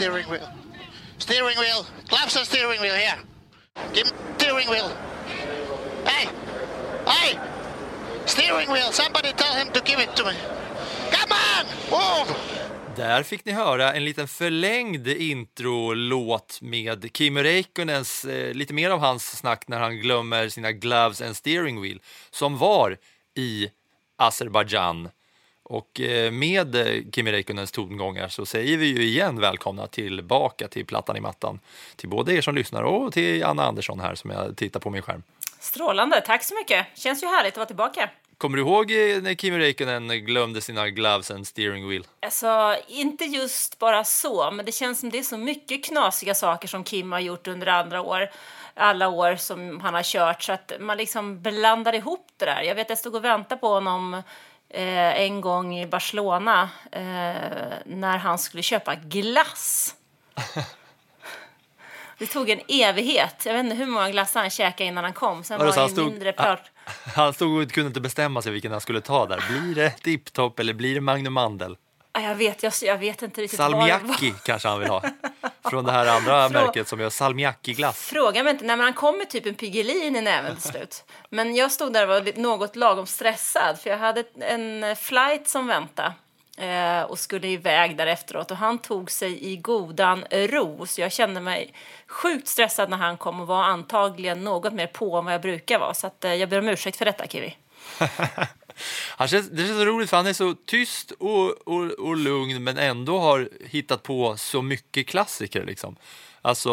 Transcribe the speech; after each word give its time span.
steering 0.00 0.30
wheel. 0.30 0.48
Steering 1.18 1.58
wheel. 1.58 1.84
Claps 2.08 2.36
and 2.36 2.46
steering 2.46 2.80
wheel 2.80 2.94
here. 2.94 3.18
Give 3.92 4.06
me 4.06 4.18
steering 4.38 4.68
wheel. 4.70 4.88
Hey! 6.06 6.28
Hey! 7.06 7.38
Steering 8.24 8.72
wheel. 8.72 8.92
Somebody 8.92 9.32
tell 9.32 9.54
him 9.54 9.68
to 9.72 9.80
give 9.80 10.00
it 10.00 10.16
to 10.16 10.24
me. 10.24 10.34
Come 11.10 11.32
on! 11.32 11.66
Move! 11.90 12.34
Där 12.96 13.22
fick 13.22 13.44
ni 13.44 13.52
höra 13.52 13.92
en 13.92 14.04
liten 14.04 14.28
förlängd 14.28 15.08
intro-låt 15.08 16.58
med 16.60 17.10
Kimi 17.14 17.42
Räikkönens, 17.42 18.24
eh, 18.24 18.54
lite 18.54 18.74
mer 18.74 18.90
av 18.90 19.00
hans 19.00 19.38
snack 19.38 19.64
när 19.68 19.80
han 19.80 19.96
glömmer 19.96 20.48
sina 20.48 20.72
gloves 20.72 21.22
and 21.22 21.36
steering 21.36 21.82
wheel, 21.82 22.00
som 22.30 22.58
var 22.58 22.96
i 23.34 23.70
Azerbajdzjan. 24.18 25.08
Och 25.70 26.00
eh, 26.00 26.32
med 26.32 26.74
eh, 26.74 27.02
Kimi 27.12 27.32
Räikkönens 27.32 27.72
tongångar 27.72 28.28
så 28.28 28.46
säger 28.46 28.76
vi 28.76 28.86
ju 28.86 29.02
igen 29.02 29.40
välkomna 29.40 29.86
tillbaka 29.86 30.68
till 30.68 30.86
Plattan 30.86 31.16
i 31.16 31.20
mattan. 31.20 31.60
Till 31.96 32.08
både 32.08 32.32
er 32.32 32.40
som 32.40 32.54
lyssnar 32.54 32.82
och 32.82 33.12
till 33.12 33.44
Anna 33.44 33.64
Andersson 33.64 34.00
här 34.00 34.14
som 34.14 34.30
jag 34.30 34.56
tittar 34.56 34.80
på 34.80 34.90
min 34.90 35.02
skärm. 35.02 35.22
Strålande, 35.60 36.20
tack 36.20 36.44
så 36.44 36.54
mycket. 36.54 36.86
Känns 36.94 37.22
ju 37.22 37.26
härligt 37.26 37.52
att 37.52 37.56
vara 37.56 37.66
tillbaka. 37.66 38.10
Kommer 38.38 38.56
du 38.56 38.62
ihåg 38.62 38.90
eh, 38.90 39.22
när 39.22 39.34
Kimi 39.34 39.58
Räikkönen 39.58 40.08
glömde 40.08 40.60
sina 40.60 40.88
gloves 40.88 41.30
and 41.30 41.46
steering 41.46 41.88
wheel? 41.88 42.06
Alltså, 42.20 42.76
inte 42.88 43.24
just 43.24 43.78
bara 43.78 44.04
så, 44.04 44.50
men 44.50 44.66
det 44.66 44.72
känns 44.72 45.00
som 45.00 45.10
det 45.10 45.18
är 45.18 45.22
så 45.22 45.38
mycket 45.38 45.84
knasiga 45.84 46.34
saker 46.34 46.68
som 46.68 46.84
Kim 46.84 47.12
har 47.12 47.20
gjort 47.20 47.48
under 47.48 47.66
andra 47.66 48.00
år, 48.00 48.30
alla 48.74 49.08
år 49.08 49.36
som 49.36 49.80
han 49.80 49.94
har 49.94 50.02
kört, 50.02 50.42
så 50.42 50.52
att 50.52 50.72
man 50.80 50.96
liksom 50.96 51.42
blandar 51.42 51.94
ihop 51.94 52.26
det 52.36 52.44
där. 52.44 52.62
Jag 52.62 52.74
vet, 52.74 52.88
jag 52.88 52.98
stod 52.98 53.14
och 53.14 53.24
väntade 53.24 53.60
på 53.60 53.68
honom 53.68 54.22
eh, 54.70 55.20
en 55.20 55.40
gång 55.40 55.78
i 55.78 55.86
Barcelona 55.86 56.70
eh, 56.92 57.00
när 57.86 58.18
han 58.18 58.38
skulle 58.38 58.62
köpa 58.62 58.94
glass. 58.94 59.94
Det 62.18 62.26
tog 62.26 62.50
en 62.50 62.60
evighet. 62.68 63.42
Jag 63.46 63.52
vet 63.54 63.64
inte 63.64 63.76
hur 63.76 63.86
många 63.86 64.10
glassar 64.10 64.40
han 64.40 64.50
käkade 64.50 64.88
innan 64.88 65.04
han 65.04 65.12
kom. 65.12 65.44
Sen 65.44 65.58
var 65.58 65.66
så 65.66 65.72
han 65.72 65.80
han 65.80 65.90
stod- 65.90 66.06
mindre 66.12 66.32
prat. 66.32 66.62
Han 67.16 67.32
stod 67.32 67.62
och 67.62 67.70
kunde 67.72 67.88
inte 67.88 68.00
bestämma 68.00 68.42
sig 68.42 68.52
vilken 68.52 68.72
han 68.72 68.80
skulle 68.80 69.00
ta 69.00 69.26
där. 69.26 69.44
Blir 69.50 69.74
det 69.74 69.94
Diptop 70.04 70.58
eller 70.60 70.72
blir 70.74 70.94
det 70.94 71.00
Magnum 71.00 71.32
Mandel? 71.32 71.76
Ja, 72.12 72.20
Jag 72.20 72.34
vet, 72.34 72.62
jag, 72.62 72.72
jag 72.82 72.98
vet 72.98 73.22
inte 73.22 73.40
riktigt 73.40 73.56
Salmiakki 73.56 74.34
kanske 74.44 74.68
han 74.68 74.80
vill 74.80 74.88
ha. 74.88 75.02
Från 75.70 75.84
det 75.84 75.92
här 75.92 76.06
andra 76.06 76.48
Frå- 76.48 76.52
märket 76.52 76.88
som 76.88 77.00
gör 77.00 77.10
salmiakki-glass. 77.10 77.96
Fråga 78.08 78.42
mig 78.42 78.52
inte, 78.52 78.64
när 78.64 78.76
man 78.76 78.92
kom 78.92 79.18
med 79.18 79.30
typ 79.30 79.46
en 79.46 79.54
Piggelin 79.54 80.16
i 80.16 80.20
näven 80.20 80.56
till 80.56 80.70
slut. 80.70 81.04
Men 81.28 81.54
jag 81.54 81.72
stod 81.72 81.92
där 81.92 82.02
och 82.02 82.08
var 82.08 82.40
något 82.40 82.76
lagom 82.76 83.06
stressad 83.06 83.78
för 83.80 83.90
jag 83.90 83.98
hade 83.98 84.24
en 84.40 84.96
flight 84.96 85.48
som 85.48 85.66
väntade 85.66 86.12
eh, 86.58 87.02
och 87.02 87.18
skulle 87.18 87.48
iväg 87.48 87.96
där 87.96 88.06
efteråt 88.06 88.50
och 88.50 88.56
han 88.56 88.78
tog 88.78 89.10
sig 89.10 89.52
i 89.52 89.56
godan 89.56 90.24
ro 90.30 90.86
så 90.86 91.00
jag 91.00 91.12
kände 91.12 91.40
mig 91.40 91.74
sjukt 92.06 92.48
stressad 92.48 92.90
när 92.90 92.96
han 92.96 93.16
kom 93.16 93.40
och 93.40 93.46
var 93.46 93.62
antagligen 93.64 94.44
något 94.44 94.72
mer 94.72 94.86
på 94.86 95.18
än 95.18 95.24
vad 95.24 95.34
jag 95.34 95.42
brukar 95.42 95.78
vara 95.78 95.94
så 95.94 96.06
att, 96.06 96.24
eh, 96.24 96.34
jag 96.34 96.48
ber 96.48 96.58
om 96.58 96.68
ursäkt 96.68 96.96
för 96.98 97.04
detta 97.04 97.26
Kiwi. 97.26 97.56
Han 99.16 99.28
känns, 99.28 99.48
det 99.48 99.66
känns 99.66 99.78
så 99.78 99.84
roligt 99.84 100.10
för 100.10 100.16
han 100.16 100.26
är 100.26 100.32
så 100.32 100.54
tyst 100.66 101.10
och, 101.10 101.68
och, 101.68 101.90
och 101.90 102.16
lugn 102.16 102.64
men 102.64 102.78
ändå 102.78 103.18
har 103.18 103.48
hittat 103.64 104.02
på 104.02 104.36
så 104.36 104.62
mycket 104.62 105.06
klassiker. 105.06 105.64
Liksom. 105.64 105.96
Alltså, 106.42 106.70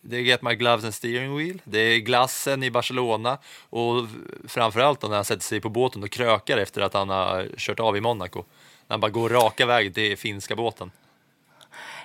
det 0.00 0.16
är 0.16 0.20
Get 0.20 0.42
My 0.42 0.54
Gloves 0.54 0.84
and 0.84 0.94
Steering 0.94 1.36
Wheel, 1.36 1.62
det 1.64 1.78
är 1.78 1.98
glassen 1.98 2.62
i 2.62 2.70
Barcelona 2.70 3.38
och 3.70 4.06
framförallt 4.48 5.02
när 5.02 5.08
han 5.08 5.24
sätter 5.24 5.42
sig 5.42 5.60
på 5.60 5.68
båten 5.68 6.02
och 6.02 6.10
krökar 6.10 6.58
efter 6.58 6.80
att 6.80 6.94
han 6.94 7.08
har 7.08 7.48
kört 7.56 7.80
av 7.80 7.96
i 7.96 8.00
Monaco. 8.00 8.44
När 8.86 8.94
han 8.94 9.00
bara 9.00 9.10
går 9.10 9.28
raka 9.28 9.66
vägen 9.66 9.92
till 9.92 10.16
finska 10.18 10.56
båten. 10.56 10.90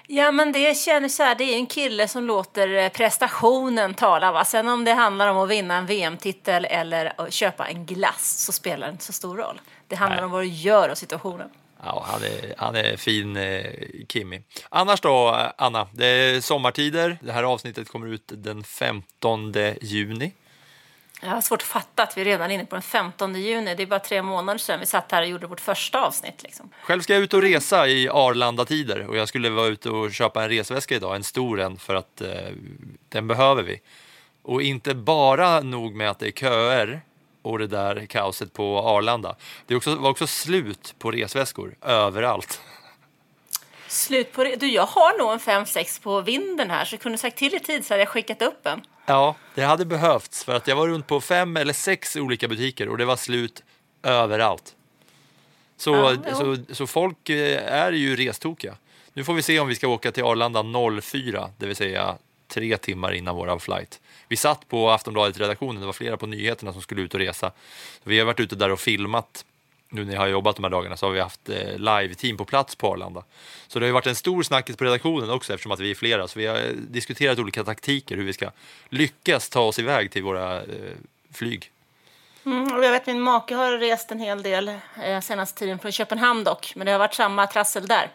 Ja, 0.07 0.31
men 0.31 0.51
det 0.51 0.77
känns 0.77 1.15
så 1.15 1.23
här, 1.23 1.35
det 1.35 1.43
är 1.43 1.55
en 1.55 1.67
kille 1.67 2.07
som 2.07 2.23
låter 2.23 2.75
eh, 2.75 2.89
prestationen 2.89 3.93
tala. 3.93 4.31
Va? 4.31 4.45
Sen 4.45 4.67
om 4.67 4.85
det 4.85 4.93
handlar 4.93 5.27
om 5.27 5.37
att 5.37 5.49
vinna 5.49 5.75
en 5.75 5.85
VM-titel 5.85 6.65
eller 6.65 7.13
att 7.21 7.33
köpa 7.33 7.67
en 7.67 7.85
glass 7.85 8.35
så 8.45 8.51
spelar 8.51 8.87
det 8.87 8.91
inte 8.91 9.03
så 9.03 9.13
stor 9.13 9.37
roll. 9.37 9.61
Det 9.87 9.95
handlar 9.95 10.17
Nej. 10.17 10.25
om 10.25 10.31
vad 10.31 10.41
du 10.41 10.47
gör 10.47 10.89
och 10.89 10.97
situationen. 10.97 11.49
Ja, 11.85 12.05
han 12.07 12.23
är, 12.23 12.53
han 12.57 12.75
är 12.75 12.97
fin, 12.97 13.37
eh, 13.37 13.65
Kimmy. 14.09 14.41
Annars 14.69 15.01
då, 15.01 15.49
Anna, 15.57 15.87
det 15.91 16.05
är 16.05 16.41
sommartider. 16.41 17.17
Det 17.21 17.31
här 17.31 17.43
avsnittet 17.43 17.89
kommer 17.89 18.07
ut 18.07 18.31
den 18.35 18.63
15 18.63 19.53
juni. 19.81 20.31
Jag 21.23 21.31
har 21.31 21.41
svårt 21.41 21.61
att 21.61 21.67
fatta 21.67 22.03
att 22.03 22.17
vi 22.17 22.23
redan 22.23 22.51
är 22.51 22.56
inne 22.56 22.66
på 22.66 22.75
den 22.75 22.81
15 22.81 23.35
juni. 23.35 23.75
Det 23.75 23.84
är 23.84 23.88
bara 23.88 24.00
tre 24.00 24.22
månader 24.22 24.57
sedan 24.57 24.79
vi 24.79 24.85
satt 24.85 25.11
här 25.11 25.22
och 25.22 25.28
gjorde 25.28 25.47
vårt 25.47 25.59
första 25.59 26.01
avsnitt. 26.01 26.44
Liksom. 26.44 26.69
Själv 26.84 27.01
ska 27.01 27.13
jag 27.13 27.23
ut 27.23 27.34
och 27.34 27.41
resa 27.41 27.88
i 27.88 28.09
Arlanda-tider 28.09 29.07
och 29.07 29.17
jag 29.17 29.28
skulle 29.28 29.50
vara 29.50 29.67
ute 29.67 29.89
och 29.89 30.13
köpa 30.13 30.44
en 30.44 30.50
resväska 30.50 30.95
idag, 30.95 31.16
en 31.16 31.23
stor 31.23 31.59
en, 31.59 31.78
för 31.78 31.95
att 31.95 32.22
eh, 32.22 32.29
den 33.09 33.28
behöver 33.28 33.63
vi. 33.63 33.81
Och 34.41 34.62
inte 34.62 34.95
bara 34.95 35.59
nog 35.59 35.95
med 35.95 36.09
att 36.09 36.19
det 36.19 36.28
är 36.28 36.31
köer 36.31 37.01
och 37.41 37.59
det 37.59 37.67
där 37.67 38.06
kaoset 38.06 38.53
på 38.53 38.79
Arlanda. 38.79 39.35
Det 39.66 39.75
också, 39.75 39.95
var 39.95 40.09
också 40.09 40.28
slut 40.28 40.95
på 41.00 41.12
resväskor 41.12 41.75
överallt. 41.81 42.62
Slut 43.93 44.31
på 44.31 44.43
det. 44.43 44.55
Du, 44.55 44.67
jag 44.67 44.85
har 44.85 45.17
nog 45.17 45.31
en 45.33 45.65
5-6 45.65 46.01
på 46.01 46.21
vinden 46.21 46.69
här 46.69 46.85
så 46.85 46.93
jag 46.93 47.01
kunde 47.01 47.17
sagt 47.17 47.37
till 47.37 47.55
i 47.55 47.59
tid 47.59 47.85
så 47.85 47.93
hade 47.93 48.01
jag 48.01 48.09
skickat 48.09 48.41
upp 48.41 48.65
en. 48.65 48.81
Ja, 49.05 49.35
det 49.55 49.61
hade 49.61 49.85
behövts 49.85 50.43
för 50.43 50.55
att 50.55 50.67
jag 50.67 50.75
var 50.75 50.87
runt 50.87 51.07
på 51.07 51.21
fem 51.21 51.57
eller 51.57 51.73
sex 51.73 52.15
olika 52.15 52.47
butiker 52.47 52.89
och 52.89 52.97
det 52.97 53.05
var 53.05 53.15
slut 53.15 53.63
överallt. 54.03 54.75
Så, 55.77 56.17
Ja, 56.25 56.35
så, 56.35 56.57
så 56.69 56.87
folk 56.87 57.29
eh, 57.29 57.73
är 57.73 57.91
ju 57.91 58.15
restokiga. 58.15 58.75
Nu 59.13 59.23
får 59.23 59.33
vi 59.33 59.41
se 59.41 59.59
om 59.59 59.67
vi 59.67 59.75
ska 59.75 59.87
åka 59.87 60.11
till 60.11 60.23
Arlanda 60.23 60.63
04, 61.01 61.49
det 61.57 61.65
vill 61.65 61.75
säga 61.75 62.17
tre 62.47 62.77
timmar 62.77 63.11
innan 63.11 63.35
våran 63.35 63.59
flight. 63.59 64.01
Vi 64.27 64.35
satt 64.35 64.67
på 64.67 64.89
Aftonbladet-redaktionen, 64.89 65.79
det 65.79 65.85
var 65.85 65.93
flera 65.93 66.17
på 66.17 66.27
nyheterna 66.27 66.73
som 66.73 66.81
skulle 66.81 67.01
ut 67.01 67.13
och 67.13 67.19
resa. 67.19 67.51
Vi 68.03 68.19
har 68.19 68.25
varit 68.25 68.39
ute 68.39 68.55
där 68.55 68.71
och 68.71 68.79
filmat. 68.79 69.45
Nu 69.93 70.05
när 70.05 70.13
jag 70.13 70.19
har 70.19 70.27
jobbat 70.27 70.55
de 70.55 70.63
här 70.63 70.71
dagarna 70.71 70.97
så 70.97 71.05
har 71.05 71.11
vi 71.13 71.19
haft 71.19 71.49
eh, 71.49 71.77
live-team 71.77 72.37
på 72.37 72.45
plats 72.45 72.75
på 72.75 72.91
Arlanda. 72.93 73.23
Så 73.67 73.79
det 73.79 73.83
har 73.85 73.87
ju 73.87 73.93
varit 73.93 74.07
en 74.07 74.15
stor 74.15 74.43
snackis 74.43 74.77
på 74.77 74.83
redaktionen 74.83 75.29
också 75.29 75.53
eftersom 75.53 75.71
att 75.71 75.79
vi 75.79 75.91
är 75.91 75.95
flera. 75.95 76.27
Så 76.27 76.39
vi 76.39 76.45
har 76.45 76.56
eh, 76.56 76.62
diskuterat 76.75 77.39
olika 77.39 77.63
taktiker 77.63 78.18
hur 78.18 78.23
vi 78.23 78.33
ska 78.33 78.51
lyckas 78.89 79.50
ta 79.50 79.62
oss 79.62 79.79
iväg 79.79 80.12
till 80.12 80.23
våra 80.23 80.57
eh, 80.62 80.68
flyg. 81.33 81.71
Mm, 82.45 82.83
jag 82.83 82.91
vet 82.91 83.07
min 83.07 83.21
make 83.21 83.56
har 83.56 83.71
rest 83.71 84.12
en 84.12 84.19
hel 84.19 84.44
del 84.44 84.68
eh, 85.03 85.19
senaste 85.21 85.59
tiden 85.59 85.79
från 85.79 85.91
Köpenhamn 85.91 86.44
dock. 86.44 86.73
Men 86.75 86.85
det 86.85 86.91
har 86.91 87.00
varit 87.00 87.13
samma 87.13 87.47
trassel 87.47 87.88
där. 87.88 88.09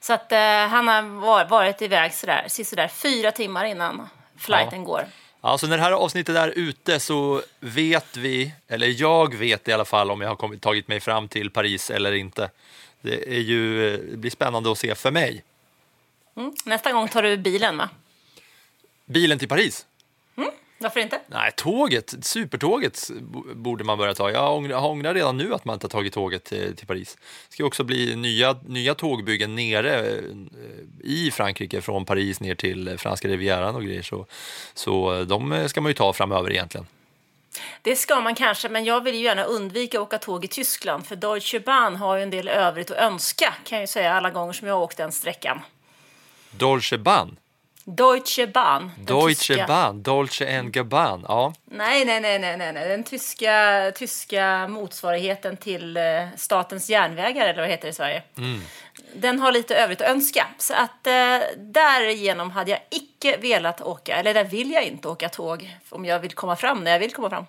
Så 0.00 0.12
att 0.12 0.32
eh, 0.32 0.38
han 0.68 0.88
har 0.88 1.02
var, 1.02 1.44
varit 1.44 1.82
iväg 1.82 2.14
sådär, 2.14 2.44
sådär 2.48 2.88
fyra 2.88 3.30
timmar 3.32 3.64
innan 3.64 4.08
flighten 4.38 4.78
Ja. 4.80 4.84
går. 4.86 5.04
Ja, 5.46 5.58
så 5.58 5.66
när 5.66 5.76
det 5.76 5.82
här 5.82 5.92
avsnittet 5.92 6.36
är 6.36 6.48
ute 6.48 7.00
så 7.00 7.42
vet 7.60 8.16
vi, 8.16 8.52
eller 8.68 9.00
jag 9.00 9.34
vet 9.34 9.68
i 9.68 9.72
alla 9.72 9.84
fall 9.84 10.10
om 10.10 10.20
jag 10.20 10.28
har 10.28 10.36
kommit, 10.36 10.62
tagit 10.62 10.88
mig 10.88 11.00
fram 11.00 11.28
till 11.28 11.50
Paris 11.50 11.90
eller 11.90 12.12
inte. 12.12 12.50
Det, 13.00 13.36
är 13.36 13.40
ju, 13.40 13.96
det 14.10 14.16
blir 14.16 14.30
spännande 14.30 14.72
att 14.72 14.78
se 14.78 14.94
för 14.94 15.10
mig. 15.10 15.44
Mm. 16.36 16.54
Nästa 16.64 16.92
gång 16.92 17.08
tar 17.08 17.22
du 17.22 17.36
bilen 17.36 17.76
va? 17.76 17.88
Bilen 19.04 19.38
till 19.38 19.48
Paris? 19.48 19.86
Varför 20.84 21.00
inte? 21.00 21.20
Nej, 21.26 21.52
tåget, 21.56 22.14
supertåget 22.20 23.10
borde 23.54 23.84
man 23.84 23.98
börja 23.98 24.14
ta. 24.14 24.30
Jag 24.30 24.56
ångrar, 24.56 24.84
ångrar 24.84 25.14
redan 25.14 25.36
nu 25.36 25.54
att 25.54 25.64
man 25.64 25.74
inte 25.74 25.84
har 25.84 25.90
tagit 25.90 26.12
tåget 26.12 26.44
till, 26.44 26.76
till 26.76 26.86
Paris. 26.86 27.16
Det 27.48 27.54
ska 27.54 27.64
också 27.64 27.84
bli 27.84 28.16
nya, 28.16 28.56
nya 28.66 28.94
tågbyggen 28.94 29.54
nere 29.54 30.00
eh, 30.00 30.22
i 31.00 31.30
Frankrike 31.30 31.80
från 31.80 32.04
Paris 32.04 32.40
ner 32.40 32.54
till 32.54 32.98
franska 32.98 33.28
rivieran 33.28 33.74
och 33.74 33.84
grejer. 33.84 34.02
Så, 34.02 34.26
så 34.74 35.24
de 35.24 35.68
ska 35.68 35.80
man 35.80 35.90
ju 35.90 35.94
ta 35.94 36.12
framöver 36.12 36.52
egentligen. 36.52 36.86
Det 37.82 37.96
ska 37.96 38.20
man 38.20 38.34
kanske, 38.34 38.68
men 38.68 38.84
jag 38.84 39.04
vill 39.04 39.14
ju 39.14 39.22
gärna 39.22 39.44
undvika 39.44 39.98
att 39.98 40.06
åka 40.06 40.18
tåg 40.18 40.44
i 40.44 40.48
Tyskland 40.48 41.06
för 41.06 41.16
Deutsche 41.16 41.60
Bahn 41.60 41.96
har 41.96 42.16
ju 42.16 42.22
en 42.22 42.30
del 42.30 42.48
övrigt 42.48 42.90
att 42.90 42.96
önska 42.96 43.54
kan 43.64 43.76
jag 43.78 43.82
ju 43.82 43.86
säga 43.86 44.14
alla 44.14 44.30
gånger 44.30 44.52
som 44.52 44.68
jag 44.68 44.74
har 44.74 44.82
åkt 44.82 44.96
den 44.96 45.12
sträckan. 45.12 45.60
Dolce 46.50 46.98
Bahn, 46.98 47.36
Deutsche 47.84 48.46
Bahn. 48.46 48.90
Deutsche 48.98 49.54
tyska- 49.54 49.66
Bahn, 49.66 50.02
Dolce 50.02 50.58
and 50.58 50.72
Gabbana. 50.72 51.24
Ja, 51.28 51.52
Nej, 51.64 52.04
nej, 52.04 52.20
nej, 52.20 52.38
nej, 52.38 52.56
nej. 52.72 52.88
Den 52.88 53.04
tyska, 53.04 53.92
tyska 53.96 54.68
motsvarigheten 54.68 55.56
till 55.56 55.96
eh, 55.96 56.02
Statens 56.36 56.90
järnvägar, 56.90 57.46
eller 57.48 57.60
vad 57.60 57.70
heter 57.70 57.82
det 57.84 57.90
i 57.90 57.92
Sverige. 57.92 58.22
Den 59.16 59.38
har 59.40 59.52
lite 59.52 59.76
övrigt 59.76 60.00
att 60.00 60.08
önska. 60.10 60.46
Så 60.58 60.74
att 60.74 61.06
eh, 61.06 61.38
därigenom 61.58 62.50
hade 62.50 62.70
jag 62.70 62.80
icke 62.90 63.36
velat 63.36 63.80
åka, 63.80 64.16
eller 64.16 64.34
där 64.34 64.44
vill 64.44 64.70
jag 64.70 64.84
inte 64.84 65.08
åka 65.08 65.28
tåg 65.28 65.76
om 65.90 66.04
jag 66.04 66.18
vill 66.18 66.32
komma 66.32 66.56
fram 66.56 66.84
när 66.84 66.90
jag 66.90 66.98
vill 66.98 67.12
komma 67.12 67.30
fram. 67.30 67.44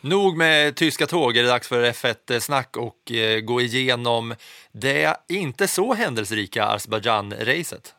Nog 0.00 0.36
med 0.36 0.76
tyska 0.76 1.06
tåg, 1.06 1.36
är 1.36 1.42
det 1.42 1.48
dags 1.48 1.68
för 1.68 1.82
F1-snack 1.92 2.76
och 2.76 3.12
eh, 3.12 3.40
gå 3.40 3.60
igenom 3.60 4.34
det 4.72 5.16
inte 5.28 5.68
så 5.68 5.94
händelserika 5.94 6.64
Azerbajdzjan-racet. 6.64 7.94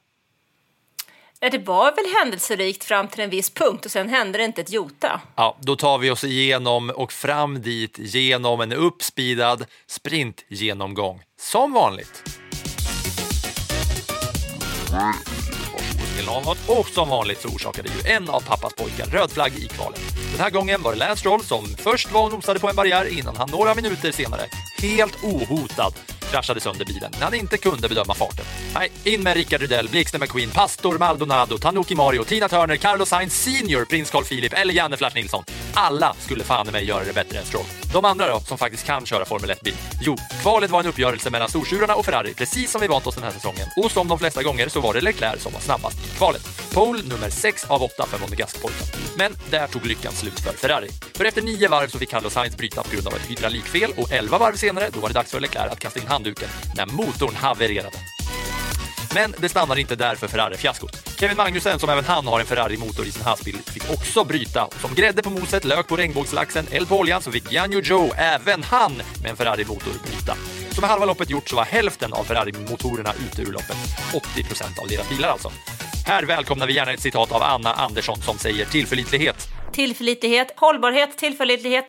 Ja, 1.44 1.50
det 1.50 1.58
var 1.58 1.96
väl 1.96 2.06
händelserikt 2.20 2.84
fram 2.84 3.08
till 3.08 3.20
en 3.20 3.30
viss 3.30 3.50
punkt 3.50 3.86
och 3.86 3.92
sen 3.92 4.10
hände 4.10 4.38
det 4.38 4.46
inte 4.46 4.62
ett 4.62 4.72
jota. 4.72 5.22
Ja, 5.36 5.58
då 5.62 5.76
tar 5.76 5.98
vi 5.98 6.12
oss 6.12 6.24
igenom 6.24 6.90
och 6.90 7.12
fram 7.12 7.62
dit 7.62 7.96
genom 8.00 8.62
en 8.62 8.74
uppspeedad 8.74 9.66
sprintgenomgång. 9.88 11.22
Som 11.40 11.74
vanligt. 11.74 12.24
Och 16.68 16.88
som 16.88 17.10
vanligt 17.10 17.42
så 17.42 17.48
orsakade 17.48 17.90
ju 17.90 18.12
en 18.12 18.30
av 18.30 18.40
pappas 18.42 18.74
pojkar 18.74 19.06
röd 19.06 19.32
flagg 19.32 19.54
i 19.58 19.68
kvalet. 19.68 20.02
Den 20.32 20.42
här 20.42 20.50
gången 20.50 20.82
var 20.82 20.94
det 20.94 21.00
Lance 21.00 21.20
Stroll 21.20 21.44
som 21.44 21.66
först 21.66 22.12
var 22.12 22.26
och 22.26 22.32
nosade 22.32 22.60
på 22.60 22.70
en 22.70 22.76
barriär 22.76 23.20
innan 23.20 23.36
han 23.36 23.50
några 23.52 23.76
minuter 23.76 24.12
senare, 24.12 24.42
helt 24.82 25.24
ohotad, 25.24 25.94
kraschade 26.32 26.60
sönder 26.60 26.86
bilen 26.86 27.12
när 27.12 27.24
han 27.24 27.34
inte 27.34 27.58
kunde 27.58 27.90
bedöma 27.90 28.14
farten. 28.14 28.46
Nej, 28.74 28.92
in 29.04 29.24
med 29.24 29.36
Rickard 29.36 29.62
Rydell, 29.62 29.90
Blixten 29.90 30.22
McQueen, 30.22 30.50
Pastor 30.50 30.98
Maldonado, 30.98 31.58
Tanuki 31.58 31.96
Mario, 31.96 32.24
Tina 32.24 32.50
Turner, 32.50 32.76
Carlos 32.76 33.10
Sainz 33.10 33.44
Senior, 33.44 33.86
Prins 33.86 34.10
Carl 34.10 34.24
Philip 34.24 34.54
eller 34.54 34.74
Janne 34.74 34.98
Flash 34.98 35.16
Nilsson. 35.16 35.44
Alla 35.74 36.16
skulle 36.20 36.44
fan 36.44 36.68
i 36.70 36.72
mig 36.72 36.86
göra 36.86 37.04
det 37.04 37.14
bättre 37.14 37.40
än 37.40 37.46
Stroll. 37.46 37.66
De 37.94 38.06
andra 38.06 38.28
då, 38.28 38.40
som 38.40 38.58
faktiskt 38.58 38.86
kan 38.86 39.06
köra 39.06 39.26
Formel 39.26 39.50
1-bil? 39.52 39.76
Jo, 40.02 40.18
kvalet 40.42 40.72
var 40.72 40.80
en 40.80 40.86
uppgörelse 40.86 41.30
mellan 41.30 41.50
stortjurarna 41.50 41.96
och 41.96 42.06
Ferrari, 42.06 42.34
precis 42.34 42.72
som 42.72 42.82
vi 42.82 42.88
vant 42.88 43.08
oss 43.08 43.16
den 43.16 43.24
här 43.24 43.32
säsongen. 43.32 43.68
Och 43.78 43.92
som 43.92 44.08
de 44.08 44.20
flesta 44.20 44.44
gånger 44.44 44.70
så 44.70 44.82
var 44.82 44.94
det 44.94 45.02
Leclerc 45.02 45.42
som 45.42 45.54
var 45.54 45.60
snabbast 45.60 45.98
i 46.06 46.18
kvalet. 46.18 46.42
Pole 46.74 47.04
nummer 47.04 47.30
6 47.30 47.66
av 47.66 47.84
8 47.84 48.06
för 48.06 48.18
Monegasque-pojken. 48.18 48.88
Men 49.18 49.36
där 49.50 49.68
tog 49.68 49.86
lyckan 49.86 50.14
slut 50.14 50.40
för 50.40 50.54
Ferrari. 50.54 50.90
För 51.16 51.26
efter 51.26 51.42
nio 51.42 51.68
varv 51.68 51.88
så 51.88 52.00
fick 52.00 52.10
Carlos 52.10 52.34
Sainz 52.34 52.58
bryta 52.58 52.84
på 52.84 52.92
grund 52.92 53.08
av 53.08 53.14
ett 53.14 53.30
hydraulikfel 53.30 53.94
och 53.98 54.12
11 54.12 54.38
varv 54.38 54.56
senare 54.56 54.90
då 54.94 55.00
var 55.00 55.10
det 55.10 55.14
dags 55.14 55.32
för 55.32 55.40
Leclerc 55.40 55.72
att 55.72 55.80
kasta 55.80 56.00
in 56.00 56.08
handen 56.08 56.21
handduken 56.22 56.50
när 56.76 56.86
motorn 56.86 57.36
havererade. 57.36 57.98
Men 59.14 59.34
det 59.38 59.50
stannar 59.50 59.80
inte 59.80 59.96
där 59.96 60.16
för 60.16 60.28
Ferrari-fiaskot. 60.28 61.20
Kevin 61.20 61.38
Magnussen, 61.38 61.80
som 61.80 61.90
även 61.90 62.06
han 62.06 62.28
har 62.28 62.40
en 62.40 62.46
Ferrari-motor 62.46 63.06
i 63.06 63.12
sin 63.12 63.24
hastbil, 63.24 63.58
fick 63.66 63.90
också 63.90 64.24
bryta. 64.24 64.68
Som 64.82 64.96
grädde 64.96 65.22
på 65.22 65.30
moset, 65.30 65.66
lök 65.66 65.88
på 65.88 65.96
regnbågslaxen, 65.96 66.66
eld 66.72 66.90
på 66.90 67.00
oljan, 67.00 67.22
så 67.22 67.32
fick 67.32 67.52
Janjo 67.52 67.80
Joe, 67.80 68.14
även 68.18 68.64
han, 68.64 69.02
med 69.22 69.32
en 69.32 69.38
Ferrari-motor 69.38 69.94
bryta. 70.04 70.36
Så 70.72 70.82
med 70.82 70.90
halva 70.90 71.06
loppet 71.06 71.30
gjort 71.30 71.50
så 71.50 71.56
var 71.56 71.64
hälften 71.64 72.14
av 72.14 72.24
Ferrari-motorerna 72.24 73.14
ute 73.14 73.42
ur 73.42 73.52
loppet. 73.52 73.78
80 74.16 74.44
procent 74.44 74.80
av 74.80 74.88
deras 74.88 75.10
bilar 75.10 75.30
alltså. 75.30 75.52
Här 76.06 76.24
välkomnar 76.24 76.68
vi 76.68 76.74
gärna 76.74 76.92
ett 76.92 77.02
citat 77.02 77.32
av 77.32 77.44
Anna 77.44 77.74
Andersson 77.74 78.22
som 78.22 78.38
säger 78.38 78.66
tillförlitlighet. 78.66 79.48
Tillförlitlighet, 79.74 80.54
hållbarhet, 80.56 81.18
tillförlitlighet. 81.18 81.86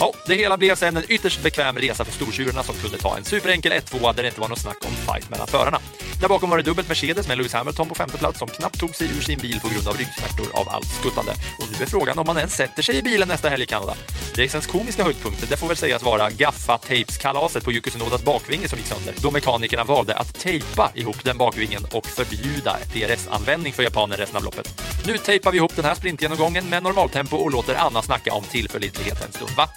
Ja, 0.00 0.12
det 0.26 0.34
hela 0.34 0.56
blev 0.56 0.74
sen 0.74 0.96
en 0.96 1.04
ytterst 1.08 1.42
bekväm 1.42 1.78
resa 1.78 2.04
för 2.04 2.12
stortjurarna 2.12 2.62
som 2.62 2.74
kunde 2.74 2.98
ta 2.98 3.16
en 3.16 3.24
superenkel 3.24 3.72
1-2 3.72 4.14
där 4.14 4.22
det 4.22 4.28
inte 4.28 4.40
var 4.40 4.48
något 4.48 4.58
snack 4.58 4.76
om 4.84 4.90
fight 4.90 5.30
mellan 5.30 5.46
förarna. 5.46 5.78
Där 6.20 6.28
bakom 6.28 6.50
var 6.50 6.56
det 6.56 6.62
dubbelt 6.62 6.88
Mercedes 6.88 7.28
med 7.28 7.38
Lewis 7.38 7.52
Hamilton 7.52 7.88
på 7.88 7.94
femte 7.94 8.18
plats 8.18 8.38
som 8.38 8.48
knappt 8.48 8.80
tog 8.80 8.94
sig 8.94 9.06
ur 9.06 9.20
sin 9.20 9.38
bil 9.38 9.60
på 9.60 9.68
grund 9.68 9.88
av 9.88 9.96
ryggsmärtor 9.96 10.46
av 10.52 10.68
allt 10.68 10.88
skuttande. 11.00 11.32
Och 11.32 11.66
nu 11.72 11.84
är 11.84 11.88
frågan 11.88 12.18
om 12.18 12.26
man 12.26 12.36
ens 12.36 12.54
sätter 12.54 12.82
sig 12.82 12.96
i 12.96 13.02
bilen 13.02 13.28
nästa 13.28 13.48
helg 13.48 13.62
i 13.62 13.66
Kanada. 13.66 13.94
Racens 14.34 14.66
komiska 14.66 15.04
höjdpunkter, 15.04 15.46
det 15.46 15.56
får 15.56 15.68
väl 15.68 15.76
sägas 15.76 16.02
vara 16.02 16.30
gaffa-tapes-kalaset 16.30 17.64
på 17.64 17.72
Yuki 17.72 17.90
Tsunodas 17.90 18.24
bakvinge 18.24 18.68
som 18.68 18.78
gick 18.78 18.86
sönder, 18.86 19.14
då 19.22 19.30
mekanikerna 19.30 19.84
valde 19.84 20.14
att 20.14 20.34
tejpa 20.34 20.92
ihop 20.94 21.24
den 21.24 21.38
bakvingen 21.38 21.84
och 21.92 22.06
förbjuda 22.06 22.76
DRS-användning 22.94 23.72
för 23.72 23.82
japaner 23.82 24.16
resten 24.16 24.36
av 24.36 24.44
loppet. 24.44 24.82
Nu 25.06 25.18
tejpar 25.18 25.52
vi 25.52 25.56
ihop 25.56 25.76
den 25.76 25.84
här 25.84 25.94
sprintgenomgången 25.94 26.68
med 26.68 26.82
normaltempo 26.82 27.36
och 27.36 27.50
låter 27.50 27.74
Anna 27.74 28.02
snacka 28.02 28.32
om 28.32 28.44
tillförlitlighet 28.44 29.24
en 29.24 29.32
stund, 29.32 29.56
va? 29.56 29.68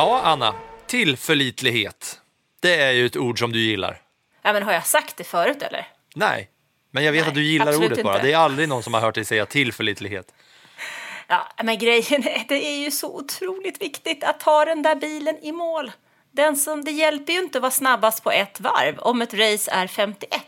Ja, 0.00 0.20
Anna. 0.24 0.54
Tillförlitlighet. 0.86 2.20
Det 2.60 2.74
är 2.74 2.90
ju 2.92 3.06
ett 3.06 3.16
ord 3.16 3.38
som 3.38 3.52
du 3.52 3.60
gillar. 3.60 4.00
Ja, 4.42 4.52
men 4.52 4.62
har 4.62 4.72
jag 4.72 4.86
sagt 4.86 5.16
det 5.16 5.24
förut 5.24 5.62
eller? 5.62 5.88
Nej, 6.14 6.50
men 6.90 7.04
jag 7.04 7.12
vet 7.12 7.20
Nej, 7.20 7.28
att 7.28 7.34
du 7.34 7.42
gillar 7.42 7.76
ordet 7.76 8.02
bara. 8.02 8.14
inte. 8.14 8.26
Det 8.26 8.32
är 8.32 8.36
aldrig 8.36 8.68
någon 8.68 8.82
som 8.82 8.94
har 8.94 9.00
hört 9.00 9.14
dig 9.14 9.24
säga 9.24 9.46
tillförlitlighet. 9.46 10.34
Ja, 11.26 11.48
men 11.62 11.78
grejen 11.78 12.28
är, 12.28 12.44
det 12.48 12.66
är 12.66 12.78
ju 12.78 12.90
så 12.90 13.16
otroligt 13.16 13.82
viktigt 13.82 14.24
att 14.24 14.40
ta 14.40 14.64
den 14.64 14.82
där 14.82 14.94
bilen 14.94 15.38
i 15.42 15.52
mål. 15.52 15.92
Den 16.30 16.56
som, 16.56 16.84
det 16.84 16.90
hjälper 16.90 17.32
ju 17.32 17.38
inte 17.38 17.58
att 17.58 17.62
vara 17.62 17.70
snabbast 17.70 18.24
på 18.24 18.30
ett 18.30 18.60
varv 18.60 18.98
om 18.98 19.22
ett 19.22 19.34
race 19.34 19.70
är 19.70 19.86
51. 19.86 20.42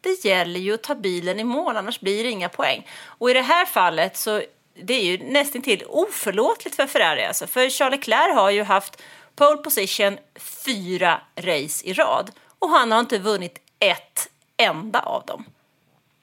Det 0.00 0.24
gäller 0.24 0.60
ju 0.60 0.74
att 0.74 0.82
ta 0.82 0.94
bilen 0.94 1.40
i 1.40 1.44
mål, 1.44 1.76
annars 1.76 2.00
blir 2.00 2.24
det 2.24 2.30
inga 2.30 2.48
poäng. 2.48 2.86
Och 3.04 3.30
i 3.30 3.32
det 3.32 3.42
här 3.42 3.66
fallet 3.66 4.16
så 4.16 4.42
det 4.74 4.94
är 4.94 5.04
ju 5.04 5.18
nästan 5.18 5.62
till 5.62 5.84
oförlåtligt 5.88 6.76
för 6.76 6.86
Ferrari. 6.86 7.24
Alltså. 7.24 7.46
För 7.46 7.70
Charles 7.70 7.98
Leclerc 7.98 8.34
har 8.34 8.50
ju 8.50 8.62
haft 8.62 9.02
pole 9.36 9.56
position 9.56 10.18
fyra 10.34 11.20
race 11.36 11.86
i 11.86 11.92
rad 11.92 12.30
och 12.58 12.68
han 12.68 12.92
har 12.92 13.00
inte 13.00 13.18
vunnit 13.18 13.58
ett 13.78 14.28
enda 14.56 15.00
av 15.00 15.26
dem. 15.26 15.44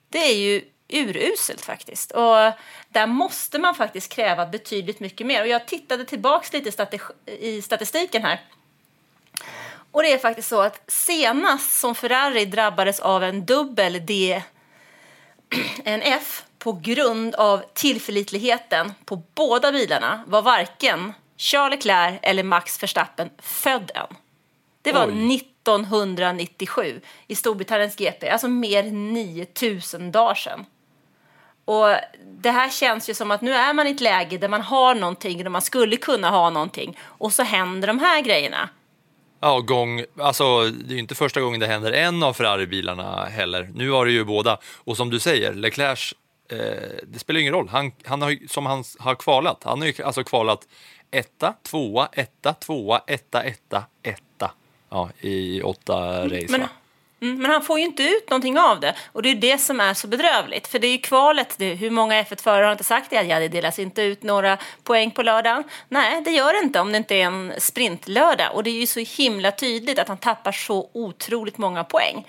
Det 0.09 0.19
är 0.19 0.35
ju 0.35 0.61
uruselt 0.89 1.61
faktiskt. 1.61 2.11
Och 2.11 2.51
där 2.89 3.07
måste 3.07 3.59
man 3.59 3.75
faktiskt 3.75 4.11
kräva 4.11 4.45
betydligt 4.45 4.99
mycket 4.99 5.27
mer. 5.27 5.41
Och 5.41 5.47
jag 5.47 5.67
tittade 5.67 6.05
tillbaks 6.05 6.53
lite 6.53 6.99
i 7.25 7.61
statistiken 7.61 8.23
här. 8.23 8.41
Och 9.91 10.03
det 10.03 10.11
är 10.11 10.17
faktiskt 10.17 10.49
så 10.49 10.61
att 10.61 10.81
senast 10.87 11.79
som 11.79 11.95
Ferrari 11.95 12.45
drabbades 12.45 12.99
av 12.99 13.23
en 13.23 13.45
dubbel 13.45 14.05
DNF 14.05 14.43
på 16.59 16.71
grund 16.71 17.35
av 17.35 17.61
tillförlitligheten 17.73 18.93
på 19.05 19.21
båda 19.35 19.71
bilarna 19.71 20.23
var 20.27 20.41
varken 20.41 21.13
Charles 21.37 21.75
Leclerc 21.75 22.19
eller 22.21 22.43
Max 22.43 22.83
Verstappen 22.83 23.29
född 23.37 23.91
än. 23.95 24.17
Det 24.81 24.91
var 24.91 25.07
Oj. 25.07 25.35
1997 25.35 27.01
i 27.27 27.35
Storbritanniens 27.35 27.95
GP, 27.95 28.29
alltså 28.29 28.47
mer 28.47 28.83
än 28.83 29.13
9000 29.13 30.11
dagar 30.11 30.35
sedan. 30.35 30.65
Och 31.65 31.95
det 32.25 32.51
här 32.51 32.69
känns 32.69 33.09
ju 33.09 33.13
som 33.13 33.31
att 33.31 33.41
nu 33.41 33.53
är 33.53 33.73
man 33.73 33.87
i 33.87 33.91
ett 33.91 34.01
läge 34.01 34.37
där 34.37 34.47
man 34.47 34.61
har 34.61 34.95
någonting, 34.95 35.43
där 35.43 35.49
man 35.49 35.61
skulle 35.61 35.97
kunna 35.97 36.29
ha 36.29 36.49
någonting 36.49 36.97
och 37.01 37.33
så 37.33 37.43
händer 37.43 37.87
de 37.87 37.99
här 37.99 38.21
grejerna. 38.21 38.69
Ja, 39.41 39.59
gång, 39.59 40.03
alltså, 40.19 40.63
det 40.63 40.91
är 40.91 40.93
ju 40.93 40.99
inte 40.99 41.15
första 41.15 41.41
gången 41.41 41.59
det 41.59 41.67
händer 41.67 41.91
en 41.91 42.23
av 42.23 42.33
Ferrari-bilarna 42.33 43.25
heller. 43.25 43.71
Nu 43.75 43.91
har 43.91 44.05
det 44.05 44.11
ju 44.11 44.25
båda. 44.25 44.57
Och 44.63 44.97
som 44.97 45.09
du 45.09 45.19
säger, 45.19 45.53
Leclerc, 45.53 46.13
eh, 46.13 46.28
det 47.03 47.19
spelar 47.19 47.39
ingen 47.39 47.53
roll. 47.53 47.67
Han, 47.67 47.91
han 48.05 48.21
har, 48.21 48.47
som 48.47 48.65
han 48.65 48.83
har 48.99 49.15
kvalat, 49.15 49.63
han 49.63 49.81
har 49.81 49.87
ju 49.87 50.03
alltså 50.03 50.23
kvalat 50.23 50.67
etta, 51.11 51.53
tvåa, 51.63 52.09
etta, 52.11 52.53
tvåa, 52.53 53.01
etta, 53.07 53.43
etta, 53.43 53.83
etta. 54.03 54.51
Ja, 54.89 55.09
i 55.21 55.61
åtta 55.61 56.25
race. 56.25 56.45
Men, 56.49 56.67
mm, 57.21 57.41
men 57.41 57.51
han 57.51 57.61
får 57.61 57.79
ju 57.79 57.85
inte 57.85 58.03
ut 58.03 58.29
någonting 58.29 58.59
av 58.59 58.79
det. 58.79 58.95
Och 59.11 59.21
det 59.21 59.29
är 59.29 59.35
det 59.35 59.57
som 59.57 59.79
är 59.79 59.93
så 59.93 60.07
bedrövligt. 60.07 60.67
För 60.67 60.79
det 60.79 60.87
är 60.87 60.91
ju 60.91 60.97
kvalet. 60.97 61.55
Det, 61.57 61.73
hur 61.73 61.89
många 61.89 62.23
F1-förare 62.23 62.65
har 62.65 62.71
inte 62.71 62.83
sagt 62.83 63.09
det? 63.09 63.21
Ja, 63.21 63.39
det 63.39 63.47
delas 63.47 63.79
inte 63.79 64.01
ut 64.01 64.23
några 64.23 64.57
poäng 64.83 65.11
på 65.11 65.23
lördagen. 65.23 65.63
Nej, 65.89 66.21
det 66.21 66.31
gör 66.31 66.53
det 66.53 66.59
inte 66.59 66.79
om 66.79 66.91
det 66.91 66.97
inte 66.97 67.15
är 67.15 67.25
en 67.25 67.53
sprintlördag. 67.57 68.49
Och 68.53 68.63
det 68.63 68.69
är 68.69 68.79
ju 68.79 68.87
så 68.87 68.99
himla 68.99 69.51
tydligt 69.51 69.99
att 69.99 70.07
han 70.07 70.17
tappar 70.17 70.51
så 70.51 70.89
otroligt 70.93 71.57
många 71.57 71.83
poäng. 71.83 72.25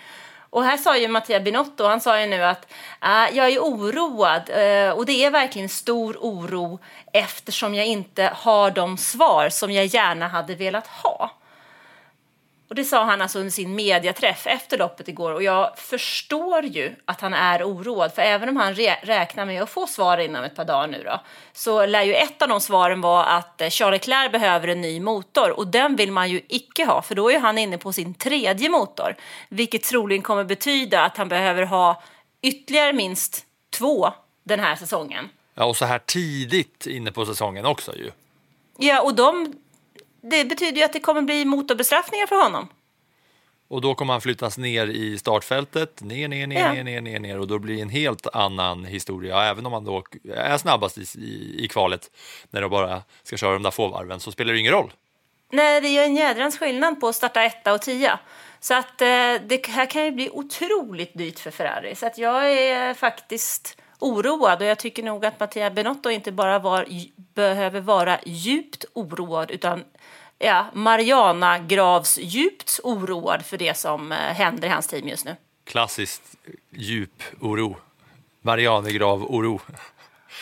Och 0.51 0.65
här 0.65 0.77
sa 0.77 0.97
ju 0.97 1.09
Mattia 1.09 1.41
Binotto, 1.41 1.85
han 1.85 2.01
sa 2.01 2.21
ju 2.21 2.27
nu 2.27 2.45
att 2.45 2.73
äh, 3.03 3.37
jag 3.37 3.49
är 3.49 3.59
oroad 3.59 4.51
eh, 4.51 4.91
och 4.91 5.07
det 5.07 5.25
är 5.25 5.31
verkligen 5.31 5.69
stor 5.69 6.17
oro 6.21 6.79
eftersom 7.13 7.75
jag 7.75 7.87
inte 7.87 8.33
har 8.35 8.71
de 8.71 8.97
svar 8.97 9.49
som 9.49 9.73
jag 9.73 9.87
gärna 9.87 10.29
hade 10.29 10.55
velat 10.55 10.87
ha. 10.87 11.40
Och 12.71 12.77
det 12.77 12.85
sa 12.85 13.05
han 13.05 13.23
alltså 13.23 13.39
under 13.39 13.51
sin 13.51 13.75
mediaträff 13.75 14.47
efter 14.47 14.79
loppet 14.79 15.09
igår. 15.09 15.33
Och 15.33 15.43
jag 15.43 15.79
förstår 15.79 16.65
ju 16.65 16.95
att 17.05 17.21
han 17.21 17.35
är 17.35 17.65
oroad. 17.65 18.13
För 18.15 18.23
även 18.23 18.49
om 18.49 18.57
han 18.57 18.75
räknar 18.75 19.47
med 19.47 19.63
att 19.63 19.71
få 19.71 19.87
svar 19.87 20.19
inom 20.19 20.45
ett 20.45 20.57
par 20.57 20.65
dagar 20.65 20.87
nu 20.87 21.03
då. 21.05 21.21
Så 21.53 21.87
lär 21.87 22.03
ju 22.03 22.15
ett 22.15 22.43
av 22.43 22.49
de 22.49 22.61
svaren 22.61 23.01
vara 23.01 23.25
att 23.25 23.61
eh, 23.61 23.69
Charles 23.71 24.01
Leclerc 24.01 24.33
behöver 24.33 24.69
en 24.69 24.81
ny 24.81 25.01
motor. 25.01 25.51
Och 25.51 25.67
den 25.67 25.97
vill 25.97 26.13
man 26.13 26.31
ju 26.31 26.41
icke 26.49 26.85
ha. 26.85 27.03
För 27.03 27.15
då 27.15 27.31
är 27.31 27.39
han 27.39 27.59
inne 27.59 27.79
på 27.79 27.93
sin 27.93 28.15
tredje 28.15 28.69
motor. 28.69 29.17
Vilket 29.49 29.83
troligen 29.83 30.23
kommer 30.23 30.45
betyda 30.45 31.05
att 31.05 31.17
han 31.17 31.29
behöver 31.29 31.63
ha 31.63 32.03
ytterligare 32.43 32.93
minst 32.93 33.45
två 33.71 34.13
den 34.45 34.61
här 34.61 34.77
säsongen. 34.77 35.29
Ja, 35.55 35.65
och 35.65 35.77
så 35.77 35.85
här 35.85 35.99
tidigt 35.99 36.87
inne 36.87 37.13
på 37.13 37.27
säsongen 37.27 37.67
också 37.67 37.97
ju. 37.97 38.11
Ja, 38.79 39.03
och 39.03 39.15
de, 39.15 39.55
det 40.23 40.45
betyder 40.45 40.79
ju 40.79 40.83
att 40.85 40.93
det 40.93 41.01
kommer 41.01 41.23
bli 41.23 41.45
motorbestraffningar 41.45 42.27
för 42.27 42.43
honom. 42.43 42.69
Och 43.69 43.81
då 43.81 43.95
kommer 43.95 44.13
han 44.15 44.21
flyttas 44.21 44.59
ner 44.59 44.87
i 44.87 45.19
startfältet, 45.19 46.01
ner, 46.03 46.29
ner, 46.29 46.47
ner, 46.47 46.61
Ja. 46.61 46.73
ner, 46.73 46.85
ner, 46.85 47.01
ner, 47.01 47.19
ner 47.21 47.39
och 47.39 47.47
då 47.47 47.59
blir 47.59 47.77
det 47.77 47.83
en 47.83 47.89
helt 47.89 48.27
annan 48.33 48.85
historia. 48.85 49.43
Även 49.43 49.67
om 49.67 49.73
han 49.73 49.85
då 49.85 50.05
är 50.35 50.59
snabbast 50.59 50.99
i, 50.99 51.01
i, 51.21 51.65
i 51.65 51.69
kvalet 51.69 52.11
när 52.51 52.61
de 52.63 52.71
bara 52.71 53.03
ska 53.23 53.37
köra 53.37 53.53
de 53.53 53.63
där 53.63 53.71
få 53.71 53.89
varven 53.89 54.21
så 54.21 54.33
spelar 54.33 54.53
det 54.53 54.59
ingen 54.59 54.73
roll. 54.73 54.93
Nej, 55.53 55.81
det 55.81 55.89
gör 55.89 56.05
en 56.05 56.17
jädrans 56.17 56.59
skillnad 56.59 57.01
på 57.01 57.09
att 57.09 57.17
starta 57.17 57.43
etta 57.43 57.75
och 57.75 57.83
tia. 57.83 58.19
Så 58.61 58.75
att 58.75 59.03
eh, 59.03 59.07
det 59.47 59.67
här 59.69 59.91
kan 59.91 60.05
ju 60.05 60.11
bli 60.11 60.31
otroligt 60.33 61.19
dyrt 61.19 61.39
för 61.39 61.51
Ferrari. 61.51 61.95
Så 61.95 62.07
att 62.07 62.19
jag 62.19 62.53
är 62.53 62.95
faktiskt 62.95 63.77
oroad 63.99 64.61
och 64.63 64.67
jag 64.69 64.79
tycker 64.79 65.03
nog 65.03 65.25
att 65.27 65.41
Mattia 65.41 65.71
Benotto 65.71 66.11
inte 66.11 66.33
bara 66.33 66.59
var, 66.59 66.87
behöver 67.35 67.81
vara 67.81 68.19
djupt 68.27 68.85
oroad 68.93 69.51
utan 69.51 69.85
ja, 70.41 70.67
Mariana 70.73 71.59
Gravs 71.59 72.19
djupt 72.19 72.81
oroad 72.83 73.47
för 73.47 73.59
det 73.59 73.77
som 73.77 74.13
eh, 74.13 74.19
händer 74.19 74.69
i 74.69 74.71
hans 74.71 74.87
team 74.87 75.09
just 75.09 75.25
nu. 75.25 75.37
Klassiskt 75.65 76.23
djup 76.71 77.23
oro. 77.41 77.77
Marianegrav-oro. 78.43 79.61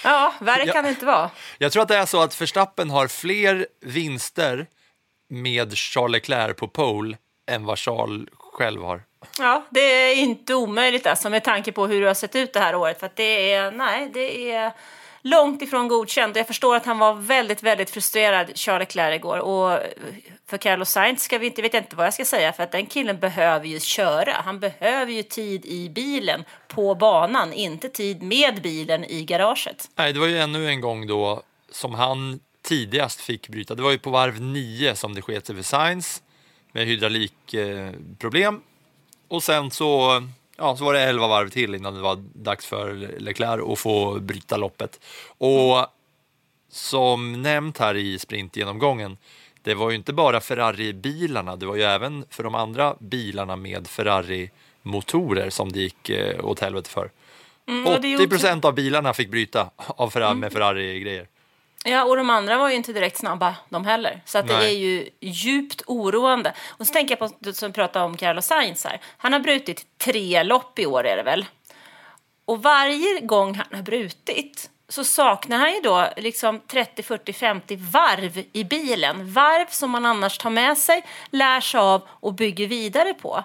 Ja, 0.05 0.35
värre 0.41 0.67
kan 0.67 0.85
det 0.85 0.91
inte 0.91 1.07
vara. 1.07 1.31
Jag 1.59 1.73
tror 1.73 1.83
att 1.83 1.89
det 1.89 1.97
är 1.97 2.07
så 2.07 2.23
att 2.23 2.41
Verstappen 2.41 2.91
har 2.91 3.09
fler 3.09 3.67
vinster 3.81 4.67
med 5.29 5.79
Charles 5.79 6.13
Leclerc 6.13 6.57
på 6.57 6.69
pole 6.69 7.17
än 7.51 7.65
vad 7.65 7.79
Charles 7.79 8.29
själv 8.39 8.83
har. 8.83 9.03
Ja, 9.39 9.67
det 9.71 9.81
är 9.81 10.15
inte 10.15 10.55
omöjligt 10.55 11.07
alltså 11.07 11.31
med 11.31 11.45
tanke 11.45 11.73
på 11.73 11.87
hur 11.87 12.01
det 12.01 12.07
har 12.07 12.15
sett 12.15 12.37
ut 12.37 12.53
det 12.53 12.61
här 12.61 12.75
året. 12.75 13.01
För 13.01 13.07
att 13.07 13.17
det 13.17 13.53
är, 13.53 13.71
nej, 13.71 14.11
det 14.15 14.53
är 14.53 14.73
långt 15.29 15.63
ifrån 15.63 15.89
godkänd, 15.89 16.37
jag 16.37 16.47
förstår 16.47 16.77
att 16.77 16.87
han 16.87 16.99
var 16.99 17.15
väldigt, 17.15 17.63
väldigt 17.63 17.91
frustrerad, 17.91 18.51
Charles 18.55 18.81
Leclerc 18.81 19.17
igår. 19.17 19.39
Och 19.39 19.73
eh, 19.73 19.81
för 20.47 20.59
Carlos 20.59 20.91
Sainz 20.91 21.23
ska 21.23 21.39
vi 21.39 21.47
inte, 21.47 21.63
vet 21.63 21.75
jag 21.75 21.83
inte 21.83 21.97
vad 21.97 22.07
jag 22.07 22.15
ska 22.15 22.25
säga, 22.25 22.53
för 22.53 22.63
att 22.63 22.73
den 22.73 22.87
killen 22.87 23.19
behöver 23.19 23.67
ju 23.67 23.81
köra. 23.81 24.33
Han 24.45 24.61
behöver 24.61 25.13
ju 25.13 25.23
tid 25.23 25.67
i 25.67 25.89
bilen 25.89 26.45
på 26.69 26.95
banan, 26.95 27.53
inte 27.53 27.89
tid 27.89 28.23
med 28.23 28.63
bilen 28.63 29.05
i 29.05 29.25
garaget. 29.25 29.91
Nej, 29.95 30.13
det 30.13 30.21
var 30.21 30.27
ju 30.27 30.39
ännu 30.39 30.69
en 30.69 30.81
gång 30.81 31.07
då 31.07 31.43
som 31.71 31.95
han 31.95 32.41
tidigast 32.63 33.21
fick 33.21 33.49
bryta. 33.49 33.75
Det 33.75 33.83
var 33.83 33.91
ju 33.91 33.99
på 33.99 34.11
varv 34.11 34.41
9 34.41 34.95
som 34.95 35.15
det 35.15 35.23
sket 35.23 35.47
sig 35.47 35.57
för 35.57 35.63
Sainz 35.63 36.23
med 36.73 36.87
hydraulikproblem. 36.87 38.61
Och 39.29 39.43
sen 39.43 39.71
så, 39.71 40.23
ja, 40.59 40.77
så 40.77 40.85
var 40.85 40.95
det 40.95 41.01
11 41.01 41.27
varv 41.29 41.49
till 41.49 41.75
innan 41.75 41.95
det 41.95 42.01
var 42.01 42.17
dags 42.33 42.67
för 42.67 42.95
Leclerc 43.19 43.73
att 43.73 43.79
få 43.79 44.21
bryta 44.21 44.57
loppet. 44.57 45.01
Och 45.39 45.87
som 46.71 47.43
nämnt 47.43 47.79
här 47.79 47.95
i 47.95 48.19
sprintgenomgången, 48.19 49.17
det 49.63 49.75
var 49.75 49.91
ju 49.91 49.97
inte 49.97 50.13
bara 50.13 50.41
Ferrari-bilarna, 50.41 51.57
det 51.57 51.67
var 51.67 51.77
ju 51.77 51.83
även 51.83 52.25
för 52.31 52.43
de 52.43 52.55
andra 52.55 52.97
bilarna 52.99 53.57
med 53.57 53.87
Ferrari-motorer 53.87 55.51
som 55.51 55.73
det 55.73 55.81
gick 55.81 56.11
eh, 56.11 56.45
åt 56.45 56.61
helvete 56.61 56.91
för. 56.91 57.11
Mm, 57.69 57.87
och 57.87 58.01
det 58.01 58.13
är 58.15 58.17
80 58.17 58.29
procent 58.29 58.65
av 58.65 58.75
bilarna 58.75 59.15
fick 59.15 59.31
bryta 59.31 59.71
av 59.77 60.11
Ferrari, 60.11 60.35
med 60.35 60.53
Ferrari-grejer. 60.53 61.27
Ja, 61.89 62.05
och 62.05 62.17
de 62.17 62.31
andra 62.31 62.59
var 62.59 62.69
ju 62.69 62.75
inte 62.75 62.93
direkt 62.93 63.17
snabba 63.17 63.55
de 63.69 63.85
heller. 63.85 64.23
Så 64.25 64.39
att 64.39 64.49
det 64.49 64.57
Nej. 64.57 64.75
är 64.75 64.79
ju 64.79 65.09
djupt 65.21 65.83
oroande. 65.87 66.53
Och 66.69 66.87
så 66.87 66.93
tänker 66.93 67.13
jag 67.13 67.19
på, 67.19 67.37
du 67.39 67.53
som 67.53 67.73
pratade 67.73 68.05
om 68.05 68.17
Carlos 68.17 68.47
Sainz 68.47 68.85
här. 68.85 69.01
Han 69.19 69.33
har 69.33 69.41
brutit 69.41 69.99
tre 69.99 70.43
lopp 70.43 70.79
i 70.79 70.87
år 70.87 71.07
är 71.07 71.17
det 71.17 71.23
väl? 71.23 71.47
Och 72.45 72.63
varje 72.63 73.21
gång 73.21 73.55
han 73.55 73.67
har 73.73 73.83
brutit 73.83 74.71
så 74.89 75.05
saknar 75.05 75.59
han 75.59 75.75
ju 75.75 75.81
då 75.81 76.09
liksom 76.17 76.61
30, 76.61 77.03
40, 77.03 77.33
50 77.33 77.77
varv 77.77 78.45
i 78.53 78.65
bilen. 78.65 79.33
Varv 79.33 79.67
som 79.69 79.91
man 79.91 80.07
annars 80.07 80.39
tar 80.39 80.51
med 80.51 80.79
sig, 80.79 81.05
lär 81.31 81.61
sig 81.61 81.81
av 81.81 82.03
och 82.09 82.35
bygger 82.35 82.67
vidare 82.67 83.15
på. 83.15 83.45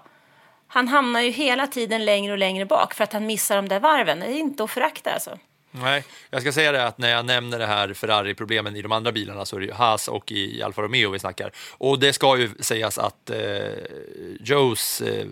Han 0.67 0.87
hamnar 0.87 1.21
ju 1.21 1.29
hela 1.29 1.67
tiden 1.67 2.05
längre 2.05 2.31
och 2.31 2.37
längre 2.37 2.65
bak 2.65 2.93
för 2.93 3.03
att 3.03 3.13
han 3.13 3.25
missar 3.25 3.55
de 3.55 3.69
där 3.69 3.79
varven. 3.79 4.19
Det 4.19 4.25
är 4.25 4.39
inte 4.39 4.63
att 4.63 4.71
förakta 4.71 5.13
alltså. 5.13 5.37
Nej, 5.81 6.03
jag 6.29 6.41
ska 6.41 6.51
säga 6.51 6.71
det 6.71 6.87
att 6.87 6.97
när 6.97 7.09
jag 7.09 7.25
nämner 7.25 7.59
det 7.59 7.65
här 7.65 7.93
Ferrari-problemen 7.93 8.75
i 8.75 8.81
de 8.81 8.91
andra 8.91 9.11
bilarna 9.11 9.45
så 9.45 9.55
är 9.55 9.59
det 9.59 9.65
ju 9.65 9.71
Haas 9.71 10.07
och 10.07 10.31
i 10.31 10.63
Alfa 10.63 10.81
Romeo 10.81 11.09
vi 11.09 11.19
snackar. 11.19 11.51
Och 11.71 11.99
det 11.99 12.13
ska 12.13 12.37
ju 12.37 12.49
sägas 12.59 12.97
att 12.97 13.29
eh, 13.29 13.37
Joes, 14.39 15.01
eh, 15.01 15.25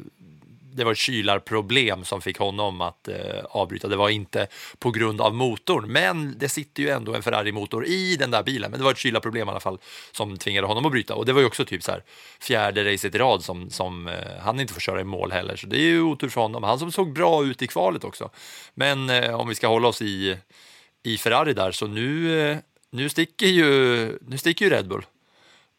det 0.74 0.84
var 0.84 0.92
ett 0.92 0.98
kylarproblem 0.98 2.06
som 2.06 2.22
fick 2.22 2.38
honom 2.38 2.82
att 2.82 3.08
eh, 3.08 3.16
avbryta. 3.50 3.88
Det 3.88 3.96
var 3.96 4.10
inte 4.10 4.48
på 4.80 4.92
grund 4.92 5.22
av 5.22 5.36
motorn, 5.36 5.92
men 5.92 6.38
det 6.38 6.50
sitter 6.50 6.84
ju 6.84 6.90
ändå 6.90 7.16
en 7.16 7.24
Ferrari-motor 7.24 7.86
i 7.86 8.16
den 8.16 8.32
där 8.32 8.44
bilen. 8.44 8.72
Men 8.72 8.80
det 8.80 8.84
var 8.84 8.92
ett 8.92 8.98
kylarproblem 8.98 9.48
i 9.48 9.52
alla 9.52 9.60
fall 9.60 9.80
som 10.12 10.38
tvingade 10.38 10.68
honom 10.68 10.86
att 10.86 10.92
bryta. 10.92 11.16
Och 11.16 11.26
det 11.26 11.34
var 11.34 11.42
ju 11.42 11.48
också 11.48 11.66
typ 11.66 11.84
så 11.84 11.92
här 11.92 12.04
fjärde 12.40 12.94
racet 12.94 13.16
i 13.16 13.18
rad 13.18 13.44
som, 13.44 13.70
som 13.70 14.08
eh, 14.08 14.14
han 14.42 14.60
inte 14.60 14.74
får 14.74 14.82
köra 14.82 15.02
i 15.02 15.04
mål 15.04 15.32
heller. 15.32 15.56
Så 15.56 15.68
det 15.68 15.78
är 15.78 15.90
ju 15.90 16.02
otur 16.02 16.30
för 16.30 16.42
honom. 16.42 16.64
Han 16.64 16.80
som 16.80 16.92
såg 16.92 17.14
bra 17.14 17.46
ut 17.46 17.62
i 17.62 17.68
kvalet 17.68 18.04
också. 18.04 18.30
Men 18.74 19.10
eh, 19.10 19.40
om 19.40 19.48
vi 19.48 19.56
ska 19.56 19.68
hålla 19.68 19.88
oss 19.88 20.02
i, 20.02 20.38
i 21.04 21.18
Ferrari 21.18 21.54
där, 21.54 21.72
så 21.72 21.88
nu, 21.88 22.40
eh, 22.42 22.58
nu, 22.92 23.10
sticker 23.10 23.48
ju, 23.48 23.66
nu 24.22 24.38
sticker 24.38 24.66
ju 24.66 24.72
Red 24.72 24.88
Bull. 24.88 25.06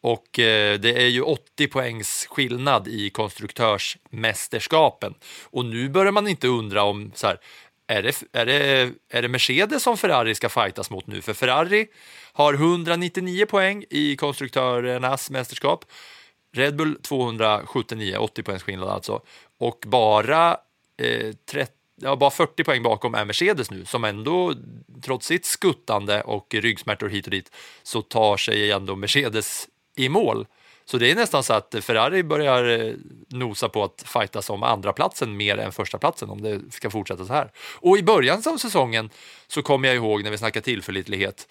Och 0.02 0.38
eh, 0.38 0.80
det 0.80 1.02
är 1.02 1.08
ju 1.08 1.22
80 1.22 1.66
poängs 1.66 2.26
skillnad 2.30 2.88
i 2.88 3.10
konstruktörsmästerskapen. 3.10 5.14
Och 5.44 5.64
nu 5.64 5.88
börjar 5.88 6.12
man 6.12 6.28
inte 6.28 6.48
undra 6.48 6.82
om 6.82 7.12
så 7.14 7.26
här, 7.26 7.38
är 7.86 8.02
det, 8.02 8.22
är, 8.32 8.46
det, 8.46 8.90
är 9.10 9.22
det 9.22 9.28
Mercedes 9.28 9.82
som 9.82 9.96
Ferrari 9.96 10.34
ska 10.34 10.48
fightas 10.48 10.90
mot 10.90 11.06
nu? 11.06 11.22
För 11.22 11.34
Ferrari 11.34 11.86
har 12.32 12.54
199 12.54 13.46
poäng 13.46 13.84
i 13.90 14.16
konstruktörernas 14.16 15.30
mästerskap. 15.30 15.84
Red 16.56 16.76
Bull 16.76 16.98
279, 17.02 18.16
80 18.16 18.42
poängs 18.42 18.62
skillnad 18.62 18.88
alltså. 18.88 19.22
Och 19.58 19.84
bara, 19.86 20.56
eh, 21.02 21.32
30, 21.50 21.72
ja, 22.00 22.16
bara 22.16 22.30
40 22.30 22.64
poäng 22.64 22.82
bakom 22.82 23.14
är 23.14 23.24
Mercedes 23.24 23.70
nu, 23.70 23.84
som 23.84 24.04
ändå, 24.04 24.54
trots 25.04 25.26
sitt 25.26 25.44
skuttande 25.44 26.22
och 26.22 26.54
ryggsmärtor 26.54 27.08
hit 27.08 27.24
och 27.24 27.30
dit, 27.30 27.50
så 27.82 28.02
tar 28.02 28.36
sig 28.36 28.72
ändå 28.72 28.96
Mercedes 28.96 29.68
i 29.96 30.08
mål. 30.08 30.46
Så 30.84 30.98
det 30.98 31.10
är 31.10 31.14
nästan 31.14 31.42
så 31.42 31.52
att 31.52 31.74
Ferrari 31.80 32.22
börjar 32.22 32.80
eh, 32.80 32.94
nosa 33.28 33.68
på 33.68 33.84
att 33.84 34.04
fightas 34.06 34.50
om 34.50 34.62
andra 34.62 34.92
platsen 34.92 35.36
mer 35.36 35.58
än 35.58 35.72
första 35.72 35.98
platsen 35.98 36.30
om 36.30 36.42
det 36.42 36.60
ska 36.70 36.90
fortsätta 36.90 37.24
så 37.24 37.32
här. 37.32 37.50
Och 37.80 37.98
i 37.98 38.02
början 38.02 38.42
av 38.46 38.56
säsongen 38.56 39.10
så 39.48 39.62
kommer 39.62 39.88
jag 39.88 39.96
ihåg 39.96 40.22
när 40.24 40.30
vi 40.30 40.38
snackade 40.38 40.64
tillförlitlighet 40.64 41.48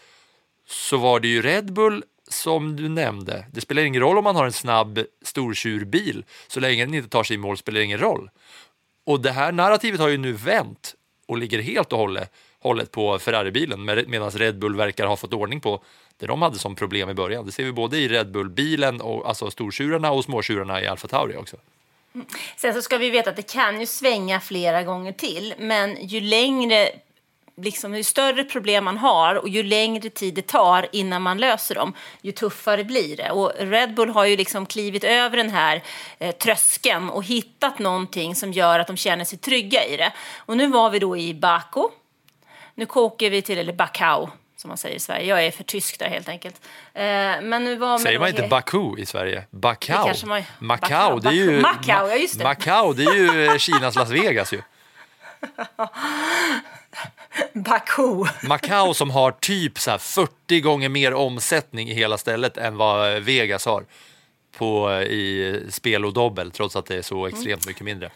så 0.68 0.98
var 0.98 1.20
det 1.20 1.28
ju 1.28 1.42
Red 1.42 1.74
Bull 1.74 2.04
som 2.30 2.76
du 2.76 2.90
nämnde. 2.90 3.46
Det 3.52 3.62
spelar 3.62 3.82
ingen 3.84 4.02
roll 4.02 4.18
om 4.18 4.24
man 4.24 4.36
har 4.36 4.46
en 4.46 4.52
snabb 4.54 5.00
stortjurbil. 5.22 6.26
Så 6.48 6.60
länge 6.60 6.86
den 6.86 6.94
inte 6.94 7.10
tar 7.10 7.24
sig 7.24 7.34
i 7.36 7.38
mål 7.38 7.58
spelar 7.58 7.80
det 7.80 7.86
ingen 7.86 8.00
roll. 8.00 8.30
Och 9.06 9.20
det 9.22 9.32
här 9.32 9.52
narrativet 9.52 10.00
har 10.00 10.08
ju 10.08 10.18
nu 10.18 10.34
vänt 10.34 10.96
och 11.28 11.38
ligger 11.38 11.62
helt 11.62 11.94
och 11.94 12.00
hållet, 12.00 12.32
hållet 12.60 12.92
på 12.92 13.20
Ferrari-bilen 13.20 13.86
med- 13.86 14.10
medan 14.10 14.32
Red 14.32 14.60
Bull 14.60 14.76
verkar 14.76 15.06
ha 15.06 15.18
fått 15.18 15.34
ordning 15.34 15.62
på 15.62 15.84
det 16.22 16.28
de 16.28 16.42
hade 16.42 16.60
som 16.60 16.76
problem 16.76 17.10
i 17.10 17.14
början. 17.14 17.46
Det 17.46 17.52
ser 17.52 17.64
vi 17.64 17.72
både 17.72 17.98
i 17.98 18.08
Red 18.08 18.32
Bull-bilen, 18.32 19.02
och, 19.02 19.28
alltså 19.28 19.52
stortjurarna 19.52 20.12
och 20.12 20.24
småtjurarna 20.24 20.82
i 20.82 20.88
Alfa 20.88 21.08
Tauri 21.08 21.38
också. 21.38 21.58
Mm. 22.16 22.28
Sen 22.58 22.74
så 22.74 22.82
ska 22.82 22.98
vi 22.98 23.10
veta 23.10 23.30
att 23.30 23.36
det 23.36 23.52
kan 23.52 23.80
ju 23.80 23.86
svänga 23.86 24.40
flera 24.40 24.84
gånger 24.84 25.12
till, 25.12 25.54
men 25.58 26.08
ju 26.08 26.22
längre 26.22 26.90
Liksom, 27.56 27.96
ju 27.96 28.04
större 28.04 28.44
problem 28.44 28.86
man 28.86 28.98
har 28.98 29.36
och 29.36 29.50
ju 29.50 29.64
längre 29.64 30.10
tid 30.10 30.34
det 30.34 30.48
tar 30.48 30.88
innan 30.92 31.22
man 31.22 31.38
löser 31.38 31.76
dem, 31.76 31.94
ju 32.22 32.32
tuffare 32.32 32.84
blir 32.84 33.18
det. 33.18 33.32
Och 33.32 33.52
Red 33.60 33.94
Bull 33.94 34.10
har 34.10 34.26
ju 34.26 34.38
liksom 34.38 34.66
klivit 34.66 35.04
över 35.04 35.38
den 35.38 35.50
här 35.50 35.84
eh, 36.20 36.36
tröskeln 36.36 37.10
och 37.10 37.24
hittat 37.24 37.80
någonting 37.80 38.36
som 38.36 38.52
gör 38.52 38.80
att 38.80 38.88
de 38.88 38.98
känner 38.98 39.26
sig 39.26 39.40
trygga 39.40 39.86
i 39.86 39.98
det. 39.98 40.14
Och 40.38 40.58
nu 40.58 40.68
var 40.68 40.90
vi 40.90 41.00
då 41.00 41.18
i 41.18 41.34
Baku. 41.34 41.84
Nu 42.76 42.86
åker 42.86 43.30
vi 43.30 43.42
till, 43.42 43.58
eller 43.58 43.74
Bakau 43.74 44.30
som 44.62 44.68
man 44.68 44.78
säger 44.78 44.96
i 44.96 45.00
Sverige. 45.00 45.26
Jag 45.26 45.46
är 45.46 45.52
för 45.52 45.64
tysk 45.64 46.00
där 46.00 46.08
helt 46.10 46.30
enkelt. 46.30 46.56
Eh, 46.94 47.02
men 47.42 47.64
nu 47.64 47.76
var 47.76 47.98
Säger 47.98 48.20
man 48.20 48.30
inte 48.30 48.48
Baku 48.48 48.98
i 48.98 49.06
Sverige? 49.06 49.44
Bakau? 49.52 50.06
kanske 50.06 50.26
man- 50.26 50.44
Macau, 50.60 50.88
Bakau, 50.90 51.20
det 51.20 51.30
är 51.30 51.34
ju... 51.34 51.62
Macau, 51.62 52.08
ja, 52.08 52.16
just 52.16 52.38
det. 52.38 52.44
Macau, 52.44 52.94
det 52.94 53.04
är 53.04 53.14
ju 53.16 53.46
eh, 53.46 53.58
Kinas 53.58 53.96
Las 53.96 54.10
Vegas 54.10 54.54
ju. 54.54 54.62
Baku. 57.54 58.26
Macau 58.48 58.94
som 58.94 59.10
har 59.10 59.32
typ 59.32 59.80
så 59.80 59.92
här 59.92 59.98
40 59.98 60.62
gånger 60.62 60.90
mer 60.90 61.14
omsättning 61.14 61.90
i 61.90 61.94
hela 61.94 62.18
stället 62.18 62.58
än 62.58 62.78
vad 62.78 63.14
eh, 63.16 63.20
Vegas 63.20 63.66
har. 63.66 63.86
på, 64.58 64.92
i 65.02 65.60
spel 65.70 66.06
och 66.06 66.14
dobbel 66.14 66.52
trots 66.52 66.76
att 66.76 66.86
det 66.86 66.96
är 66.96 67.02
så 67.02 67.28
extremt 67.28 67.68
mycket 67.68 67.82
mindre. 67.82 68.12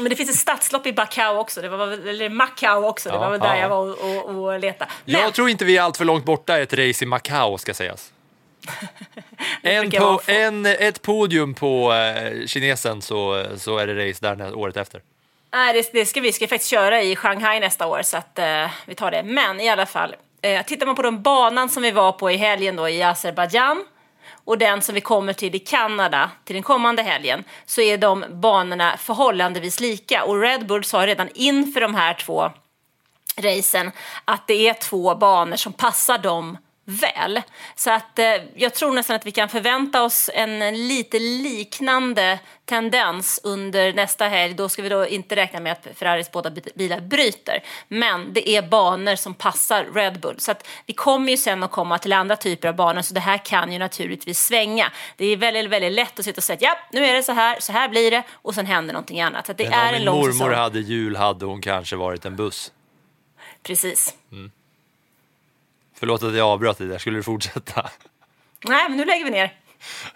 Men 0.00 0.10
det 0.10 0.16
finns 0.16 0.30
ett 0.30 0.36
stadslopp 0.36 0.86
i 0.86 0.92
Macau 0.92 1.36
också, 1.38 1.60
det 1.62 1.68
var, 1.68 1.86
väl- 1.86 2.08
eller 2.08 2.28
Macau 2.28 2.84
också, 2.84 3.08
det 3.08 3.14
Ja, 3.14 3.20
var 3.20 3.30
väl 3.30 3.40
där 3.40 3.54
ja. 3.54 3.60
jag 3.60 3.68
var 3.68 3.78
och, 3.78 4.26
och, 4.28 4.44
och 4.44 4.58
letade. 4.60 4.90
Men, 5.04 5.20
Jag 5.20 5.34
tror 5.34 5.48
inte 5.50 5.64
vi 5.64 5.76
är 5.76 5.82
allt 5.82 5.96
för 5.96 6.04
långt 6.04 6.24
borta 6.24 6.58
ett 6.58 6.72
race 6.72 7.04
i 7.04 7.06
Macau 7.06 7.58
ska 7.58 7.74
sägas. 7.74 8.12
En 9.62 9.90
po- 9.90 10.20
en, 10.30 10.66
ett 10.66 11.02
podium 11.02 11.54
på 11.54 11.92
eh, 11.92 12.46
kinesen 12.46 13.02
så, 13.02 13.44
så 13.56 13.78
är 13.78 13.86
det 13.86 14.08
race 14.10 14.34
där 14.34 14.54
året 14.58 14.76
efter. 14.76 15.00
Nej, 15.52 15.72
det, 15.72 15.92
det 15.92 16.06
ska 16.06 16.20
vi 16.20 16.32
ska 16.32 16.48
faktiskt 16.48 16.70
köra 16.70 17.02
i 17.02 17.16
Shanghai 17.16 17.60
nästa 17.60 17.86
år, 17.86 18.02
så 18.02 18.16
att 18.16 18.38
eh, 18.38 18.66
vi 18.86 18.94
tar 18.94 19.10
det. 19.10 19.22
Men 19.22 19.60
i 19.60 19.68
alla 19.68 19.86
fall, 19.86 20.16
eh, 20.42 20.62
tittar 20.66 20.86
man 20.86 20.94
på 20.96 21.02
den 21.02 21.22
banan 21.22 21.68
som 21.68 21.82
vi 21.82 21.90
var 21.90 22.12
på 22.12 22.30
i 22.30 22.36
helgen 22.36 22.76
då 22.76 22.88
i 22.88 23.02
Azerbajdzjan 23.02 23.84
och 24.48 24.58
den 24.58 24.82
som 24.82 24.94
vi 24.94 25.00
kommer 25.00 25.32
till 25.32 25.54
i 25.54 25.58
Kanada 25.58 26.30
till 26.44 26.54
den 26.54 26.62
kommande 26.62 27.02
helgen 27.02 27.44
så 27.66 27.80
är 27.80 27.98
de 27.98 28.24
banorna 28.30 28.96
förhållandevis 28.96 29.80
lika. 29.80 30.24
Och 30.24 30.40
Red 30.40 30.66
Bull 30.66 30.84
sa 30.84 31.06
redan 31.06 31.28
inför 31.34 31.80
de 31.80 31.94
här 31.94 32.14
två 32.14 32.50
racen 33.36 33.90
att 34.24 34.46
det 34.46 34.68
är 34.68 34.74
två 34.74 35.14
banor 35.14 35.56
som 35.56 35.72
passar 35.72 36.18
dem 36.18 36.58
väl. 36.90 37.42
Så 37.76 37.90
att 37.90 38.18
eh, 38.18 38.26
jag 38.54 38.74
tror 38.74 38.92
nästan 38.92 39.16
att 39.16 39.26
vi 39.26 39.32
kan 39.32 39.48
förvänta 39.48 40.02
oss 40.02 40.30
en, 40.34 40.88
lite 40.88 41.18
liknande 41.18 42.38
tendens 42.64 43.40
under 43.44 43.92
nästa 43.92 44.28
helg. 44.28 44.54
Då 44.54 44.68
ska 44.68 44.82
vi 44.82 44.88
då 44.88 45.06
inte 45.06 45.36
räkna 45.36 45.60
med 45.60 45.72
att 45.72 45.86
Ferraris 45.94 46.30
båda 46.32 46.50
bi- 46.50 46.72
bilar 46.74 47.00
bryter. 47.00 47.62
Men 47.88 48.32
det 48.32 48.48
är 48.48 48.62
banor 48.62 49.16
som 49.16 49.34
passar 49.34 49.84
Red 49.94 50.20
Bull. 50.20 50.34
Så 50.40 50.50
att 50.50 50.66
vi 50.86 50.92
kommer 50.94 51.30
ju 51.30 51.36
sen 51.36 51.62
att 51.62 51.70
komma 51.70 51.98
till 51.98 52.12
andra 52.12 52.36
typer 52.36 52.68
av 52.68 52.74
banor 52.74 53.02
så 53.02 53.14
det 53.14 53.20
här 53.20 53.38
kan 53.38 53.72
ju 53.72 53.78
naturligtvis 53.78 54.38
svänga. 54.46 54.92
Det 55.16 55.26
är 55.26 55.36
väldigt, 55.36 55.70
väldigt 55.70 55.92
lätt 55.92 56.18
att 56.18 56.24
sitta 56.24 56.38
och 56.38 56.44
säga 56.44 56.56
att 56.56 56.62
ja, 56.62 56.78
nu 56.92 57.04
är 57.06 57.14
det 57.14 57.22
så 57.22 57.32
här, 57.32 57.56
så 57.60 57.72
här 57.72 57.88
blir 57.88 58.10
det 58.10 58.22
och 58.32 58.54
sen 58.54 58.66
händer 58.66 58.92
någonting 58.94 59.20
annat. 59.20 59.46
Så 59.46 59.52
det 59.52 59.64
Men 59.64 59.72
är 59.72 59.88
om 59.88 59.94
en 59.94 60.04
lång 60.04 60.16
mormor 60.18 60.32
säsong. 60.32 60.54
hade 60.54 60.80
jul 60.80 61.16
hade 61.16 61.44
hon 61.46 61.62
kanske 61.62 61.96
varit 61.96 62.24
en 62.24 62.36
buss. 62.36 62.72
Precis. 63.62 64.14
Förlåt 65.98 66.22
att 66.22 66.34
jag 66.34 66.48
avbröt 66.48 66.78
dig 66.78 66.86
där, 66.86 66.98
skulle 66.98 67.18
du 67.18 67.22
fortsätta? 67.22 67.90
Nej, 68.64 68.88
men 68.88 68.96
nu 68.96 69.04
lägger 69.04 69.24
vi 69.24 69.30
ner. 69.30 69.54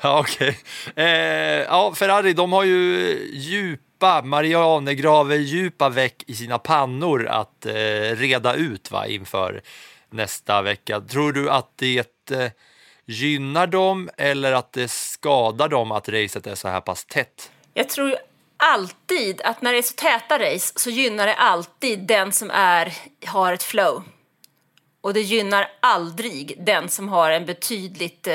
Ja, 0.00 0.20
okej. 0.20 0.58
Eh, 0.96 1.06
ja, 1.06 1.94
Ferrari, 1.94 2.32
de 2.32 2.52
har 2.52 2.64
ju 2.64 3.18
djupa 3.32 4.22
Marianergraver, 4.22 5.36
djupa 5.36 5.88
veck 5.88 6.24
i 6.26 6.34
sina 6.34 6.58
pannor 6.58 7.26
att 7.26 7.66
eh, 7.66 7.72
reda 8.16 8.54
ut 8.54 8.90
va, 8.90 9.06
inför 9.06 9.62
nästa 10.10 10.62
vecka. 10.62 11.00
Tror 11.00 11.32
du 11.32 11.50
att 11.50 11.72
det 11.76 12.30
eh, 12.30 12.50
gynnar 13.04 13.66
dem 13.66 14.10
eller 14.16 14.52
att 14.52 14.72
det 14.72 14.90
skadar 14.90 15.68
dem 15.68 15.92
att 15.92 16.08
racet 16.08 16.46
är 16.46 16.54
så 16.54 16.68
här 16.68 16.80
pass 16.80 17.04
tätt? 17.04 17.50
Jag 17.74 17.88
tror 17.88 18.16
alltid 18.56 19.40
att 19.40 19.62
när 19.62 19.72
det 19.72 19.78
är 19.78 19.82
så 19.82 19.94
täta 19.94 20.38
race 20.38 20.72
så 20.76 20.90
gynnar 20.90 21.26
det 21.26 21.34
alltid 21.34 21.98
den 21.98 22.32
som 22.32 22.50
är, 22.50 22.92
har 23.26 23.52
ett 23.52 23.62
flow. 23.62 24.02
Och 25.02 25.14
det 25.14 25.20
gynnar 25.20 25.68
aldrig 25.80 26.54
den 26.64 26.88
som 26.88 27.08
har 27.08 27.30
en 27.30 27.46
betydligt 27.46 28.26
eh, 28.26 28.34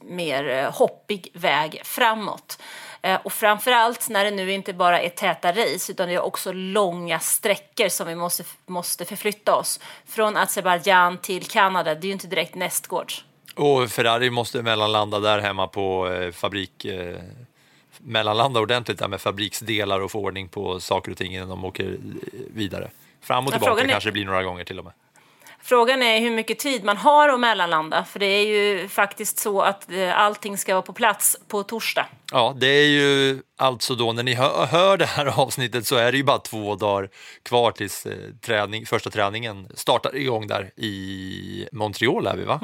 mer 0.00 0.48
eh, 0.48 0.72
hoppig 0.72 1.28
väg 1.34 1.80
framåt. 1.84 2.62
Eh, 3.02 3.18
och 3.24 3.32
framförallt 3.32 4.08
när 4.08 4.24
det 4.24 4.30
nu 4.30 4.52
inte 4.52 4.72
bara 4.72 5.00
är 5.02 5.08
täta 5.08 5.52
race 5.52 5.92
utan 5.92 6.08
det 6.08 6.14
är 6.14 6.20
också 6.20 6.52
långa 6.52 7.18
sträckor 7.18 7.88
som 7.88 8.06
vi 8.06 8.14
måste, 8.14 8.44
måste 8.66 9.04
förflytta 9.04 9.54
oss. 9.56 9.80
Från 10.06 10.36
Azerbajdzjan 10.36 11.18
till 11.18 11.46
Kanada, 11.46 11.94
det 11.94 12.00
är 12.04 12.06
ju 12.06 12.12
inte 12.12 12.26
direkt 12.26 12.54
nästgårds. 12.54 13.24
Och 13.54 13.90
Ferrari 13.90 14.30
måste 14.30 14.62
mellanlanda 14.62 15.20
där 15.20 15.38
hemma 15.38 15.66
på 15.68 16.08
eh, 16.12 16.32
fabrik... 16.32 16.84
Eh, 16.84 17.16
mellanlanda 17.98 18.60
ordentligt 18.60 18.98
där 18.98 19.08
med 19.08 19.20
fabriksdelar 19.20 20.00
och 20.00 20.10
få 20.10 20.18
ordning 20.20 20.48
på 20.48 20.80
saker 20.80 21.10
och 21.12 21.18
ting 21.18 21.34
innan 21.34 21.48
de 21.48 21.64
åker 21.64 21.84
eh, 21.84 21.98
vidare. 22.54 22.90
Fram 23.22 23.46
och 23.46 23.52
tillbaka 23.52 23.82
är- 23.82 23.88
kanske 23.88 24.08
det 24.08 24.12
blir 24.12 24.24
några 24.24 24.42
gånger 24.42 24.64
till 24.64 24.78
och 24.78 24.84
med. 24.84 24.92
Frågan 25.68 26.02
är 26.02 26.20
hur 26.20 26.30
mycket 26.30 26.58
tid 26.58 26.84
man 26.84 26.96
har 26.96 27.28
att 27.28 27.40
mellanlanda, 27.40 28.04
för 28.04 28.18
det 28.18 28.26
är 28.26 28.46
ju 28.46 28.88
faktiskt 28.88 29.38
så 29.38 29.60
att 29.60 29.92
eh, 29.92 30.20
allting 30.20 30.58
ska 30.58 30.74
vara 30.74 30.82
på 30.82 30.92
plats 30.92 31.36
på 31.48 31.62
torsdag. 31.62 32.06
Ja, 32.32 32.56
det 32.60 32.66
är 32.66 32.86
ju 32.86 33.42
alltså 33.58 33.94
då 33.94 34.12
när 34.12 34.22
ni 34.22 34.34
hör, 34.34 34.66
hör 34.66 34.96
det 34.96 35.06
här 35.06 35.40
avsnittet 35.40 35.86
så 35.86 35.96
är 35.96 36.12
det 36.12 36.18
ju 36.18 36.24
bara 36.24 36.38
två 36.38 36.74
dagar 36.74 37.08
kvar 37.42 37.72
tills 37.72 38.06
eh, 38.06 38.12
träning, 38.40 38.86
första 38.86 39.10
träningen 39.10 39.68
startar 39.74 40.16
igång 40.16 40.46
där 40.46 40.70
i 40.76 41.68
Montreal 41.72 42.26
är 42.26 42.36
vi 42.36 42.44
va? 42.44 42.60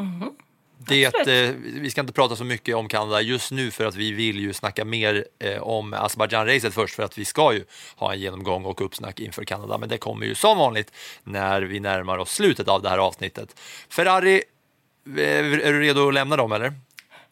Det, 0.87 1.05
eh, 1.05 1.55
vi 1.57 1.91
ska 1.91 2.01
inte 2.01 2.13
prata 2.13 2.37
så 2.37 2.45
mycket 2.45 2.77
om 2.77 2.89
Kanada 2.89 3.21
just 3.21 3.51
nu 3.51 3.71
för 3.71 3.85
att 3.85 3.95
vi 3.95 4.13
vill 4.13 4.41
ju 4.41 4.53
snacka 4.53 4.85
mer 4.85 5.25
eh, 5.39 5.63
om 5.63 5.95
Azerbajdzjan-racet 5.95 6.71
först 6.71 6.95
för 6.95 7.03
att 7.03 7.19
vi 7.19 7.25
ska 7.25 7.53
ju 7.53 7.65
ha 7.97 8.13
en 8.13 8.21
genomgång 8.21 8.65
och 8.65 8.81
uppsnack 8.81 9.21
inför 9.21 9.45
Kanada. 9.45 9.79
Men 9.79 9.89
det 9.89 9.99
kommer 9.99 10.27
ju 10.27 10.35
som 10.35 10.59
vanligt 10.59 10.93
när 11.25 11.63
vi 11.63 11.81
närmar 11.81 12.19
oss 12.19 12.35
slutet 12.35 12.69
av 12.69 12.83
det 12.83 12.89
här 12.89 12.99
avsnittet. 12.99 13.61
Ferrari, 13.89 14.43
eh, 15.17 15.23
är 15.67 15.73
du 15.73 15.81
redo 15.81 16.09
att 16.09 16.15
lämna 16.15 16.37
dem 16.37 16.53
eller? 16.53 16.73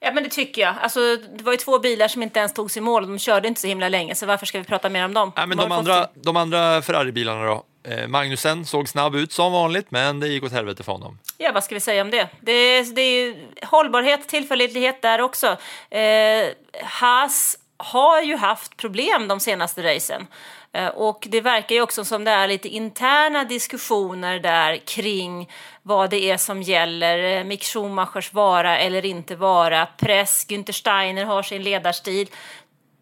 Ja, 0.00 0.12
men 0.12 0.22
det 0.22 0.30
tycker 0.30 0.62
jag. 0.62 0.74
Alltså, 0.80 1.00
det 1.36 1.44
var 1.44 1.52
ju 1.52 1.58
två 1.58 1.78
bilar 1.78 2.08
som 2.08 2.22
inte 2.22 2.38
ens 2.38 2.54
togs 2.54 2.76
i 2.76 2.80
mål. 2.80 3.06
De 3.06 3.18
körde 3.18 3.48
inte 3.48 3.60
så 3.60 3.66
himla 3.66 3.88
länge, 3.88 4.14
så 4.14 4.26
varför 4.26 4.46
ska 4.46 4.58
vi 4.58 4.64
prata 4.64 4.88
mer 4.88 5.04
om 5.04 5.14
dem? 5.14 5.32
Nej, 5.36 5.46
men 5.46 5.58
de, 5.58 5.72
andra, 5.72 6.00
fått 6.00 6.24
de 6.24 6.36
andra 6.36 6.82
Ferrari-bilarna 6.82 7.44
då? 7.44 7.64
Eh, 7.82 8.08
Magnusen 8.08 8.66
såg 8.66 8.88
snabb 8.88 9.14
ut 9.14 9.32
som 9.32 9.52
vanligt, 9.52 9.90
men 9.90 10.20
det 10.20 10.28
gick 10.28 10.42
åt 10.42 10.52
helvete 10.52 10.82
för 10.82 10.92
honom. 10.92 11.18
Ja, 11.38 11.52
vad 11.52 11.64
ska 11.64 11.74
vi 11.74 11.80
säga 11.80 12.02
om 12.02 12.10
det? 12.10 12.28
Det 12.40 12.52
är, 12.52 12.94
det 12.94 13.02
är 13.02 13.12
ju 13.12 13.46
hållbarhet, 13.62 14.28
tillförlitlighet 14.28 15.02
där 15.02 15.20
också. 15.20 15.56
Eh, 15.90 16.48
Haas 16.82 17.58
har 17.76 18.22
ju 18.22 18.36
haft 18.36 18.76
problem 18.76 19.28
de 19.28 19.40
senaste 19.40 19.94
racen. 19.94 20.26
Eh, 20.72 20.88
och 20.88 21.26
det 21.30 21.40
verkar 21.40 21.74
ju 21.74 21.82
också 21.82 22.04
som 22.04 22.24
det 22.24 22.30
är 22.30 22.48
lite 22.48 22.68
interna 22.68 23.44
diskussioner 23.44 24.38
där 24.38 24.76
kring 24.76 25.48
vad 25.82 26.10
det 26.10 26.30
är 26.30 26.36
som 26.36 26.62
gäller. 26.62 27.38
Eh, 27.38 27.44
Mick 27.44 27.64
Schumachers 27.64 28.32
vara 28.32 28.78
eller 28.78 29.04
inte 29.04 29.36
vara. 29.36 29.86
Press, 29.86 30.46
Günther 30.48 30.72
Steiner 30.72 31.24
har 31.24 31.42
sin 31.42 31.62
ledarstil 31.62 32.28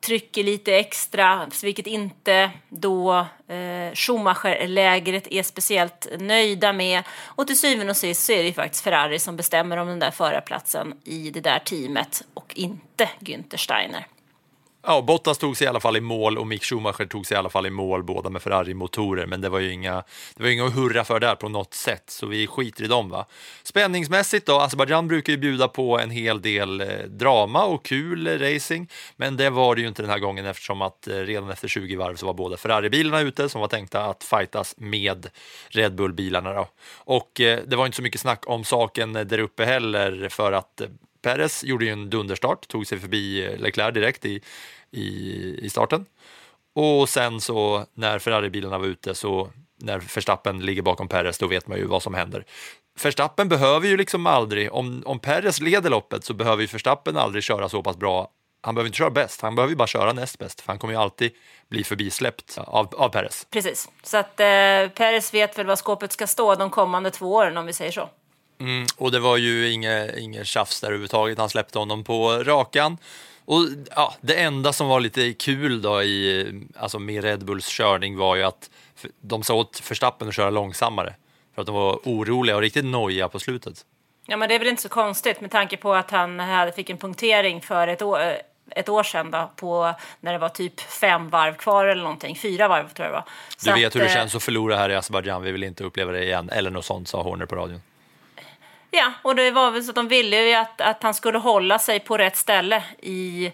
trycker 0.00 0.44
lite 0.44 0.76
extra, 0.76 1.50
vilket 1.62 1.86
inte 1.86 2.50
då 2.68 3.26
eh, 3.48 3.94
Schumacher-lägret 3.94 5.26
är 5.30 5.42
speciellt 5.42 6.06
nöjda 6.18 6.72
med. 6.72 7.02
Och 7.24 7.46
till 7.46 7.58
syvende 7.58 7.90
och 7.90 7.96
sist 7.96 8.24
så 8.24 8.32
är 8.32 8.36
det 8.36 8.48
ju 8.48 8.52
faktiskt 8.52 8.84
Ferrari 8.84 9.18
som 9.18 9.36
bestämmer 9.36 9.76
om 9.76 9.88
den 9.88 9.98
där 9.98 10.10
förarplatsen 10.10 10.94
i 11.04 11.30
det 11.30 11.40
där 11.40 11.58
teamet 11.58 12.22
och 12.34 12.52
inte 12.56 13.08
Günther 13.20 13.56
Steiner. 13.56 14.06
Ja, 14.90 15.02
Bottas 15.02 15.38
tog 15.38 15.56
sig 15.56 15.64
i 15.64 15.68
alla 15.68 15.80
fall 15.80 15.96
i 15.96 16.00
mål 16.00 16.38
och 16.38 16.46
Mick 16.46 16.64
Schumacher 16.64 17.06
tog 17.06 17.26
sig 17.26 17.34
i 17.34 17.38
alla 17.38 17.50
fall 17.50 17.66
i 17.66 17.70
mål, 17.70 18.02
båda 18.02 18.30
med 18.30 18.42
Ferrari-motorer, 18.42 19.26
men 19.26 19.40
det 19.40 19.48
var 19.48 19.58
ju 19.58 19.72
inga, 19.72 20.04
det 20.34 20.42
var 20.42 20.50
inga 20.50 20.66
att 20.66 20.74
hurra 20.74 21.04
för 21.04 21.20
där 21.20 21.34
på 21.34 21.48
något 21.48 21.74
sätt, 21.74 22.04
så 22.06 22.26
vi 22.26 22.46
skiter 22.46 22.84
i 22.84 22.86
dem. 22.86 23.08
Va? 23.08 23.26
Spänningsmässigt 23.62 24.46
då, 24.46 24.60
Azerbajdzjan 24.60 25.08
brukar 25.08 25.32
ju 25.32 25.36
bjuda 25.36 25.68
på 25.68 25.98
en 25.98 26.10
hel 26.10 26.42
del 26.42 26.80
eh, 26.80 26.86
drama 27.06 27.64
och 27.64 27.84
kul 27.84 28.26
eh, 28.26 28.38
racing, 28.38 28.90
men 29.16 29.36
det 29.36 29.50
var 29.50 29.74
det 29.74 29.80
ju 29.80 29.88
inte 29.88 30.02
den 30.02 30.10
här 30.10 30.18
gången 30.18 30.46
eftersom 30.46 30.82
att 30.82 31.08
eh, 31.08 31.14
redan 31.14 31.50
efter 31.50 31.68
20 31.68 31.96
varv 31.96 32.16
så 32.16 32.26
var 32.26 32.34
båda 32.34 32.56
Ferrari-bilarna 32.56 33.20
ute 33.20 33.48
som 33.48 33.60
var 33.60 33.68
tänkta 33.68 34.04
att 34.04 34.24
fightas 34.24 34.74
med 34.78 35.30
Red 35.68 35.94
Bull-bilarna. 35.94 36.52
Då. 36.52 36.68
Och 36.94 37.30
det 37.36 37.74
var 37.74 37.86
inte 37.86 37.96
så 37.96 38.02
mycket 38.02 38.20
snack 38.20 38.44
om 38.46 38.64
saken 38.64 39.12
där 39.12 39.38
uppe 39.38 39.64
heller 39.64 40.28
för 40.28 40.52
att 40.52 40.82
Perez 41.22 41.64
gjorde 41.64 41.84
ju 41.84 41.90
en 41.90 42.10
dunderstart, 42.10 42.68
tog 42.68 42.86
sig 42.86 42.98
förbi 42.98 43.46
eh, 43.46 43.58
Leclerc 43.58 43.94
direkt 43.94 44.24
i, 44.24 44.40
i, 44.90 45.06
i 45.62 45.70
starten. 45.70 46.06
Och 46.74 47.08
sen 47.08 47.40
så 47.40 47.86
när 47.94 48.18
Ferrari-bilarna 48.18 48.78
var 48.78 48.86
ute 48.86 49.14
så 49.14 49.50
när 49.80 49.98
Verstappen 49.98 50.60
ligger 50.60 50.82
bakom 50.82 51.08
Perez 51.08 51.38
då 51.38 51.46
vet 51.46 51.66
man 51.66 51.78
ju 51.78 51.84
vad 51.84 52.02
som 52.02 52.14
händer. 52.14 52.44
Verstappen 53.02 53.48
behöver 53.48 53.88
ju 53.88 53.96
liksom 53.96 54.26
aldrig, 54.26 54.72
om, 54.72 55.02
om 55.06 55.18
Perez 55.18 55.60
leder 55.60 55.90
loppet 55.90 56.24
så 56.24 56.34
behöver 56.34 56.62
ju 56.62 56.66
Verstappen 56.66 57.16
aldrig 57.16 57.44
köra 57.44 57.68
så 57.68 57.82
pass 57.82 57.96
bra. 57.96 58.30
Han 58.60 58.74
behöver 58.74 58.86
inte 58.88 58.98
köra 58.98 59.10
bäst, 59.10 59.40
han 59.40 59.54
behöver 59.54 59.70
ju 59.70 59.76
bara 59.76 59.88
köra 59.88 60.12
näst 60.12 60.38
bäst 60.38 60.60
för 60.60 60.72
han 60.72 60.78
kommer 60.78 60.94
ju 60.94 61.00
alltid 61.00 61.32
bli 61.68 61.84
förbisläppt 61.84 62.58
av, 62.58 62.94
av 62.94 63.08
Perez. 63.08 63.46
Precis, 63.50 63.88
så 64.02 64.16
att 64.16 64.40
eh, 64.40 64.88
Perez 64.94 65.34
vet 65.34 65.58
väl 65.58 65.66
vad 65.66 65.78
skåpet 65.78 66.12
ska 66.12 66.26
stå 66.26 66.54
de 66.54 66.70
kommande 66.70 67.10
två 67.10 67.34
åren 67.34 67.56
om 67.56 67.66
vi 67.66 67.72
säger 67.72 67.92
så. 67.92 68.08
Och 68.96 69.12
det 69.12 69.20
var 69.20 69.36
ju 69.36 69.72
inget, 69.72 70.16
inget 70.16 70.46
tjafs 70.46 70.80
där 70.80 70.88
överhuvudtaget. 70.88 71.38
Han 71.38 71.48
släppte 71.48 71.78
honom 71.78 72.04
på 72.04 72.30
rakan. 72.30 72.98
Och 73.44 73.60
ja, 73.96 74.14
det 74.20 74.34
enda 74.34 74.72
som 74.72 74.88
var 74.88 75.00
lite 75.00 75.32
kul 75.32 75.82
då 75.82 76.02
i, 76.02 76.46
alltså 76.76 76.98
med 76.98 77.24
Red 77.24 77.44
Bulls 77.44 77.68
körning 77.68 78.16
var 78.16 78.36
ju 78.36 78.42
att 78.42 78.70
de 79.20 79.42
sa 79.42 79.54
åt 79.54 79.90
Verstappen 79.90 80.28
att 80.28 80.34
köra 80.34 80.50
långsammare. 80.50 81.14
För 81.54 81.62
att 81.62 81.66
de 81.66 81.74
var 81.74 81.98
oroliga 82.04 82.56
och 82.56 82.62
riktigt 82.62 82.84
nojiga 82.84 83.28
på 83.28 83.38
slutet. 83.38 83.84
Ja, 84.26 84.36
men 84.36 84.48
det 84.48 84.54
är 84.54 84.58
väl 84.58 84.68
inte 84.68 84.82
så 84.82 84.88
konstigt 84.88 85.40
med 85.40 85.50
tanke 85.50 85.76
på 85.76 85.94
att 85.94 86.10
han 86.10 86.40
hade, 86.40 86.72
fick 86.72 86.90
en 86.90 86.98
punktering 86.98 87.60
för 87.60 87.88
ett 87.88 88.02
år, 88.02 88.20
eh, 88.20 88.34
ett 88.70 88.88
år 88.88 89.02
sedan 89.02 89.30
då, 89.30 89.50
på, 89.56 89.94
när 90.20 90.32
det 90.32 90.38
var 90.38 90.48
typ 90.48 90.80
fem 90.80 91.30
varv 91.30 91.54
kvar 91.54 91.86
eller 91.86 92.02
någonting. 92.02 92.36
Fyra 92.36 92.68
varv 92.68 92.88
tror 92.88 93.06
jag 93.06 93.12
det 93.12 93.18
var. 93.18 93.24
Du 93.58 93.64
Så 93.64 93.74
vet 93.74 93.86
att, 93.86 93.94
hur 93.94 94.00
det 94.00 94.06
eh, 94.06 94.14
känns 94.14 94.34
att 94.34 94.42
förlora 94.42 94.76
här 94.76 94.90
i 94.90 94.94
Azerbajdzjan, 94.94 95.42
vi 95.42 95.52
vill 95.52 95.64
inte 95.64 95.84
uppleva 95.84 96.12
det 96.12 96.24
igen. 96.24 96.50
Eller 96.50 96.70
något 96.70 96.84
sånt, 96.84 97.08
sa 97.08 97.22
Horner 97.22 97.46
på 97.46 97.56
radion. 97.56 97.80
Ja, 98.90 99.12
och 99.22 99.36
det 99.36 99.50
var 99.50 99.70
väl 99.70 99.84
så 99.84 99.90
att 99.90 99.96
de 99.96 100.08
ville 100.08 100.42
ju 100.42 100.54
att, 100.54 100.80
att 100.80 101.02
han 101.02 101.14
skulle 101.14 101.38
hålla 101.38 101.78
sig 101.78 102.00
på 102.00 102.16
rätt 102.16 102.36
ställe 102.36 102.84
i, 102.98 103.52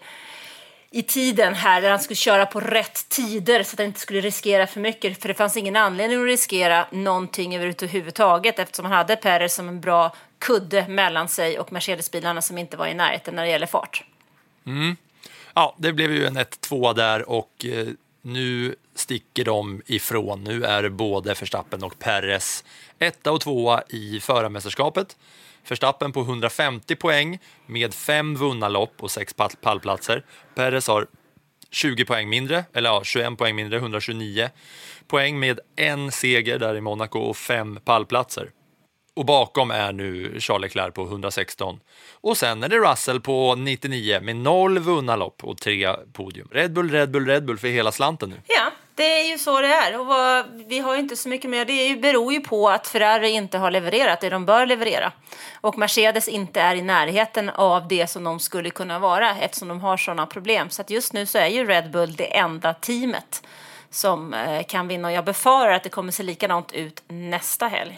i 0.90 1.02
tiden 1.02 1.54
här, 1.54 1.82
där 1.82 1.90
han 1.90 1.98
skulle 1.98 2.16
köra 2.16 2.46
på 2.46 2.60
rätt 2.60 3.08
tider 3.08 3.62
så 3.62 3.74
att 3.74 3.78
han 3.78 3.86
inte 3.86 4.00
skulle 4.00 4.20
riskera 4.20 4.66
för 4.66 4.80
mycket. 4.80 5.22
För 5.22 5.28
det 5.28 5.34
fanns 5.34 5.56
ingen 5.56 5.76
anledning 5.76 6.20
att 6.20 6.26
riskera 6.26 6.86
någonting 6.90 7.56
överhuvudtaget 7.56 8.58
eftersom 8.58 8.84
han 8.84 8.94
hade 8.94 9.16
Perez 9.16 9.54
som 9.54 9.68
en 9.68 9.80
bra 9.80 10.14
kudde 10.38 10.88
mellan 10.88 11.28
sig 11.28 11.58
och 11.58 11.72
Mercedesbilarna 11.72 12.42
som 12.42 12.58
inte 12.58 12.76
var 12.76 12.86
i 12.86 12.94
närheten 12.94 13.34
när 13.34 13.42
det 13.42 13.50
gäller 13.50 13.66
fart. 13.66 14.04
Ja, 15.54 15.74
det 15.78 15.92
blev 15.92 16.12
ju 16.12 16.26
en 16.26 16.38
1-2 16.38 16.94
där 16.94 17.28
och 17.28 17.64
eh, 17.64 17.86
nu 18.22 18.74
sticker 18.94 19.44
de 19.44 19.82
ifrån. 19.86 20.44
Nu 20.44 20.64
är 20.64 20.88
både 20.88 21.34
Verstappen 21.34 21.84
och 21.84 21.98
Perez 21.98 22.64
etta 22.98 23.32
och 23.32 23.40
tvåa 23.40 23.82
i 23.88 24.20
förarmästerskapet. 24.20 25.16
Verstappen 25.68 26.12
på 26.12 26.20
150 26.20 26.96
poäng 26.96 27.38
med 27.66 27.94
fem 27.94 28.34
vunna 28.34 28.68
lopp 28.68 29.02
och 29.02 29.10
sex 29.10 29.34
pallplatser. 29.60 30.24
Perez 30.54 30.88
har 30.88 31.06
20 31.70 32.04
poäng 32.04 32.28
mindre, 32.28 32.64
eller 32.72 32.90
ja, 32.90 33.04
21 33.04 33.38
poäng 33.38 33.56
mindre, 33.56 33.78
129 33.78 34.50
poäng 35.08 35.38
med 35.38 35.60
en 35.76 36.12
seger 36.12 36.58
där 36.58 36.76
i 36.76 36.80
Monaco 36.80 37.18
och 37.18 37.36
fem 37.36 37.78
pallplatser. 37.84 38.50
Och 39.16 39.24
bakom 39.24 39.70
är 39.70 39.92
nu 39.92 40.40
Charles 40.40 40.62
Leclerc 40.62 40.94
på 40.94 41.02
116. 41.02 41.80
Och 42.12 42.36
sen 42.36 42.62
är 42.62 42.68
det 42.68 42.78
Russell 42.78 43.20
på 43.20 43.54
99 43.54 44.20
med 44.20 44.36
noll 44.36 44.78
vunna 44.78 45.16
lopp 45.16 45.44
och 45.44 45.58
tre 45.58 45.94
podium. 46.12 46.48
Red 46.50 46.72
Bull, 46.72 46.90
Red 46.90 47.10
Bull, 47.10 47.26
Red 47.26 47.44
Bull 47.44 47.58
för 47.58 47.68
hela 47.68 47.92
slanten 47.92 48.30
nu. 48.30 48.36
Ja, 48.46 48.70
det 48.94 49.20
är 49.20 49.28
ju 49.30 49.38
så 49.38 49.60
det 49.60 49.68
är. 49.74 50.00
Och 50.00 50.06
vad, 50.06 50.46
vi 50.66 50.78
har 50.78 50.96
inte 50.96 51.16
så 51.16 51.28
mycket 51.28 51.50
mer. 51.50 51.64
Det 51.64 51.72
är 51.72 51.88
ju- 51.88 51.96
beror 52.00 52.32
ju 52.32 52.40
på 52.40 52.68
att 52.70 52.86
Ferrari 52.88 53.30
inte 53.30 53.58
har 53.58 53.70
levererat 53.70 54.20
det 54.20 54.28
de 54.28 54.46
bör 54.46 54.66
leverera. 54.66 55.12
Och 55.60 55.78
Mercedes 55.78 56.28
inte 56.28 56.60
är 56.60 56.74
i 56.74 56.82
närheten 56.82 57.50
av 57.50 57.88
det 57.88 58.06
som 58.06 58.24
de 58.24 58.40
skulle 58.40 58.70
kunna 58.70 58.98
vara 58.98 59.36
eftersom 59.40 59.68
de 59.68 59.80
har 59.80 59.96
sådana 59.96 60.26
problem. 60.26 60.70
Så 60.70 60.82
att 60.82 60.90
just 60.90 61.12
nu 61.12 61.26
så 61.26 61.38
är 61.38 61.46
ju 61.46 61.66
Red 61.66 61.90
Bull 61.90 62.14
det 62.16 62.36
enda 62.36 62.74
teamet 62.74 63.42
som 63.90 64.34
eh, 64.34 64.62
kan 64.62 64.88
vinna. 64.88 65.08
Och 65.08 65.14
jag 65.14 65.24
befarar 65.24 65.72
att 65.72 65.82
det 65.82 65.88
kommer 65.88 66.12
se 66.12 66.22
likadant 66.22 66.72
ut 66.72 67.02
nästa 67.08 67.68
helg. 67.68 67.96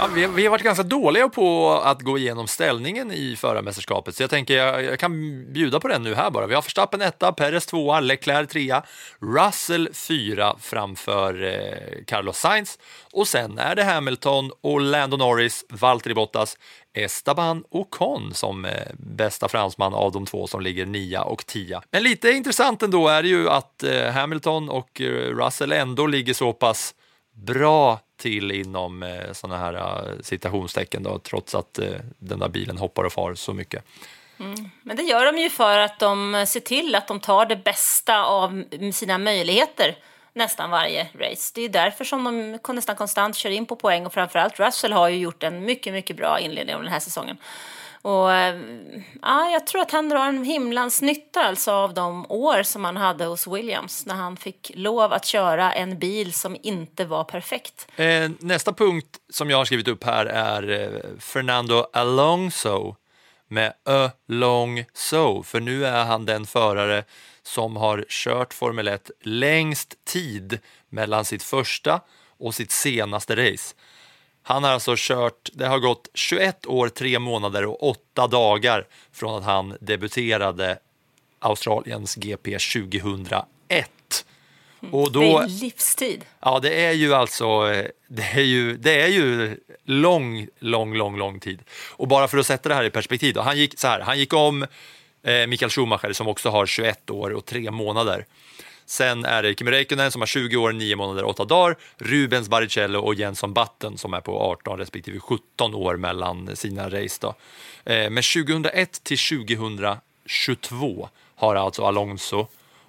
Ja, 0.00 0.08
vi, 0.14 0.26
vi 0.26 0.44
har 0.44 0.50
varit 0.50 0.62
ganska 0.62 0.82
dåliga 0.82 1.28
på 1.28 1.70
att 1.84 2.02
gå 2.02 2.18
igenom 2.18 2.46
ställningen 2.46 3.12
i 3.12 3.36
förarmästerskapet, 3.36 4.14
så 4.14 4.22
jag 4.22 4.30
tänker 4.30 4.56
jag, 4.56 4.84
jag 4.84 4.98
kan 4.98 5.44
bjuda 5.52 5.80
på 5.80 5.88
den 5.88 6.02
nu 6.02 6.14
här 6.14 6.30
bara. 6.30 6.46
Vi 6.46 6.54
har 6.54 6.62
Verstappen 6.62 7.02
etta, 7.02 7.32
Perez 7.32 7.66
tvåa, 7.66 8.00
Leclerc 8.00 8.48
trea, 8.50 8.82
Russell 9.20 9.88
fyra 9.92 10.56
framför 10.60 11.42
eh, 11.42 12.04
Carlos 12.06 12.38
Sainz 12.38 12.78
och 13.12 13.28
sen 13.28 13.58
är 13.58 13.74
det 13.74 13.84
Hamilton 13.84 14.50
och 14.60 14.80
Lando 14.80 15.16
Norris, 15.16 15.64
Valtteri 15.68 16.14
Bottas, 16.14 16.56
Esteban 16.94 17.64
Ocon 17.70 18.34
som 18.34 18.64
eh, 18.64 18.72
bästa 18.98 19.48
fransman 19.48 19.94
av 19.94 20.12
de 20.12 20.26
två 20.26 20.46
som 20.46 20.60
ligger 20.60 20.86
nia 20.86 21.22
och 21.22 21.46
tia. 21.46 21.82
Men 21.90 22.02
lite 22.02 22.30
intressant 22.30 22.82
ändå 22.82 23.08
är 23.08 23.22
det 23.22 23.28
ju 23.28 23.48
att 23.48 23.82
eh, 23.82 24.10
Hamilton 24.10 24.68
och 24.68 25.00
eh, 25.00 25.04
Russell 25.36 25.72
ändå 25.72 26.06
ligger 26.06 26.34
så 26.34 26.52
pass 26.52 26.94
bra 27.44 28.00
till 28.16 28.50
inom 28.50 29.02
eh, 29.02 29.32
sådana 29.32 29.58
här 29.58 29.74
eh, 29.74 30.20
citationstecken 30.22 31.02
då, 31.02 31.18
trots 31.18 31.54
att 31.54 31.78
eh, 31.78 31.88
den 32.18 32.38
där 32.38 32.48
bilen 32.48 32.78
hoppar 32.78 33.04
och 33.04 33.12
far 33.12 33.34
så 33.34 33.54
mycket. 33.54 33.84
Mm. 34.40 34.70
Men 34.82 34.96
det 34.96 35.02
gör 35.02 35.32
de 35.32 35.38
ju 35.38 35.50
för 35.50 35.78
att 35.78 35.98
de 35.98 36.34
eh, 36.34 36.44
ser 36.44 36.60
till 36.60 36.94
att 36.94 37.08
de 37.08 37.20
tar 37.20 37.46
det 37.46 37.56
bästa 37.56 38.24
av 38.24 38.64
sina 38.92 39.18
möjligheter 39.18 39.96
nästan 40.32 40.70
varje 40.70 41.08
race. 41.14 41.52
Det 41.54 41.62
är 41.62 41.68
därför 41.68 42.04
som 42.04 42.24
de 42.24 42.74
nästan 42.74 42.96
konstant 42.96 43.36
kör 43.36 43.50
in 43.50 43.66
på 43.66 43.76
poäng 43.76 44.06
och 44.06 44.12
framförallt 44.12 44.60
Russell 44.60 44.92
har 44.92 45.08
ju 45.08 45.18
gjort 45.18 45.42
en 45.42 45.64
mycket, 45.64 45.92
mycket 45.92 46.16
bra 46.16 46.40
inledning 46.40 46.74
av 46.74 46.82
den 46.82 46.92
här 46.92 47.00
säsongen. 47.00 47.36
Och 48.02 48.32
eh, 48.32 48.60
ja, 49.22 49.50
jag 49.50 49.66
tror 49.66 49.82
att 49.82 49.90
han 49.90 50.08
drar 50.08 50.26
en 50.26 50.44
himlans 50.44 51.02
nytta 51.02 51.40
alltså 51.40 51.72
av 51.72 51.94
de 51.94 52.26
år 52.28 52.62
som 52.62 52.84
han 52.84 52.96
hade 52.96 53.24
hos 53.24 53.46
Williams 53.46 54.06
när 54.06 54.14
han 54.14 54.36
fick 54.36 54.70
lov 54.74 55.12
att 55.12 55.24
köra 55.24 55.72
en 55.72 55.98
bil 55.98 56.32
som 56.32 56.56
inte 56.62 57.04
var 57.04 57.24
perfekt. 57.24 57.88
Eh, 57.96 58.30
nästa 58.38 58.72
punkt 58.72 59.18
som 59.30 59.50
jag 59.50 59.58
har 59.58 59.64
skrivit 59.64 59.88
upp 59.88 60.04
här 60.04 60.26
är 60.26 60.70
eh, 60.70 61.20
Fernando 61.20 61.86
Alonso 61.92 62.96
med 63.48 63.72
Ö 63.84 64.10
long 64.26 64.84
so, 64.94 65.42
för 65.42 65.60
nu 65.60 65.86
är 65.86 66.04
han 66.04 66.26
den 66.26 66.46
förare 66.46 67.04
som 67.42 67.76
har 67.76 68.04
kört 68.08 68.54
Formel 68.54 68.88
1 68.88 69.10
längst 69.20 70.04
tid 70.04 70.58
mellan 70.88 71.24
sitt 71.24 71.42
första 71.42 72.00
och 72.38 72.54
sitt 72.54 72.70
senaste 72.70 73.36
race. 73.36 73.74
Han 74.48 74.64
har 74.64 74.70
alltså 74.70 74.94
kört, 74.96 75.50
det 75.52 75.66
har 75.66 75.78
gått 75.78 76.08
21 76.14 76.66
år, 76.66 76.88
3 76.88 77.18
månader 77.18 77.64
och 77.64 77.88
8 77.88 78.26
dagar 78.26 78.86
från 79.12 79.38
att 79.38 79.44
han 79.44 79.76
debuterade 79.80 80.78
Australiens 81.38 82.14
GP 82.14 82.58
2001. 82.58 83.44
Och 84.92 85.12
då, 85.12 85.20
Det 85.20 85.32
är 85.32 85.48
livstid. 85.48 86.24
Ja, 86.40 86.58
det 86.60 86.84
är 86.84 86.92
ju 86.92 87.14
alltså 87.14 87.60
det 88.08 88.22
är 88.22 88.42
ju, 88.42 88.76
det 88.76 89.00
är 89.00 89.08
ju 89.08 89.56
lång, 89.84 90.48
lång, 90.58 90.94
lång, 90.94 91.16
lång 91.16 91.40
tid. 91.40 91.60
Och 91.92 92.08
bara 92.08 92.28
för 92.28 92.38
att 92.38 92.46
sätta 92.46 92.68
det 92.68 92.74
här 92.74 92.84
i 92.84 92.90
perspektiv, 92.90 93.34
då, 93.34 93.40
han, 93.40 93.58
gick, 93.58 93.78
så 93.78 93.88
här, 93.88 94.00
han 94.00 94.18
gick 94.18 94.32
om 94.32 94.66
eh, 95.22 95.46
Mikael 95.46 95.70
Schumacher 95.70 96.12
som 96.12 96.28
också 96.28 96.50
har 96.50 96.66
21 96.66 97.10
år 97.10 97.30
och 97.30 97.44
3 97.44 97.70
månader. 97.70 98.26
Sen 98.88 99.24
är 99.24 99.42
det 99.42 99.54
Kimi 99.54 99.70
Räikkönen 99.70 100.12
som 100.12 100.22
har 100.22 100.26
20 100.26 100.56
år, 100.56 100.72
9 100.72 100.96
månader 100.96 101.24
och 101.24 101.30
8 101.30 101.44
dagar. 101.44 101.76
Rubens 101.98 102.48
Barrichello 102.48 103.00
och 103.00 103.14
Jensson 103.14 103.54
Button 103.54 103.98
som 103.98 104.14
är 104.14 104.20
på 104.20 104.40
18 104.40 104.78
respektive 104.78 105.20
17 105.20 105.74
år 105.74 105.96
mellan 105.96 106.56
sina 106.56 106.90
race. 106.90 107.18
Då. 107.20 107.34
Eh, 107.92 108.10
men 108.10 108.22
2001 108.22 109.04
till 109.04 109.18
2022 109.18 111.08
har 111.34 111.56
alltså 111.56 111.84
Alonso 111.84 112.46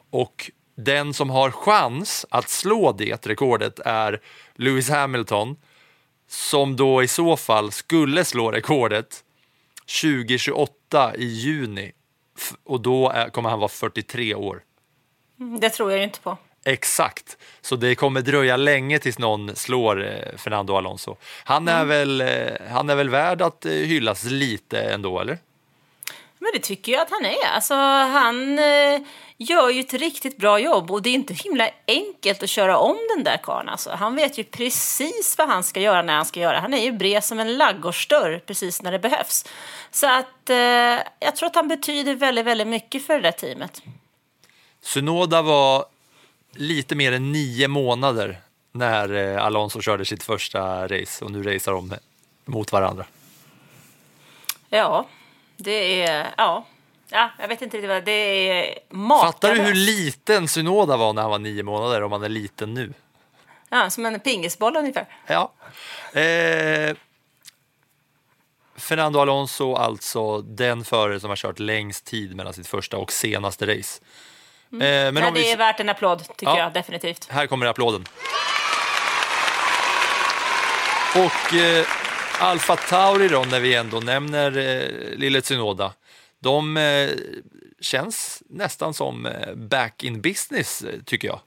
och 0.09 0.51
den 0.75 1.13
som 1.13 1.29
har 1.29 1.51
chans 1.51 2.25
att 2.29 2.49
slå 2.49 2.91
det 2.91 3.27
rekordet 3.27 3.79
är 3.79 4.21
Lewis 4.55 4.89
Hamilton 4.89 5.55
som 6.27 6.75
då 6.75 7.03
i 7.03 7.07
så 7.07 7.37
fall 7.37 7.71
skulle 7.71 8.25
slå 8.25 8.51
rekordet 8.51 9.23
2028 10.01 11.15
i 11.15 11.25
juni 11.25 11.91
och 12.63 12.81
då 12.81 13.13
kommer 13.31 13.49
han 13.49 13.59
vara 13.59 13.69
43 13.69 14.35
år. 14.35 14.61
Det 15.39 15.69
tror 15.69 15.91
jag 15.91 15.97
ju 15.97 16.03
inte 16.03 16.19
på. 16.19 16.37
Exakt, 16.63 17.37
så 17.61 17.75
det 17.75 17.95
kommer 17.95 18.21
dröja 18.21 18.57
länge 18.57 18.99
tills 18.99 19.19
någon 19.19 19.55
slår 19.55 20.05
eh, 20.05 20.37
Fernando 20.37 20.75
Alonso. 20.75 21.15
Han 21.43 21.67
är, 21.67 21.85
väl, 21.85 22.21
eh, 22.21 22.27
han 22.71 22.89
är 22.89 22.95
väl 22.95 23.09
värd 23.09 23.41
att 23.41 23.65
eh, 23.65 23.71
hyllas 23.71 24.23
lite 24.23 24.81
ändå, 24.81 25.19
eller? 25.19 25.37
Men 26.39 26.51
det 26.53 26.59
tycker 26.59 26.91
jag 26.91 27.01
att 27.01 27.11
han 27.11 27.25
är. 27.25 27.47
Alltså, 27.55 27.73
han 27.73 28.59
gör 29.37 29.69
ju 29.69 29.79
ett 29.79 29.93
riktigt 29.93 30.37
bra 30.37 30.59
jobb 30.59 30.91
och 30.91 31.01
det 31.01 31.09
är 31.09 31.13
inte 31.13 31.33
himla 31.33 31.69
enkelt 31.87 32.43
att 32.43 32.49
köra 32.49 32.77
om 32.77 32.97
den 33.15 33.23
där 33.23 33.37
karln. 33.43 33.69
Alltså, 33.69 33.89
han 33.89 34.15
vet 34.15 34.37
ju 34.37 34.43
precis 34.43 35.35
vad 35.37 35.47
han 35.47 35.63
ska 35.63 35.79
göra 35.79 36.01
när 36.01 36.15
han 36.15 36.25
ska 36.25 36.39
göra. 36.39 36.59
Han 36.59 36.73
är 36.73 36.83
ju 36.83 36.91
bred 36.91 37.23
som 37.23 37.39
en 37.39 37.57
ladugårdsdörr 37.57 38.41
precis 38.45 38.81
när 38.81 38.91
det 38.91 38.99
behövs. 38.99 39.45
Så 39.91 40.07
att 40.07 40.49
eh, 40.49 40.57
jag 41.19 41.35
tror 41.35 41.47
att 41.47 41.55
han 41.55 41.67
betyder 41.67 42.15
väldigt, 42.15 42.45
väldigt 42.45 42.67
mycket 42.67 43.05
för 43.05 43.13
det 43.13 43.21
där 43.21 43.31
teamet. 43.31 43.81
Sunoda 44.89 45.41
var 45.41 45.85
lite 46.51 46.95
mer 46.95 47.11
än 47.11 47.31
nio 47.31 47.67
månader 47.67 48.37
när 48.71 49.13
eh, 49.13 49.45
Alonso 49.45 49.81
körde 49.81 50.05
sitt 50.05 50.23
första 50.23 50.87
race 50.87 51.25
och 51.25 51.31
nu 51.31 51.43
racear 51.43 51.73
de 51.75 51.93
mot 52.45 52.71
varandra. 52.71 53.05
Ja, 54.69 55.07
det 55.57 56.03
är... 56.03 56.33
Ja. 56.37 56.65
Ja, 57.09 57.31
jag 57.39 57.47
vet 57.47 57.61
inte 57.61 57.77
riktigt 57.77 57.89
vad 57.89 58.05
det 58.05 58.11
är. 58.11 58.79
Makalöst. 58.89 59.33
Fattar 59.33 59.55
du 59.55 59.61
hur 59.61 59.73
liten 59.73 60.47
Sunoda 60.47 60.97
var 60.97 61.13
när 61.13 61.21
han 61.21 61.31
var 61.31 61.39
nio 61.39 61.63
månader 61.63 62.03
om 62.03 62.11
han 62.11 62.23
är 62.23 62.29
liten 62.29 62.73
nu? 62.73 62.93
Ja, 63.69 63.89
som 63.89 64.05
en 64.05 64.19
pingisboll 64.19 64.77
ungefär. 64.77 65.05
Ja. 65.27 65.51
Eh, 66.19 66.95
Fernando 68.75 69.19
Alonso, 69.19 69.73
alltså 69.73 70.41
den 70.41 70.83
förare 70.83 71.19
som 71.19 71.29
har 71.29 71.35
kört 71.35 71.59
längst 71.59 72.05
tid 72.05 72.35
mellan 72.35 72.53
sitt 72.53 72.67
första 72.67 72.97
och 72.97 73.11
senaste 73.11 73.77
race. 73.77 74.01
Eh, 74.73 74.77
men 74.79 75.17
om 75.23 75.33
vi... 75.33 75.41
det 75.41 75.51
är 75.51 75.57
värt 75.57 75.79
en 75.79 75.89
applåd, 75.89 76.19
tycker 76.27 76.45
Ja. 76.51 76.57
jag 76.59 76.73
definitivt. 76.73 77.27
Här 77.31 77.47
kommer 77.47 77.65
applåden. 77.65 78.05
Och 81.15 81.53
eh, 81.53 81.85
Alfa 82.39 82.75
Tauri 82.75 83.27
då, 83.27 83.43
när 83.43 83.59
vi 83.59 83.75
ändå 83.75 83.99
nämner 83.99 84.57
eh, 84.57 85.17
lille 85.17 85.41
Tsunoda, 85.41 85.93
de 86.39 86.77
eh, 86.77 87.09
känns 87.81 88.43
nästan 88.49 88.93
som 88.93 89.25
eh, 89.25 89.53
back 89.55 90.03
in 90.03 90.21
business, 90.21 90.81
eh, 90.81 90.99
tycker 91.05 91.27
jag. 91.27 91.39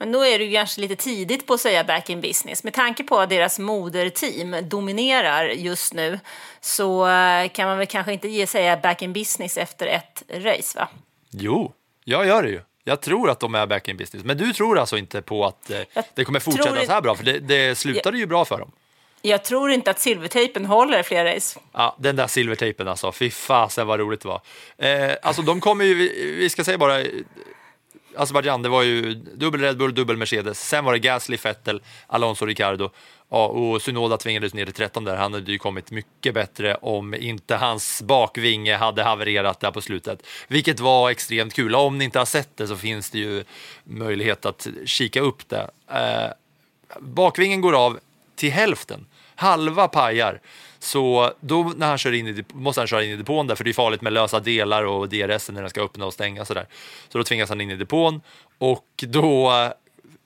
Men 0.00 0.12
då 0.12 0.26
är 0.26 0.38
det 0.38 0.52
kanske 0.52 0.80
lite 0.80 0.96
tidigt 0.96 1.46
på 1.46 1.54
att 1.54 1.60
säga 1.60 1.84
back 1.84 2.10
in 2.10 2.20
business. 2.20 2.64
Med 2.64 2.74
tanke 2.74 3.04
på 3.04 3.18
att 3.18 3.30
deras 3.30 3.58
moderteam 3.58 4.68
dominerar 4.68 5.44
just 5.48 5.94
nu 5.94 6.20
så 6.60 7.06
kan 7.52 7.68
man 7.68 7.78
väl 7.78 7.86
kanske 7.86 8.12
inte 8.12 8.28
ge 8.28 8.46
säga 8.46 8.76
back 8.76 9.02
in 9.02 9.12
business 9.12 9.56
efter 9.56 9.86
ett 9.86 10.22
race, 10.30 10.78
va? 10.78 10.88
Jo, 11.30 11.72
jag 12.08 12.26
gör 12.26 12.42
det 12.42 12.48
ju. 12.48 12.60
Jag 12.84 13.00
tror 13.00 13.30
att 13.30 13.40
de 13.40 13.54
är 13.54 13.66
back 13.66 13.88
in 13.88 13.96
business, 13.96 14.24
men 14.24 14.36
du 14.36 14.52
tror 14.52 14.78
alltså 14.78 14.96
inte 14.98 15.22
på 15.22 15.46
att 15.46 15.70
eh, 15.70 15.80
det 16.14 16.24
kommer 16.24 16.40
fortsätta 16.40 16.72
tror- 16.72 16.84
så 16.84 16.92
här 16.92 17.00
bra, 17.00 17.14
för 17.14 17.24
det, 17.24 17.38
det 17.38 17.78
slutade 17.78 18.18
ju 18.18 18.26
bra 18.26 18.44
för 18.44 18.58
dem. 18.58 18.72
Jag 19.22 19.44
tror 19.44 19.70
inte 19.70 19.90
att 19.90 20.00
silvertejpen 20.00 20.64
håller 20.66 21.02
fler 21.02 21.24
race. 21.24 21.58
Ja, 21.72 21.96
den 21.98 22.16
där 22.16 22.26
silvertejpen 22.26 22.88
alltså, 22.88 23.12
fy 23.12 23.30
fasen 23.30 23.86
vad 23.86 24.00
roligt 24.00 24.20
det 24.20 24.28
var. 24.28 24.40
Eh, 24.78 25.16
alltså 25.22 25.42
de 25.42 25.60
kommer 25.60 25.84
ju, 25.84 25.94
vi 26.38 26.50
ska 26.50 26.64
säga 26.64 26.78
bara, 26.78 27.04
Azerbajdzjan, 28.16 28.62
det 28.62 28.68
var 28.68 28.82
ju 28.82 29.14
dubbel 29.14 29.60
Red 29.60 29.76
Bull, 29.76 29.94
dubbel 29.94 30.16
Mercedes, 30.16 30.68
sen 30.68 30.84
var 30.84 30.92
det 30.92 30.98
Gasly, 30.98 31.36
Vettel, 31.42 31.82
Alonso, 32.06 32.46
Ricardo. 32.46 32.90
Ja, 33.30 33.46
och 33.46 33.82
Sunoda 33.82 34.16
tvingades 34.16 34.54
ner 34.54 34.64
till 34.64 34.74
13 34.74 35.04
där. 35.04 35.16
Han 35.16 35.34
hade 35.34 35.52
ju 35.52 35.58
kommit 35.58 35.90
mycket 35.90 36.34
bättre 36.34 36.74
om 36.74 37.14
inte 37.14 37.56
hans 37.56 38.02
bakvinge 38.02 38.76
hade 38.76 39.02
havererat 39.02 39.60
där 39.60 39.70
på 39.70 39.80
slutet. 39.80 40.26
Vilket 40.48 40.80
var 40.80 41.10
extremt 41.10 41.54
kul. 41.54 41.74
Om 41.74 41.98
ni 41.98 42.04
inte 42.04 42.18
har 42.18 42.26
sett 42.26 42.56
det 42.56 42.66
så 42.66 42.76
finns 42.76 43.10
det 43.10 43.18
ju 43.18 43.44
möjlighet 43.84 44.46
att 44.46 44.66
kika 44.84 45.20
upp 45.20 45.48
det. 45.48 45.70
Eh, 45.90 46.32
bakvingen 47.00 47.60
går 47.60 47.72
av 47.72 47.98
till 48.36 48.52
hälften. 48.52 49.06
Halva 49.34 49.88
pajar. 49.88 50.40
Så 50.78 51.32
då 51.40 51.72
när 51.76 51.88
han 51.88 51.98
kör 51.98 52.12
in 52.12 52.26
i, 52.26 52.44
måste 52.52 52.80
han 52.80 52.88
köra 52.88 53.04
in 53.04 53.10
i 53.10 53.16
depån 53.16 53.46
där, 53.46 53.54
för 53.54 53.64
det 53.64 53.70
är 53.70 53.74
farligt 53.74 54.02
med 54.02 54.12
lösa 54.12 54.40
delar 54.40 54.84
och 54.84 55.08
DRS 55.08 55.50
när 55.50 55.60
den 55.60 55.70
ska 55.70 55.82
öppna 55.82 56.06
och 56.06 56.12
stänga. 56.12 56.44
Sådär. 56.44 56.66
Så 57.08 57.18
då 57.18 57.24
tvingas 57.24 57.48
han 57.48 57.60
in 57.60 57.70
i 57.70 57.76
depån 57.76 58.20
och 58.58 59.04
då 59.08 59.52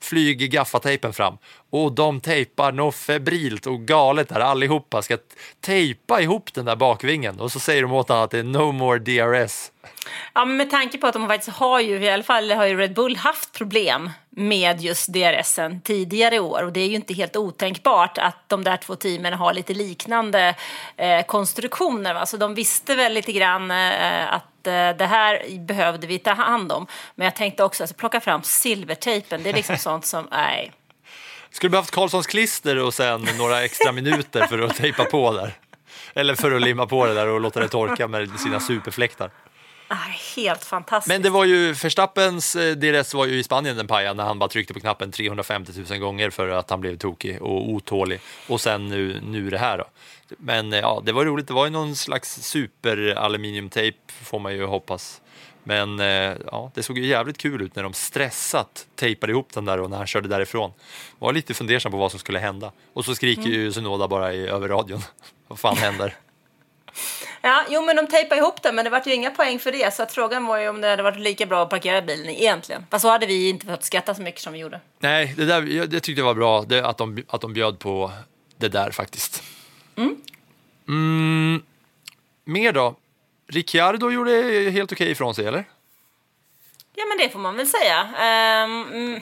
flyger 0.03 0.47
gaffatejpen 0.47 1.13
fram 1.13 1.37
och 1.69 1.91
de 1.91 2.21
tejpar 2.21 2.71
något 2.71 2.95
febrilt 2.95 3.67
och 3.67 3.81
galet 3.81 4.29
där 4.29 4.39
allihopa 4.39 5.01
ska 5.01 5.17
tejpa 5.61 6.21
ihop 6.21 6.53
den 6.53 6.65
där 6.65 6.75
bakvingen 6.75 7.39
och 7.39 7.51
så 7.51 7.59
säger 7.59 7.81
de 7.81 7.91
åt 7.91 8.09
honom 8.09 8.23
att 8.23 8.31
det 8.31 8.39
är 8.39 8.43
no 8.43 8.71
more 8.71 8.99
DRS. 8.99 9.71
Ja, 10.33 10.45
men 10.45 10.57
med 10.57 10.69
tanke 10.69 10.97
på 10.97 11.07
att 11.07 11.13
de 11.13 11.27
faktiskt 11.27 11.57
har 11.57 11.79
ju, 11.79 12.03
i 12.03 12.09
alla 12.09 12.23
fall 12.23 12.51
har 12.51 12.65
ju 12.65 12.77
Red 12.77 12.93
Bull 12.93 13.15
haft 13.15 13.51
problem 13.51 14.09
med 14.29 14.81
just 14.81 15.13
DRSen 15.13 15.81
tidigare 15.81 16.35
i 16.35 16.39
år 16.39 16.63
och 16.63 16.73
det 16.73 16.79
är 16.79 16.87
ju 16.87 16.95
inte 16.95 17.13
helt 17.13 17.35
otänkbart 17.35 18.17
att 18.17 18.49
de 18.49 18.63
där 18.63 18.77
två 18.77 18.95
teamen 18.95 19.33
har 19.33 19.53
lite 19.53 19.73
liknande 19.73 20.55
eh, 20.97 21.25
konstruktioner. 21.25 22.13
Va? 22.13 22.25
Så 22.25 22.37
de 22.37 22.55
visste 22.55 22.95
väl 22.95 23.13
lite 23.13 23.31
grann 23.31 23.71
eh, 23.71 24.33
att 24.33 24.52
eh, 24.67 24.89
det 24.97 25.05
här 25.05 25.59
behövde 25.59 26.07
vi 26.07 26.19
ta 26.19 26.33
hand 26.33 26.71
om. 26.71 26.87
Men 27.15 27.25
jag 27.25 27.35
tänkte 27.35 27.63
också 27.63 27.83
alltså, 27.83 27.95
plocka 27.95 28.19
fram 28.21 28.43
silvertejpen, 28.43 29.43
det 29.43 29.49
är 29.49 29.53
liksom 29.53 29.77
sånt 29.89 30.05
som, 30.05 30.27
nej. 30.31 30.71
Skulle 31.51 31.69
behövt 31.69 31.91
Karlssons 31.91 32.27
klister 32.27 32.77
och 32.77 32.93
sen 32.93 33.27
några 33.37 33.63
extra 33.63 33.91
minuter 34.01 34.47
för 34.47 34.59
att 34.59 34.75
tejpa 34.75 35.05
på 35.05 35.33
där. 35.33 35.53
Eller 36.13 36.35
för 36.35 36.51
att 36.51 36.61
limma 36.61 36.85
på 36.85 37.05
det 37.05 37.13
där 37.13 37.27
och 37.27 37.41
låta 37.41 37.59
det 37.59 37.67
torka 37.67 38.07
med 38.07 38.39
sina 38.39 38.59
superfläktar. 38.59 39.31
Helt 40.35 40.63
fantastiskt. 40.63 41.07
Men 41.07 41.21
det 41.21 41.29
var 41.29 41.45
ju 41.45 41.73
Verstappens 41.73 42.55
eh, 42.55 42.75
DRS 42.75 43.13
var 43.13 43.25
ju 43.25 43.39
i 43.39 43.43
Spanien 43.43 43.77
den 43.77 43.87
pajan 43.87 44.17
när 44.17 44.23
han 44.23 44.39
bara 44.39 44.49
tryckte 44.49 44.73
på 44.73 44.79
knappen 44.79 45.11
350 45.11 45.71
000 45.89 45.99
gånger 45.99 46.29
för 46.29 46.49
att 46.49 46.69
han 46.69 46.81
blev 46.81 46.97
tokig 46.97 47.41
och 47.41 47.69
otålig. 47.69 48.19
Och 48.47 48.61
sen 48.61 48.89
nu, 48.89 49.21
nu 49.23 49.49
det 49.49 49.57
här 49.57 49.77
då. 49.77 49.85
Men 50.37 50.73
eh, 50.73 50.79
ja, 50.79 51.01
det 51.05 51.11
var 51.11 51.25
roligt. 51.25 51.47
Det 51.47 51.53
var 51.53 51.65
ju 51.65 51.71
någon 51.71 51.95
slags 51.95 52.43
superaluminiumtejp 52.43 53.97
får 54.07 54.39
man 54.39 54.53
ju 54.53 54.65
hoppas. 54.65 55.21
Men 55.63 55.99
eh, 55.99 56.37
ja, 56.51 56.71
det 56.75 56.83
såg 56.83 56.97
ju 56.97 57.05
jävligt 57.05 57.37
kul 57.37 57.61
ut 57.61 57.75
när 57.75 57.83
de 57.83 57.93
stressat 57.93 58.87
tejpade 58.95 59.31
ihop 59.31 59.53
den 59.53 59.65
där 59.65 59.79
och 59.79 59.89
när 59.89 59.97
han 59.97 60.07
körde 60.07 60.27
därifrån. 60.27 60.71
Var 61.19 61.33
lite 61.33 61.53
fundersam 61.53 61.91
på 61.91 61.97
vad 61.97 62.11
som 62.11 62.19
skulle 62.19 62.39
hända. 62.39 62.71
Och 62.93 63.05
så 63.05 63.15
skriker 63.15 63.49
ju 63.49 63.71
Sunoda 63.71 64.07
bara 64.07 64.33
i, 64.33 64.47
över 64.47 64.67
radion. 64.67 65.01
vad 65.47 65.59
fan 65.59 65.77
händer? 65.77 66.15
Ja, 67.45 67.63
jo 67.69 67.81
men 67.81 67.95
de 67.95 68.07
tejpade 68.07 68.41
ihop 68.41 68.61
det 68.61 68.71
men 68.71 68.85
det 68.85 68.91
var 68.91 69.01
ju 69.05 69.13
inga 69.13 69.31
poäng 69.31 69.59
för 69.59 69.71
det 69.71 69.93
så 69.93 70.03
att 70.03 70.11
frågan 70.11 70.45
var 70.45 70.57
ju 70.57 70.69
om 70.69 70.81
det 70.81 70.89
hade 70.89 71.03
varit 71.03 71.19
lika 71.19 71.45
bra 71.45 71.63
att 71.63 71.69
parkera 71.69 72.01
bilen 72.01 72.29
egentligen. 72.29 72.85
Fast 72.91 73.01
så 73.01 73.09
hade 73.09 73.25
vi 73.25 73.49
inte 73.49 73.65
fått 73.65 73.83
skatta 73.83 74.15
så 74.15 74.21
mycket 74.21 74.41
som 74.41 74.53
vi 74.53 74.59
gjorde. 74.59 74.81
Nej, 74.99 75.33
det, 75.37 75.45
där, 75.45 75.87
det 75.87 75.99
tyckte 75.99 76.21
jag 76.21 76.25
var 76.25 76.33
bra 76.33 76.61
det, 76.61 76.85
att, 76.85 76.97
de, 76.97 77.23
att 77.27 77.41
de 77.41 77.53
bjöd 77.53 77.79
på 77.79 78.11
det 78.57 78.67
där 78.67 78.91
faktiskt. 78.91 79.43
Mm. 79.95 80.15
Mm, 80.87 81.63
mer 82.45 82.71
då? 82.71 82.95
Ricciardo 83.47 84.11
gjorde 84.11 84.31
helt 84.71 84.91
okej 84.91 85.11
ifrån 85.11 85.35
sig, 85.35 85.45
eller? 85.45 85.65
Ja, 86.95 87.05
men 87.05 87.17
det 87.17 87.29
får 87.29 87.39
man 87.39 87.55
väl 87.55 87.67
säga. 87.67 88.01
Um, 88.63 89.21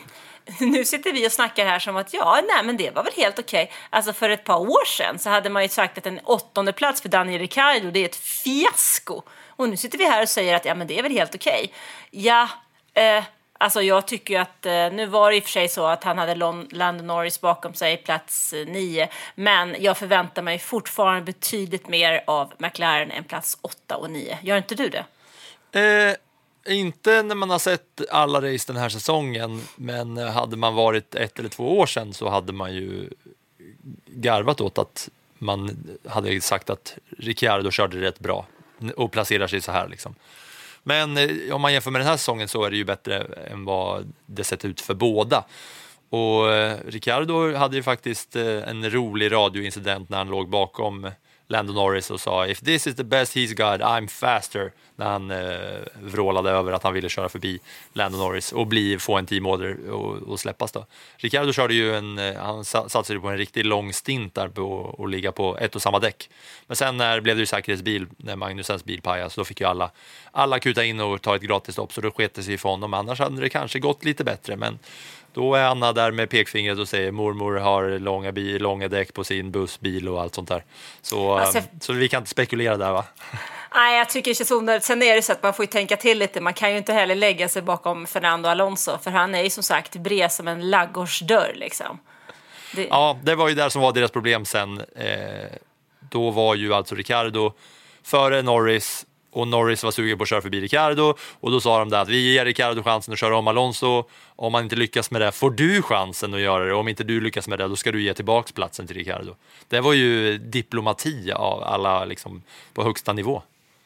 nu 0.60 0.86
sitter 0.86 1.14
vi 1.14 1.28
och 1.28 1.32
snackar 1.32 1.66
här 1.66 1.80
som 1.80 1.96
att 1.96 2.14
ja, 2.14 2.42
nej, 2.48 2.64
men 2.64 2.78
det 2.78 2.96
var 2.96 3.04
väl 3.04 3.14
helt 3.18 3.40
okej. 3.40 3.72
Alltså 3.90 4.14
för 4.14 4.30
ett 4.30 4.44
par 4.44 4.58
år 4.58 4.86
sedan 4.86 5.20
så 5.20 5.30
hade 5.30 5.50
man 5.50 5.64
ju 5.64 5.70
sagt 5.70 5.98
att 5.98 6.06
en 6.06 6.20
åttonde 6.20 6.74
plats 6.74 7.02
för 7.02 7.10
Daniel 7.10 7.40
Ricciardo, 7.40 7.92
det 7.92 8.00
är 8.00 8.06
ett 8.06 8.16
fiasko. 8.16 9.22
Och 9.48 9.70
nu 9.70 9.78
sitter 9.78 9.98
vi 9.98 10.06
här 10.06 10.22
och 10.22 10.30
säger 10.30 10.56
att 10.56 10.66
ja, 10.66 10.76
men 10.76 10.88
det 10.88 11.00
är 11.00 11.04
väl 11.04 11.12
helt 11.12 11.36
okej. 11.36 11.74
Ja, 12.12 12.50
eh, 12.94 13.24
alltså 13.58 13.82
jag 13.82 14.08
tycker 14.08 14.40
att 14.40 14.66
eh, 14.66 14.72
nu 14.72 15.06
var 15.06 15.32
det 15.32 15.38
i 15.38 15.40
och 15.40 15.44
för 15.44 15.52
sig 15.52 15.70
så 15.70 15.86
att 15.86 16.04
han 16.04 16.18
hade 16.18 16.36
Landon 16.36 17.08
Norris 17.08 17.42
bakom 17.42 17.74
sig, 17.74 17.98
plats 17.98 18.54
eh, 18.54 18.68
nio. 18.68 19.10
Men 19.36 19.76
jag 19.80 19.98
förväntar 19.98 20.42
mig 20.42 20.60
fortfarande 20.60 21.22
betydligt 21.22 21.88
mer 21.88 22.24
av 22.28 22.54
McLaren 22.58 23.12
än 23.12 23.24
plats 23.24 23.58
åtta 23.62 23.98
och 23.98 24.10
nio. 24.10 24.38
Gör 24.42 24.58
inte 24.58 24.76
du 24.76 24.90
det? 24.90 25.06
Eh, 25.80 26.16
inte 26.68 27.24
när 27.24 27.36
man 27.36 27.50
har 27.50 27.60
sett 27.60 28.02
alla 28.10 28.54
race 28.54 28.74
den 28.74 28.82
här 28.82 28.90
säsongen, 28.90 29.62
men 29.76 30.18
hade 30.18 30.58
man 30.58 30.76
varit 30.76 31.16
ett 31.16 31.40
eller 31.40 31.50
två 31.50 31.80
år 31.80 31.86
sedan 31.86 32.14
så 32.14 32.30
hade 32.30 32.54
man 32.54 32.74
ju 32.74 33.10
garvat 34.08 34.62
åt 34.62 34.78
att 34.78 35.10
man 35.38 35.88
hade 36.08 36.42
sagt 36.42 36.70
att 36.70 36.98
Ricciardo 37.18 37.72
körde 37.72 38.02
rätt 38.02 38.20
bra 38.20 38.46
och 38.96 39.12
placerar 39.12 39.48
sig 39.48 39.62
så 39.62 39.72
här. 39.72 39.88
Liksom. 39.88 40.16
Men 40.84 41.18
eh, 41.18 41.56
om 41.56 41.62
man 41.62 41.74
jämför 41.74 41.92
med 41.92 42.02
den 42.02 42.08
här 42.08 42.18
säsongen 42.18 42.48
så 42.48 42.64
är 42.64 42.72
det 42.72 42.78
ju 42.78 42.86
bättre 42.86 43.20
än 43.52 43.66
vad 43.66 44.14
det 44.26 44.44
sett 44.44 44.66
ut 44.66 44.82
för 44.82 44.94
båda. 44.94 45.44
Och 46.10 46.54
eh, 46.54 46.78
Ricciardo 46.88 47.56
hade 47.56 47.76
ju 47.76 47.84
faktiskt 47.84 48.36
eh, 48.36 48.70
en 48.70 48.90
rolig 48.90 49.32
radioincident 49.32 50.10
när 50.10 50.18
han 50.18 50.28
låg 50.28 50.50
bakom 50.50 51.12
Lando 51.52 51.74
Norris 51.74 52.12
och 52.12 52.22
sa 52.22 52.48
“If 52.48 52.60
this 52.60 52.88
is 52.88 52.96
the 52.96 53.04
best 53.04 53.36
he's 53.36 53.54
got, 53.54 53.82
I'm 53.82 54.08
faster” 54.08 54.72
när 54.96 55.06
han 55.06 55.32
eh, 55.32 55.82
vrålade 56.02 56.50
över 56.50 56.72
att 56.72 56.84
han 56.84 56.94
ville 56.94 57.10
köra 57.10 57.30
förbi 57.30 57.60
Lando 57.94 58.18
Norris 58.18 58.52
och 58.52 58.68
bli, 58.68 59.00
få 59.00 59.18
en 59.18 59.26
team 59.26 59.46
order 59.46 59.90
och, 59.90 60.16
och 60.16 60.40
släppas. 60.40 60.72
Då. 60.72 60.86
Ricciardo 61.18 61.54
körde 61.54 61.74
ju 61.74 61.96
en, 61.96 62.18
eh, 62.18 62.36
han 62.36 62.66
satsade 62.66 63.20
på 63.20 63.28
en 63.28 63.38
riktigt 63.38 63.66
lång 63.66 63.94
stint 63.94 64.36
där 64.36 64.48
på 64.48 64.96
att 65.00 65.10
ligga 65.10 65.32
på 65.32 65.58
ett 65.58 65.76
och 65.76 65.82
samma 65.82 66.00
däck. 66.00 66.30
Men 66.68 66.76
sen 66.76 66.98
när 66.98 67.22
blev 67.22 67.36
det 67.36 67.40
ju 67.40 67.46
säkerhetsbil, 67.46 68.08
när 68.18 68.36
Magnusens 68.36 68.86
bil 68.86 69.02
pajade, 69.02 69.30
så 69.30 69.42
då 69.42 69.46
fick 69.46 69.62
ju 69.62 69.68
alla, 69.68 69.92
alla 70.32 70.60
kuta 70.60 70.84
in 70.84 71.00
och 71.00 71.22
ta 71.22 71.36
ett 71.36 71.42
gratisstopp, 71.42 71.94
så 71.94 72.02
då 72.02 72.12
sket 72.12 72.34
det 72.34 72.44
sig 72.44 72.58
för 72.58 72.70
honom. 72.70 72.94
Annars 72.94 73.20
hade 73.20 73.42
det 73.42 73.50
kanske 73.50 73.80
gått 73.80 74.06
lite 74.06 74.24
bättre, 74.24 74.56
men 74.56 74.80
då 75.34 75.56
är 75.56 75.64
Anna 75.64 75.94
där 75.94 76.12
med 76.12 76.30
pekfingret 76.30 76.80
och 76.80 76.88
säger 76.88 77.12
mormor 77.12 77.56
har 77.56 78.00
långa, 78.00 78.32
bil, 78.32 78.62
långa 78.62 78.88
däck 78.88 79.14
på 79.14 79.24
sin 79.24 79.52
bussbil 79.52 80.10
och 80.10 80.22
allt 80.22 80.36
sånt 80.36 80.50
där. 80.50 80.64
Så, 81.02 81.38
alltså, 81.38 81.62
så 81.82 81.94
vi 81.94 82.10
kan 82.10 82.22
inte 82.22 82.30
spekulera 82.30 82.78
där 82.78 82.92
va? 82.92 83.06
Nej, 83.76 83.98
jag 83.98 84.10
tycker 84.10 84.32
det 84.32 84.36
känns 84.36 84.52
onödigt. 84.52 84.84
Sen 84.84 85.04
är 85.04 85.16
det 85.16 85.22
så 85.22 85.32
att 85.32 85.44
man 85.44 85.54
får 85.54 85.66
tänka 85.66 85.98
till 85.98 86.20
lite. 86.20 86.42
Man 86.42 86.54
kan 86.54 86.72
ju 86.72 86.78
inte 86.78 86.94
heller 86.94 87.16
lägga 87.16 87.50
sig 87.50 87.62
bakom 87.62 88.08
Fernando 88.08 88.50
Alonso, 88.50 88.98
för 89.04 89.12
han 89.12 89.36
är 89.36 89.44
ju 89.44 89.50
som 89.50 89.64
sagt 89.64 89.96
bred 89.96 90.32
som 90.32 90.48
en 90.48 90.70
laggårdsdörr 90.70 91.54
liksom. 91.56 92.00
Det... 92.76 92.88
Ja, 92.90 93.20
det 93.24 93.36
var 93.36 93.50
ju 93.50 93.56
där 93.56 93.70
som 93.70 93.82
var 93.82 93.92
deras 93.92 94.12
problem 94.12 94.46
sen. 94.46 94.82
Eh, 94.96 95.52
då 96.00 96.30
var 96.32 96.56
ju 96.56 96.74
alltså 96.74 96.96
Ricardo 96.96 97.54
före 98.04 98.42
Norris 98.42 99.06
och 99.32 99.48
Norris 99.48 99.84
var 99.84 99.92
sugen 99.92 100.18
på 100.18 100.24
att 100.24 100.30
köra 100.30 100.42
förbi 100.42 100.62
Ricardo 100.62 101.14
och 101.40 101.52
då 101.52 101.62
sa 101.62 101.86
de 101.86 101.94
att 101.94 102.10
vi 102.10 102.34
ger 102.34 102.46
Ricardo 102.46 102.84
chansen 102.84 103.14
att 103.14 103.20
köra 103.20 103.38
om 103.38 103.48
Alonso. 103.48 104.04
Om 104.36 104.54
han 104.54 104.64
inte 104.64 104.76
lyckas 104.76 105.12
med 105.12 105.22
det 105.22 105.32
får 105.32 105.52
du 105.52 105.82
chansen 105.82 106.34
att 106.34 106.40
göra 106.40 106.66
det. 106.66 106.74
Om 106.74 106.88
inte 106.88 107.04
du 107.04 107.22
lyckas 107.22 107.48
med 107.48 107.60
det 107.60 107.68
då 107.68 107.76
ska 107.76 107.92
du 107.92 108.02
ge 108.02 108.14
tillbaks 108.14 108.52
platsen 108.52 108.88
till 108.88 108.96
Ricardo. 108.96 109.36
Det 109.68 109.80
var 109.80 109.94
ju 109.94 110.38
diplomati 110.38 111.32
av 111.32 111.64
alla 111.64 112.06
liksom, 112.06 112.44
på 112.74 112.84
högsta 112.84 113.14
nivå. 113.14 113.42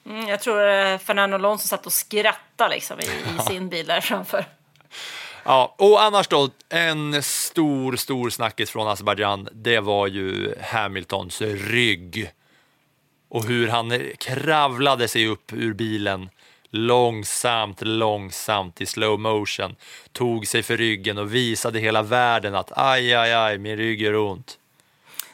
Mm, 0.05 0.27
jag 0.27 0.39
tror 0.39 0.69
eh, 0.69 0.97
Fernando 0.97 1.36
Alonso 1.36 1.67
satt 1.67 1.86
och 1.86 1.93
skrattade 1.93 2.73
liksom, 2.73 2.99
i, 2.99 3.03
i 3.03 3.41
sin 3.47 3.69
bil 3.69 3.86
där 3.86 4.01
framför. 4.01 4.45
Ja, 5.43 5.75
och 5.77 6.01
annars 6.01 6.27
då, 6.27 6.49
en 6.69 7.23
stor, 7.23 7.95
stor 7.95 8.29
snackis 8.29 8.71
från 8.71 8.88
Azerbajdzjan, 8.88 9.49
det 9.51 9.79
var 9.79 10.08
ju 10.08 10.55
Hamiltons 10.62 11.41
rygg 11.41 12.31
och 13.36 13.43
hur 13.43 13.67
han 13.67 14.02
kravlade 14.17 15.08
sig 15.08 15.28
upp 15.28 15.54
ur 15.54 15.74
bilen 15.74 16.30
långsamt, 16.69 17.82
långsamt 17.82 18.82
i 18.82 18.86
slow 18.86 19.19
motion, 19.19 19.76
tog 20.12 20.48
sig 20.48 20.63
för 20.63 20.78
ryggen 20.78 21.17
och 21.17 21.34
visade 21.34 21.80
hela 21.80 22.02
världen 22.02 22.56
att 22.56 22.71
aj, 22.76 23.13
aj, 23.13 23.34
aj, 23.34 23.58
min 23.58 23.78
rygg 23.78 24.02
gör 24.02 24.15
ont. 24.15 24.58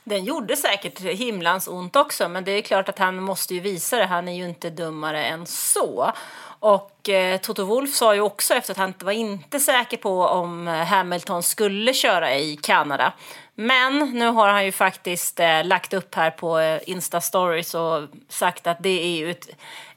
Den 0.04 0.26
gjorde 0.26 0.56
säkert 0.56 1.00
himlans 1.00 1.68
ont 1.68 1.96
också, 1.96 2.30
men 2.30 2.44
det 2.44 2.52
är 2.52 2.62
klart 2.62 2.90
att 2.90 3.00
han 3.00 3.24
måste 3.24 3.54
ju 3.54 3.60
visa 3.60 3.98
det. 3.98 4.06
Han 4.06 4.28
är 4.28 4.36
ju 4.36 4.50
inte 4.50 4.70
dummare 4.70 5.24
än 5.26 5.46
så. 5.46 6.12
Och 6.60 7.10
eh, 7.10 7.38
Toto 7.40 7.64
Wolff 7.64 7.94
sa 7.94 8.16
ju 8.16 8.22
också 8.22 8.54
efter 8.54 8.72
att 8.72 8.78
han 8.78 8.90
inte 8.90 9.06
var 9.06 9.12
inte 9.12 9.60
säker 9.60 9.98
på 9.98 10.22
om 10.22 10.68
Hamilton 10.68 11.44
skulle 11.44 11.94
köra 11.94 12.36
i 12.36 12.58
Kanada. 12.58 13.14
Men 13.62 14.00
nu 14.00 14.26
har 14.28 14.48
han 14.48 14.66
ju 14.66 14.72
faktiskt 14.72 15.40
eh, 15.40 15.64
lagt 15.64 15.94
upp 15.94 16.16
här 16.16 16.32
på 16.32 16.60
eh, 16.60 16.80
Insta-stories 16.88 17.76
och 17.76 18.10
sagt 18.30 18.68
att 18.68 18.78
det 18.80 19.04
är 19.04 19.18
ju 19.18 19.32
ett, 19.32 19.50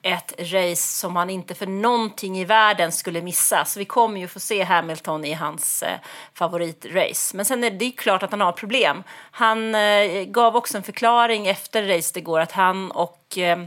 ett 0.02 0.34
race 0.38 0.98
som 0.98 1.16
han 1.16 1.30
inte 1.30 1.54
för 1.54 1.66
någonting 1.66 2.38
i 2.38 2.44
världen 2.44 2.92
skulle 2.92 3.22
missa. 3.22 3.64
Så 3.64 3.78
vi 3.78 3.84
kommer 3.84 4.20
ju 4.20 4.28
få 4.28 4.40
se 4.40 4.62
Hamilton 4.62 5.24
i 5.24 5.32
hans 5.32 5.82
eh, 5.82 5.98
favoritrace. 6.34 7.36
Men 7.36 7.44
sen 7.44 7.64
är 7.64 7.70
det 7.70 7.84
ju 7.84 7.92
klart 7.92 8.22
att 8.22 8.30
han 8.30 8.40
har 8.40 8.52
problem. 8.52 9.02
Han 9.30 9.74
eh, 9.74 10.24
gav 10.24 10.56
också 10.56 10.76
en 10.76 10.82
förklaring 10.82 11.46
efter 11.46 11.82
racet 11.82 12.16
igår 12.16 12.40
att 12.40 12.52
han 12.52 12.90
och 12.90 13.38
eh, 13.38 13.58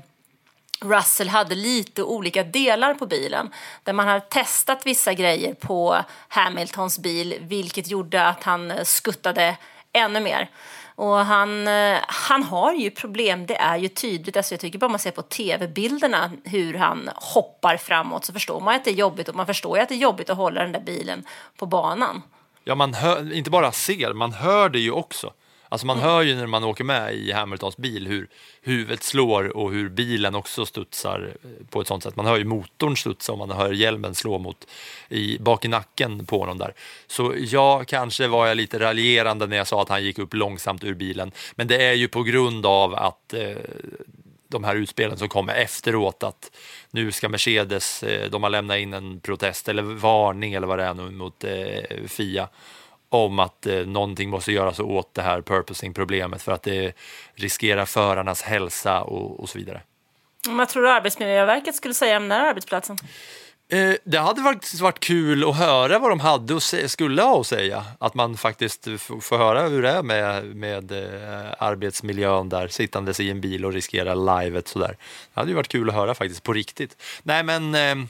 Russell 0.82 1.30
hade 1.30 1.56
lite 1.56 2.04
olika 2.04 2.44
delar 2.44 2.94
på 2.94 3.06
bilen 3.06 3.54
där 3.84 3.94
man 3.94 4.08
hade 4.08 4.22
testat 4.22 4.86
vissa 4.86 5.14
grejer 5.14 5.54
på 5.54 5.98
Hamiltons 6.28 7.00
bil 7.00 7.38
vilket 7.42 7.88
gjorde 7.88 8.28
att 8.28 8.44
han 8.44 8.72
eh, 8.72 8.84
skuttade 8.84 9.58
ännu 9.98 10.20
mer. 10.20 10.50
Och 10.96 11.18
han, 11.18 11.68
eh, 11.68 11.98
han 12.08 12.44
har 12.44 12.74
ju 12.74 12.92
problem, 12.92 13.46
det 13.46 13.56
är 13.56 13.78
ju 13.78 13.88
tydligt. 13.88 14.38
Alltså 14.38 14.54
jag 14.54 14.60
tycker 14.60 14.80
bara 14.80 14.90
man 14.90 15.00
ser 15.00 15.12
på 15.12 15.22
tv-bilderna 15.22 16.32
hur 16.44 16.74
han 16.74 17.10
hoppar 17.16 17.78
framåt 17.78 18.26
så 18.26 18.34
förstår 18.34 18.60
man 18.60 18.76
att 18.76 18.86
det 18.86 18.92
är 18.92 18.96
jobbigt 18.96 19.30
och 19.30 19.36
man 19.36 19.46
förstår 19.46 19.78
ju 19.78 19.84
att 19.84 19.90
det 19.90 19.96
är 19.96 20.00
jobbigt 20.00 20.30
att 20.30 20.38
hålla 20.38 20.64
den 20.64 20.72
där 20.72 20.80
bilen 20.80 21.26
på 21.58 21.66
banan. 21.66 22.22
Ja, 22.64 22.76
man 22.76 22.94
hör, 22.94 23.34
inte 23.34 23.50
bara 23.50 23.72
ser, 23.72 24.14
man 24.14 24.34
hör 24.34 24.70
det 24.70 24.80
ju 24.80 24.92
också. 24.92 25.34
Alltså 25.70 25.88
man 25.88 26.00
hör 26.00 26.22
ju 26.22 26.36
när 26.36 26.48
man 26.48 26.64
åker 26.64 26.84
med 26.84 27.16
i 27.16 27.32
Hamiltons 27.32 27.78
bil 27.78 28.08
hur 28.08 28.28
huvudet 28.62 29.04
slår 29.04 29.58
och 29.58 29.72
hur 29.72 29.90
bilen 29.90 30.36
också 30.36 30.66
studsar 30.66 31.34
eh, 31.44 31.68
på 31.70 31.82
ett 31.82 31.88
sånt 31.88 32.04
sätt. 32.04 32.16
Man 32.16 32.26
hör 32.26 32.38
ju 32.38 32.44
motorn 32.44 32.98
studsa 32.98 33.32
och 33.32 33.38
man 33.38 33.52
hör 33.52 33.72
hjälmen 33.72 34.16
slå 34.16 34.38
mot 34.40 34.68
i, 35.10 35.38
bak 35.40 35.66
i 35.66 35.68
nacken 35.68 36.26
på 36.26 36.40
honom 36.40 36.58
där. 36.58 36.74
Så 37.08 37.34
ja, 37.38 37.84
kanske 37.88 38.28
var 38.28 38.48
jag 38.48 38.58
lite 38.58 38.80
raljerande 38.80 39.48
när 39.48 39.58
jag 39.58 39.68
sa 39.68 39.82
att 39.82 39.90
han 39.90 40.04
gick 40.04 40.20
upp 40.20 40.34
långsamt 40.34 40.84
ur 40.84 40.94
bilen. 40.94 41.32
Men 41.56 41.68
det 41.68 41.86
är 41.86 41.94
ju 41.94 42.08
på 42.08 42.24
grund 42.24 42.66
av 42.66 42.96
att 42.96 43.34
eh, 43.34 43.58
de 44.48 44.64
här 44.64 44.76
utspelen 44.76 45.18
som 45.18 45.30
kommer 45.30 45.54
efteråt 45.54 46.24
att 46.24 46.52
nu 46.92 47.12
ska 47.12 47.30
Mercedes, 47.30 48.04
eh, 48.04 48.30
de 48.30 48.44
har 48.44 48.50
lämnat 48.50 48.78
in 48.78 48.94
en 48.94 49.20
protest 49.20 49.70
eller 49.70 49.84
varning 49.84 50.54
eller 50.54 50.68
vad 50.68 50.80
det 50.80 50.86
är 50.86 50.94
nu 50.94 51.12
mot 51.12 51.44
eh, 51.44 52.08
FIA 52.08 52.50
om 53.10 53.40
att 53.40 53.66
eh, 53.66 53.76
någonting 53.76 54.30
måste 54.30 54.52
göras 54.52 54.80
åt 54.80 55.14
det 55.14 55.22
här 55.22 55.42
purposing-problemet 55.42 56.42
för 56.42 56.52
att 56.52 56.64
det 56.64 56.94
riskerar 57.36 57.86
förarnas 57.86 58.42
hälsa 58.42 59.02
och, 59.02 59.40
och 59.40 59.50
så 59.50 59.58
vidare. 59.58 59.82
Vad 60.48 60.70
tror 60.70 60.84
du 60.84 60.90
Arbetsmiljöverket 60.90 61.76
skulle 61.76 61.94
säga 61.94 62.18
om 62.18 62.30
den 62.30 62.32
här 62.32 62.50
arbetsplatsen? 62.50 62.98
Eh, 63.70 63.94
det 64.04 64.18
hade 64.18 64.42
faktiskt 64.42 64.82
varit 64.82 65.00
kul 65.00 65.50
att 65.50 65.58
höra 65.58 66.00
vad 66.00 66.12
de 66.12 66.20
hade 66.20 66.54
och 66.54 66.64
skulle 66.64 67.22
ha 67.22 67.40
att 67.40 67.48
säga. 67.48 67.86
Att 68.00 68.14
man 68.14 68.38
faktiskt 68.38 68.88
får 69.22 69.38
höra 69.38 69.68
hur 69.68 69.82
det 69.82 69.90
är 69.90 70.04
med, 70.04 70.56
med 70.56 70.92
eh, 70.92 71.54
arbetsmiljön 71.60 72.50
där, 72.50 72.68
sittandes 72.68 73.20
i 73.20 73.30
en 73.30 73.42
bil 73.42 73.66
och 73.66 73.74
riskera 73.74 74.16
livet 74.16 74.68
sådär. 74.68 74.98
Det 75.34 75.40
hade 75.40 75.50
ju 75.50 75.56
varit 75.56 75.68
kul 75.68 75.90
att 75.90 75.96
höra 75.96 76.16
faktiskt 76.16 76.44
på 76.44 76.54
riktigt. 76.54 76.98
Nej 77.24 77.44
men 77.44 77.76
eh, 77.76 78.08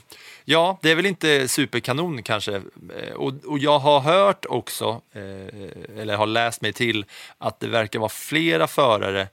ja, 0.50 0.78
det 0.82 0.90
är 0.90 0.94
väl 0.94 1.06
inte 1.06 1.48
superkanon 1.48 2.22
kanske. 2.22 2.54
Eh, 2.96 3.12
och, 3.14 3.32
och 3.44 3.58
jag 3.58 3.78
har 3.78 4.00
hört 4.00 4.46
också, 4.48 5.00
eh, 5.12 6.00
eller 6.00 6.16
har 6.16 6.26
läst 6.26 6.62
mig 6.62 6.72
till, 6.72 7.04
att 7.38 7.60
det 7.60 7.68
verkar 7.68 7.98
vara 7.98 8.08
flera 8.08 8.66
förare 8.66 9.28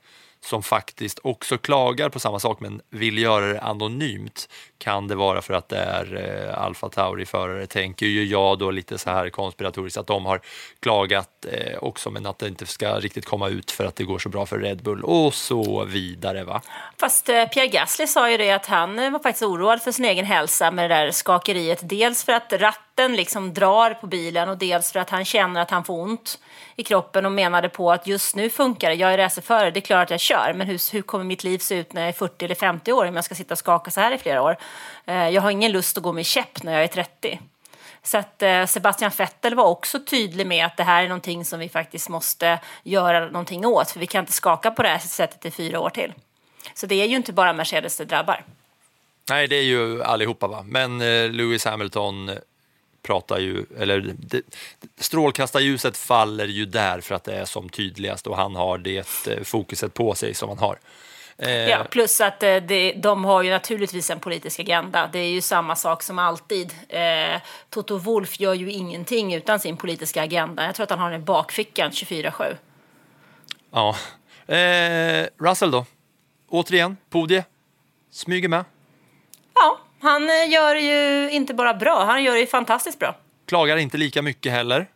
som 0.45 0.63
faktiskt 0.63 1.19
också 1.23 1.57
klagar 1.57 2.09
på 2.09 2.19
samma 2.19 2.39
sak 2.39 2.59
men 2.59 2.81
vill 2.89 3.17
göra 3.17 3.45
det 3.45 3.61
anonymt 3.61 4.49
kan 4.77 5.07
det 5.07 5.15
vara 5.15 5.41
för 5.41 5.53
att 5.53 5.69
det 5.69 5.77
är 5.77 6.15
eh, 6.15 6.63
Alfa 6.63 6.89
Tauri-förare, 6.89 7.67
tänker 7.67 8.05
ju 8.05 8.25
jag 8.25 8.59
då 8.59 8.71
lite 8.71 8.97
så 8.97 9.09
här 9.09 9.29
konspiratoriskt, 9.29 9.97
att 9.97 10.07
de 10.07 10.25
har 10.25 10.41
klagat 10.79 11.45
eh, 11.51 11.77
också 11.83 12.09
men 12.09 12.25
att 12.25 12.39
det 12.39 12.47
inte 12.47 12.65
ska 12.65 12.99
riktigt 12.99 13.25
komma 13.25 13.49
ut 13.49 13.71
för 13.71 13.85
att 13.85 13.95
det 13.95 14.03
går 14.03 14.19
så 14.19 14.29
bra 14.29 14.45
för 14.45 14.59
Red 14.59 14.83
Bull 14.83 15.03
och 15.03 15.33
så 15.33 15.83
vidare. 15.85 16.43
va? 16.43 16.61
Fast 16.99 17.29
eh, 17.29 17.45
Pierre 17.45 17.67
Gasly 17.67 18.07
sa 18.07 18.31
ju 18.31 18.37
det 18.37 18.51
att 18.51 18.65
han 18.65 18.99
eh, 18.99 19.11
var 19.11 19.19
faktiskt 19.19 19.43
oroad 19.43 19.81
för 19.81 19.91
sin 19.91 20.05
egen 20.05 20.25
hälsa 20.25 20.71
med 20.71 20.89
det 20.89 20.95
där 20.95 21.11
skakeriet. 21.11 21.79
Dels 21.81 22.23
för 22.23 22.33
att 22.33 22.53
ratten 22.53 23.15
liksom 23.15 23.53
drar 23.53 23.93
på 23.93 24.07
bilen 24.07 24.49
och 24.49 24.57
dels 24.57 24.91
för 24.91 24.99
att 24.99 25.09
han 25.09 25.25
känner 25.25 25.61
att 25.61 25.71
han 25.71 25.83
får 25.83 26.01
ont 26.01 26.39
i 26.75 26.83
kroppen 26.83 27.25
och 27.25 27.31
menade 27.31 27.69
på 27.69 27.91
att 27.91 28.07
just 28.07 28.35
nu 28.35 28.49
funkar 28.49 28.89
det. 28.89 28.95
Jag 28.95 29.13
är 29.13 29.17
racerförare, 29.17 29.71
det 29.71 29.79
är 29.79 29.81
klart 29.81 30.03
att 30.03 30.09
jag 30.09 30.19
kör, 30.19 30.53
men 30.55 30.67
hur, 30.67 30.93
hur 30.93 31.01
kommer 31.01 31.23
mitt 31.23 31.43
liv 31.43 31.57
se 31.57 31.75
ut 31.75 31.93
när 31.93 32.01
jag 32.01 32.09
är 32.09 32.13
40 32.13 32.45
eller 32.45 32.55
50 32.55 32.91
år 32.91 33.05
om 33.05 33.15
jag 33.15 33.25
ska 33.25 33.35
sitta 33.35 33.53
och 33.53 33.57
skaka 33.57 33.91
så 33.91 34.01
här 34.01 34.11
i 34.11 34.17
flera 34.17 34.41
år? 34.41 34.57
Eh, 35.05 35.29
jag 35.29 35.41
har 35.41 35.51
ingen 35.51 35.71
lust 35.71 35.97
att 35.97 36.03
gå 36.03 36.13
med 36.13 36.25
käpp 36.25 36.63
när 36.63 36.73
jag 36.73 36.83
är 36.83 36.87
30. 36.87 37.39
Så 38.03 38.17
att 38.17 38.41
eh, 38.41 38.65
Sebastian 38.65 39.11
Vettel 39.17 39.55
var 39.55 39.65
också 39.65 39.99
tydlig 39.99 40.47
med 40.47 40.65
att 40.65 40.77
det 40.77 40.83
här 40.83 41.03
är 41.03 41.07
någonting 41.07 41.45
som 41.45 41.59
vi 41.59 41.69
faktiskt 41.69 42.09
måste 42.09 42.59
göra 42.83 43.25
någonting 43.25 43.65
åt, 43.65 43.91
för 43.91 43.99
vi 43.99 44.07
kan 44.07 44.19
inte 44.19 44.31
skaka 44.31 44.71
på 44.71 44.83
det 44.83 44.89
här 44.89 44.99
sättet 44.99 45.45
i 45.45 45.51
fyra 45.51 45.79
år 45.79 45.89
till. 45.89 46.13
Så 46.73 46.85
det 46.85 46.95
är 46.95 47.05
ju 47.05 47.15
inte 47.15 47.33
bara 47.33 47.53
Mercedes 47.53 47.97
det 47.97 48.05
drabbar. 48.05 48.45
Nej, 49.29 49.47
det 49.47 49.55
är 49.55 49.63
ju 49.63 50.03
allihopa 50.03 50.47
va, 50.47 50.63
men 50.67 51.01
eh, 51.01 51.29
Lewis 51.31 51.65
Hamilton 51.65 52.31
pratar 53.01 53.39
ju, 53.39 53.65
eller 53.79 54.15
det, 54.17 54.41
strålkastarljuset 54.97 55.97
faller 55.97 56.47
ju 56.47 56.65
där 56.65 57.01
för 57.01 57.15
att 57.15 57.23
det 57.23 57.33
är 57.33 57.45
som 57.45 57.69
tydligast 57.69 58.27
och 58.27 58.37
han 58.37 58.55
har 58.55 58.77
det 58.77 59.07
fokuset 59.43 59.93
på 59.93 60.15
sig 60.15 60.33
som 60.33 60.49
han 60.49 60.57
har. 60.57 60.79
Eh, 61.37 61.69
Ja, 61.69 61.83
plus 61.83 62.21
att 62.21 62.43
eh, 62.43 62.55
det, 62.55 62.91
de 62.91 63.25
har 63.25 63.43
ju 63.43 63.49
naturligtvis 63.49 64.09
en 64.09 64.19
politisk 64.19 64.59
agenda. 64.59 65.09
Det 65.11 65.19
är 65.19 65.29
ju 65.29 65.41
samma 65.41 65.75
sak 65.75 66.03
som 66.03 66.19
alltid. 66.19 66.73
Eh, 66.89 67.41
Toto 67.69 67.97
Wolf 67.97 68.39
gör 68.39 68.53
ju 68.53 68.71
ingenting 68.71 69.33
utan 69.33 69.59
sin 69.59 69.77
politiska 69.77 70.23
agenda. 70.23 70.65
Jag 70.65 70.75
tror 70.75 70.83
att 70.83 70.89
han 70.89 70.99
har 70.99 71.11
den 71.11 71.21
i 71.21 71.23
bakfickan 71.23 71.91
24-7. 71.91 72.57
Ja. 73.71 73.95
Eh, 74.55 75.27
Russell 75.39 75.71
då? 75.71 75.85
Återigen, 76.49 76.97
podie. 77.09 77.43
Smyger 78.11 78.49
med. 78.49 78.65
Ja, 79.55 79.79
han 80.01 80.23
eh, 80.29 80.49
gör 80.51 80.75
det 80.75 80.81
ju 80.81 81.31
inte 81.31 81.53
bara 81.53 81.73
bra, 81.73 82.05
han 82.05 82.23
gör 82.23 82.33
det 82.33 82.39
ju 82.39 82.47
fantastiskt 82.47 82.99
bra. 82.99 83.15
Klagar 83.47 83.77
inte 83.77 83.97
lika 83.97 84.21
mycket 84.21 84.51
heller. 84.51 84.87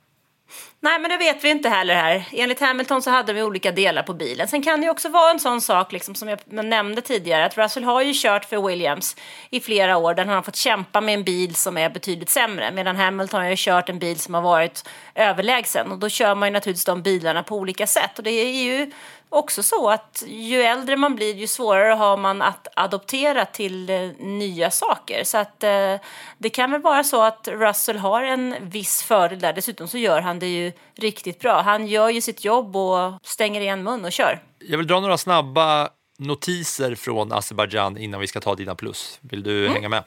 Nej, 0.82 1.00
men 1.00 1.10
det 1.10 1.18
vet 1.18 1.44
vi 1.44 1.50
inte 1.50 1.70
heller 1.70 1.96
här. 1.96 2.26
Enligt 2.32 2.60
Hamilton 2.60 3.02
så 3.02 3.10
hade 3.10 3.34
de 3.34 3.42
olika 3.42 3.72
delar 3.72 4.04
på 4.04 4.14
bilen. 4.14 4.48
Sen 4.48 4.62
kan 4.62 4.80
det 4.80 4.86
ju 4.86 4.92
också 4.92 5.10
vara 5.10 5.32
en 5.32 5.40
sån 5.40 5.62
sak, 5.62 5.92
liksom, 5.92 6.16
som 6.16 6.28
jag 6.30 6.40
nämnde 6.46 7.02
tidigare, 7.02 7.46
att 7.46 7.58
Russell 7.58 7.84
har 7.84 8.02
ju 8.02 8.12
kört 8.16 8.46
för 8.46 8.68
Williams 8.68 9.16
i 9.50 9.60
flera 9.60 9.98
år 9.98 10.14
där 10.14 10.26
han 10.26 10.36
har 10.36 10.42
fått 10.42 10.56
kämpa 10.56 11.02
med 11.02 11.14
en 11.14 11.24
bil 11.24 11.56
som 11.56 11.78
är 11.78 11.90
betydligt 11.90 12.30
sämre, 12.30 12.72
medan 12.72 12.96
Hamilton 12.96 13.42
har 13.42 13.50
ju 13.50 13.56
kört 13.58 13.90
en 13.90 14.00
bil 14.00 14.20
som 14.20 14.34
har 14.34 14.42
varit 14.42 14.90
överlägsen. 15.16 15.92
Och 15.92 15.98
då 15.98 16.10
kör 16.10 16.36
man 16.36 16.48
ju 16.48 16.54
naturligtvis 16.54 16.86
de 16.86 17.02
bilarna 17.02 17.44
på 17.44 17.56
olika 17.56 17.88
sätt. 17.88 18.18
Och 18.18 18.24
det 18.24 18.32
är 18.32 18.64
ju 18.64 18.92
också 19.30 19.64
så 19.64 19.90
att 19.90 20.24
ju 20.28 20.62
äldre 20.62 20.98
man 20.98 21.16
blir, 21.16 21.36
ju 21.36 21.48
svårare 21.48 21.94
har 21.94 22.18
man 22.18 22.42
att 22.42 22.68
adoptera 22.76 23.46
till 23.46 23.90
eh, 23.90 24.10
nya 24.20 24.72
saker. 24.72 25.24
Så 25.24 25.38
att 25.38 25.64
eh, 25.64 25.96
det 26.38 26.50
kan 26.50 26.72
väl 26.72 26.82
vara 26.82 27.04
så 27.04 27.22
att 27.22 27.48
Russell 27.48 27.98
har 27.98 28.24
en 28.24 28.56
viss 28.62 29.04
fördel 29.04 29.40
där. 29.40 29.54
Dessutom 29.54 29.88
så 29.88 29.98
gör 29.98 30.22
han 30.22 30.40
det 30.40 30.48
ju 30.48 30.72
riktigt 30.96 31.40
bra. 31.40 31.62
Han 31.62 31.88
gör 31.88 32.10
ju 32.10 32.22
sitt 32.22 32.46
jobb 32.46 32.76
och 32.76 33.14
stänger 33.24 33.62
igen 33.62 33.84
mun 33.84 34.06
och 34.06 34.12
kör. 34.12 34.40
Jag 34.60 34.78
vill 34.78 34.88
dra 34.88 35.00
några 35.00 35.18
snabba 35.18 35.90
notiser 36.20 36.96
från 36.96 37.32
Azerbajdzjan 37.32 37.98
innan 37.98 38.20
vi 38.20 38.28
ska 38.28 38.40
ta 38.40 38.56
dina 38.56 38.76
plus. 38.76 39.20
Vill 39.22 39.44
du 39.44 39.70
hänga 39.70 39.90
med? 39.90 40.04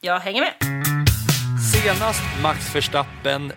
Jag 0.00 0.20
hänger 0.20 0.40
med. 0.40 0.52
Senast 1.72 2.22
Max 2.42 2.74
Verstappen 2.74 3.52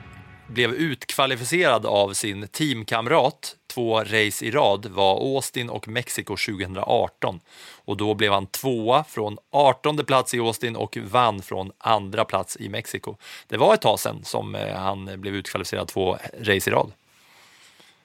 blev 0.48 0.74
utkvalificerad 0.74 1.86
av 1.86 2.14
sin 2.14 2.48
teamkamrat 2.48 3.56
två 3.74 4.00
race 4.00 4.46
i 4.46 4.52
rad 4.52 4.86
var 4.86 5.36
Austin 5.36 5.70
och 5.70 5.88
Mexiko 5.88 6.38
2018. 6.38 7.40
Och 7.86 7.98
då 7.98 8.14
blev 8.14 8.34
han 8.34 8.48
tvåa 8.48 9.04
från 9.04 9.38
18 9.52 9.98
plats 9.98 10.34
i 10.34 10.40
Austin 10.40 10.76
och 10.76 10.98
vann 10.98 11.42
från 11.42 11.72
andra 11.78 12.26
plats 12.26 12.58
i 12.58 12.70
Mexiko. 12.70 13.16
Det 13.48 13.58
var 13.58 13.74
ett 13.74 13.82
tag 13.82 14.00
sedan 14.00 14.24
som 14.24 14.56
eh, 14.56 14.76
han 14.76 15.22
blev 15.22 15.36
utkvalificerad 15.36 15.88
två 15.88 16.18
race 16.40 16.70
i 16.70 16.74
rad. 16.74 16.92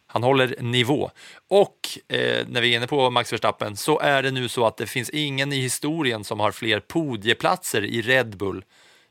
Han 0.07 0.23
håller 0.23 0.57
nivå. 0.61 1.11
Och 1.49 1.89
eh, 2.09 2.47
när 2.49 2.61
vi 2.61 2.73
är 2.73 2.77
inne 2.77 2.87
på 2.87 3.11
Max 3.11 3.33
Verstappen 3.33 3.77
så 3.77 4.01
är 4.01 4.23
det 4.23 4.31
nu 4.31 4.49
så 4.49 4.67
att 4.67 4.77
det 4.77 4.87
finns 4.87 5.11
ingen 5.11 5.53
i 5.53 5.61
historien 5.61 6.25
som 6.25 6.41
har 6.41 6.53
fler 6.53 6.81
podieplatser 6.81 7.85
i 7.85 8.03
Red 8.03 8.37
Bull 8.37 8.65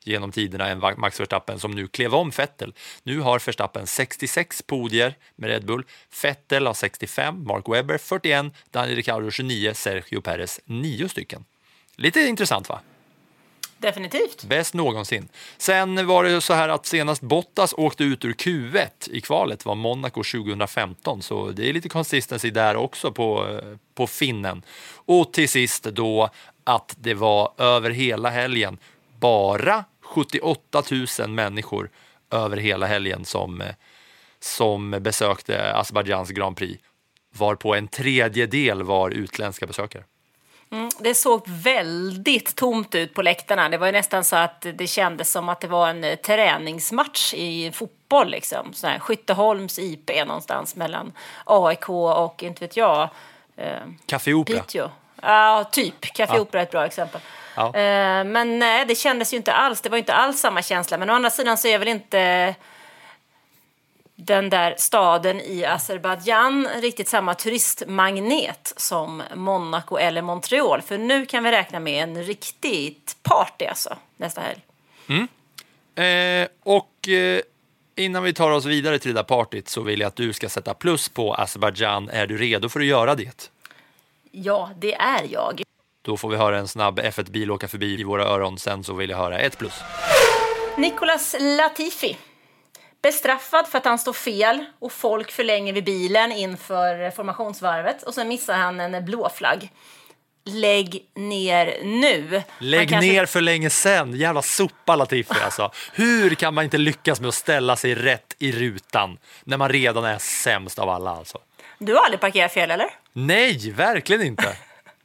genom 0.07 0.31
tiderna 0.31 0.67
än 0.67 0.79
Max 0.79 1.19
Verstappen 1.19 1.59
som 1.59 1.71
nu 1.71 1.87
klev 1.87 2.15
om 2.15 2.29
Vettel. 2.29 2.73
Nu 3.03 3.19
har 3.19 3.39
Verstappen 3.39 3.87
66 3.87 4.61
podier 4.61 5.15
med 5.35 5.49
Red 5.49 5.65
Bull, 5.65 5.83
Vettel 6.23 6.67
har 6.67 6.73
65, 6.73 7.43
Mark 7.47 7.69
Webber 7.69 7.97
41, 7.97 8.45
Daniel 8.71 8.95
Ricciardo 8.95 9.31
29, 9.31 9.73
Sergio 9.73 10.21
Perez 10.21 10.59
9 10.65 11.09
stycken. 11.09 11.45
Lite 11.95 12.19
intressant 12.19 12.69
va? 12.69 12.79
Definitivt. 13.79 14.43
Bäst 14.43 14.73
någonsin. 14.73 15.29
Sen 15.57 16.07
var 16.07 16.23
det 16.23 16.41
så 16.41 16.53
här 16.53 16.69
att 16.69 16.85
senast 16.85 17.21
Bottas 17.21 17.73
åkte 17.77 18.03
ut 18.03 18.25
ur 18.25 18.33
Q1 18.33 18.89
i 19.11 19.21
kvalet 19.21 19.65
var 19.65 19.75
Monaco 19.75 20.23
2015, 20.23 21.21
så 21.21 21.51
det 21.51 21.69
är 21.69 21.73
lite 21.73 21.89
consistency 21.89 22.49
där 22.49 22.75
också 22.75 23.11
på, 23.11 23.59
på 23.95 24.07
finnen. 24.07 24.61
Och 24.93 25.33
till 25.33 25.49
sist 25.49 25.83
då 25.83 26.29
att 26.63 26.95
det 26.99 27.13
var 27.13 27.53
över 27.57 27.89
hela 27.89 28.29
helgen 28.29 28.77
bara 29.19 29.85
78 30.07 30.83
000 31.19 31.29
människor 31.29 31.89
över 32.31 32.57
hela 32.57 32.85
helgen 32.85 33.25
som, 33.25 33.63
som 34.39 34.91
besökte 34.91 35.73
Azerbajdzjans 35.73 36.29
Grand 36.29 36.57
Prix, 36.57 36.83
varpå 37.33 37.75
en 37.75 37.87
tredjedel 37.87 38.83
var 38.83 39.09
utländska 39.09 39.67
besökare. 39.67 40.03
Mm, 40.71 40.89
det 40.99 41.13
såg 41.13 41.43
väldigt 41.47 42.55
tomt 42.55 42.95
ut 42.95 43.13
på 43.13 43.21
läktarna. 43.21 43.69
Det 43.69 43.77
var 43.77 43.91
nästan 43.91 44.23
så 44.23 44.35
att 44.35 44.65
det 44.73 44.87
kändes 44.87 45.31
som 45.31 45.49
att 45.49 45.61
det 45.61 45.67
var 45.67 45.89
en 45.89 46.03
eh, 46.03 46.15
träningsmatch 46.15 47.33
i 47.33 47.71
fotboll. 47.71 48.29
Liksom. 48.29 48.73
Sån 48.73 48.89
här 48.89 48.99
Skytteholms 48.99 49.79
IP 49.79 50.09
någonstans 50.27 50.75
mellan 50.75 51.11
AIK 51.45 51.89
och, 51.89 52.43
inte 52.43 52.65
vet 52.65 52.77
jag, 52.77 53.09
eh, 53.55 53.79
Café 54.05 54.33
Opera. 54.33 54.59
Piteå. 54.59 54.89
Ja, 55.21 55.69
typ. 55.71 56.01
Café 56.01 56.33
Ja. 56.35 56.41
Opera 56.41 56.61
är 56.61 56.63
ett 56.63 56.71
bra 56.71 56.85
exempel. 56.85 57.21
Ja. 57.55 57.65
Eh, 57.67 58.23
men 58.23 58.59
nej, 58.59 58.85
det 58.85 58.95
kändes 58.95 59.33
ju 59.33 59.37
inte 59.37 59.53
alls. 59.53 59.81
Det 59.81 59.89
var 59.89 59.97
inte 59.97 60.13
alls 60.13 60.39
samma 60.39 60.61
känsla. 60.61 60.97
Men 60.97 61.09
å 61.09 61.13
andra 61.13 61.29
sidan 61.29 61.57
så 61.57 61.67
är 61.67 61.79
väl 61.79 61.87
inte 61.87 62.55
den 64.15 64.49
där 64.49 64.75
staden 64.77 65.41
i 65.41 65.65
Azerbajdzjan 65.65 66.67
riktigt 66.81 67.07
samma 67.07 67.33
turistmagnet 67.33 68.73
som 68.77 69.23
Monaco 69.35 69.97
eller 69.97 70.21
Montreal. 70.21 70.81
För 70.81 70.97
nu 70.97 71.25
kan 71.25 71.43
vi 71.43 71.51
räkna 71.51 71.79
med 71.79 72.03
en 72.03 72.23
riktigt 72.23 73.15
party 73.23 73.65
alltså, 73.65 73.97
nästa 74.17 74.41
helg. 74.41 74.61
Eh, 75.95 76.47
och 76.63 77.09
eh, 77.09 77.41
innan 77.95 78.23
vi 78.23 78.33
tar 78.33 78.51
oss 78.51 78.65
vidare 78.65 78.99
till 78.99 79.13
det 79.13 79.19
där 79.19 79.23
partyt 79.23 79.69
så 79.69 79.81
vill 79.81 79.99
jag 79.99 80.07
att 80.07 80.15
du 80.15 80.33
ska 80.33 80.49
sätta 80.49 80.73
plus 80.73 81.09
på 81.09 81.33
Azerbajdzjan. 81.33 82.09
Är 82.09 82.27
du 82.27 82.37
redo 82.37 82.69
för 82.69 82.79
att 82.79 82.85
göra 82.85 83.15
det? 83.15 83.51
Ja, 84.43 84.69
det 84.79 84.93
är 84.93 85.27
jag. 85.31 85.61
Då 86.01 86.17
får 86.17 86.29
vi 86.29 86.35
höra 86.37 86.57
en 86.57 86.67
snabb 86.67 86.99
F1-bil 86.99 87.51
åka 87.51 87.67
förbi 87.67 87.99
i 87.99 88.03
våra 88.03 88.23
öron. 88.25 88.59
Sen 88.59 88.83
så 88.83 88.93
vill 88.93 89.09
jag 89.09 89.17
höra 89.17 89.39
ett 89.39 89.57
plus. 89.57 89.73
Nicolas 90.77 91.35
Latifi. 91.39 92.17
Bestraffad 93.03 93.67
för 93.67 93.77
att 93.77 93.85
han 93.85 93.99
står 93.99 94.13
fel 94.13 94.65
och 94.79 94.91
folk 94.91 95.31
förlänger 95.31 95.73
vid 95.73 95.83
bilen 95.83 96.31
inför 96.31 97.11
formationsvarvet 97.11 98.03
och 98.03 98.13
sen 98.13 98.27
missar 98.27 98.53
han 98.57 98.79
en 98.79 99.05
blå 99.05 99.29
flagg. 99.35 99.71
Lägg 100.45 101.05
ner 101.15 101.77
nu. 101.83 102.41
Lägg 102.59 102.89
kanske- 102.89 103.11
ner 103.11 103.25
för 103.25 103.41
länge 103.41 103.69
sen. 103.69 104.13
Jävla 104.13 104.41
sopa 104.41 104.95
Latifi 104.95 105.33
alltså. 105.43 105.71
Hur 105.93 106.35
kan 106.35 106.53
man 106.53 106.63
inte 106.63 106.77
lyckas 106.77 107.21
med 107.21 107.27
att 107.27 107.33
ställa 107.35 107.75
sig 107.75 107.95
rätt 107.95 108.35
i 108.39 108.51
rutan 108.51 109.17
när 109.43 109.57
man 109.57 109.69
redan 109.69 110.05
är 110.05 110.17
sämst 110.17 110.79
av 110.79 110.89
alla 110.89 111.11
alltså? 111.11 111.37
Du 111.77 111.93
har 111.93 112.03
aldrig 112.03 112.19
parkerat 112.21 112.51
fel 112.53 112.71
eller? 112.71 112.87
Nej, 113.13 113.71
verkligen 113.71 114.21
inte. 114.21 114.57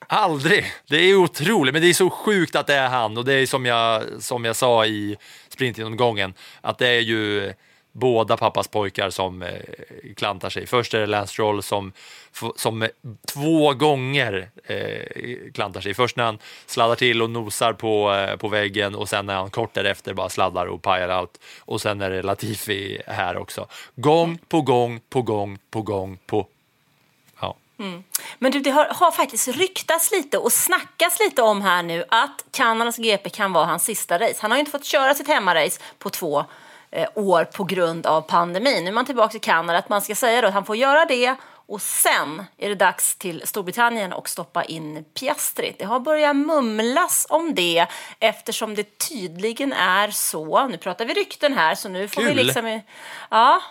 Aldrig. 0.06 0.64
Det 0.88 0.96
är 0.96 1.14
otroligt, 1.14 1.72
men 1.72 1.82
det 1.82 1.88
är 1.88 1.94
så 1.94 2.10
sjukt 2.10 2.56
att 2.56 2.66
det 2.66 2.74
är 2.74 2.88
han 2.88 3.18
och 3.18 3.24
det 3.24 3.34
är 3.34 3.46
som 3.46 3.66
jag, 3.66 4.02
som 4.18 4.44
jag 4.44 4.56
sa 4.56 4.86
i 4.86 5.16
sprintgenomgången 5.48 6.34
att 6.60 6.78
det 6.78 6.88
är 6.88 7.00
ju 7.00 7.52
båda 7.92 8.36
pappas 8.36 8.68
pojkar 8.68 9.10
som 9.10 9.42
eh, 9.42 9.50
klantar 10.16 10.50
sig. 10.50 10.66
Först 10.66 10.94
är 10.94 11.00
det 11.00 11.06
Lance 11.06 11.32
Stroll 11.32 11.62
som, 11.62 11.92
f- 12.34 12.52
som 12.56 12.82
eh, 12.82 12.88
två 13.32 13.74
gånger 13.74 14.50
eh, 14.64 15.52
klantar 15.54 15.80
sig. 15.80 15.94
Först 15.94 16.16
när 16.16 16.24
han 16.24 16.38
sladdar 16.66 16.94
till 16.94 17.22
och 17.22 17.30
nosar 17.30 17.72
på, 17.72 18.12
eh, 18.14 18.36
på 18.36 18.48
väggen 18.48 18.94
och 18.94 19.08
sen 19.08 19.26
när 19.26 19.34
han 19.34 19.50
kort 19.50 19.74
därefter 19.74 20.14
bara 20.14 20.28
sladdar 20.28 20.66
och 20.66 20.82
pajar 20.82 21.08
allt. 21.08 21.40
Och 21.60 21.80
sen 21.80 22.00
är 22.00 22.10
det 22.10 22.22
Latifi 22.22 23.02
här 23.06 23.36
också. 23.36 23.66
Gång 23.96 24.38
på 24.48 24.60
gång 24.62 25.00
på 25.10 25.22
gång 25.22 25.58
på 25.70 25.82
gång 25.82 26.18
på... 26.26 26.46
Ja. 27.76 28.02
Men 28.38 28.52
du, 28.52 28.60
det 28.60 28.70
har, 28.70 28.84
har 28.84 29.10
faktiskt 29.10 29.48
ryktats 29.48 30.10
lite 30.12 30.38
och 30.38 30.52
snackats 30.52 31.20
lite 31.20 31.42
om 31.42 31.62
här 31.62 31.82
nu 31.82 32.04
att 32.08 32.44
Kanadas 32.50 32.96
GP 32.96 33.30
kan 33.30 33.52
vara 33.52 33.64
hans 33.64 33.84
sista 33.84 34.18
race. 34.18 34.36
Han 34.38 34.50
har 34.50 34.58
ju 34.58 34.60
inte 34.60 34.70
fått 34.70 34.84
köra 34.84 35.14
sitt 35.14 35.28
hemmarace 35.28 35.80
på 35.98 36.10
två 36.10 36.44
eh, 36.90 37.08
år 37.14 37.44
på 37.44 37.64
grund 37.64 38.06
av 38.06 38.20
pandemin. 38.20 38.84
Nu 38.84 38.90
är 38.90 38.94
man 38.94 39.06
tillbaka 39.06 39.30
till 39.30 39.40
Kanada, 39.40 39.78
att 39.78 39.88
man 39.88 40.02
ska 40.02 40.14
säga 40.14 40.48
att 40.48 40.54
han 40.54 40.64
får 40.64 40.76
göra 40.76 41.04
det 41.04 41.36
och 41.66 41.82
sen 41.82 42.44
är 42.58 42.68
det 42.68 42.74
dags 42.74 43.16
till 43.16 43.42
Storbritannien 43.44 44.12
och 44.12 44.28
stoppa 44.28 44.64
in 44.64 45.04
Piastri. 45.14 45.76
Det 45.78 45.84
har 45.84 46.00
börjat 46.00 46.36
mumlas 46.36 47.26
om 47.28 47.54
det 47.54 47.86
eftersom 48.20 48.74
det 48.74 48.98
tydligen 48.98 49.72
är 49.72 50.10
så. 50.10 50.66
Nu 50.66 50.76
pratar 50.76 51.04
vi 51.04 51.14
rykten 51.14 51.54
här 51.54 51.74
så 51.74 51.88
nu 51.88 52.08
får 52.08 52.22
vi 52.22 52.28
Kul. 52.28 52.36
liksom... 52.36 52.80
Ja, 53.30 53.62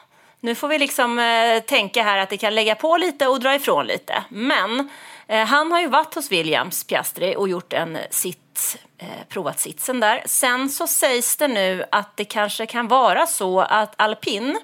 nu 0.43 0.55
får 0.55 0.67
vi 0.67 0.79
liksom 0.79 1.19
eh, 1.19 1.63
tänka 1.63 2.03
här 2.03 2.17
att 2.17 2.29
det 2.29 2.37
kan 2.37 2.55
lägga 2.55 2.75
på 2.75 2.97
lite 2.97 3.27
och 3.27 3.39
dra 3.39 3.55
ifrån 3.55 3.87
lite. 3.87 4.23
Men 4.29 4.89
eh, 5.27 5.45
han 5.45 5.71
har 5.71 5.79
ju 5.81 5.87
varit 5.87 6.15
hos 6.15 6.31
Williams, 6.31 6.83
Piastri, 6.83 7.35
och 7.35 7.49
gjort 7.49 7.73
en 7.73 7.97
sitt, 8.09 8.77
eh, 8.97 9.07
provat 9.29 9.59
sitsen 9.59 9.99
där. 9.99 10.23
Sen 10.25 10.69
så 10.69 10.87
sägs 10.87 11.37
det 11.37 11.47
nu 11.47 11.83
att 11.91 12.17
det 12.17 12.25
kanske 12.25 12.65
kan 12.65 12.87
vara 12.87 13.27
så 13.27 13.59
att 13.59 13.93
Alpin 13.97 14.59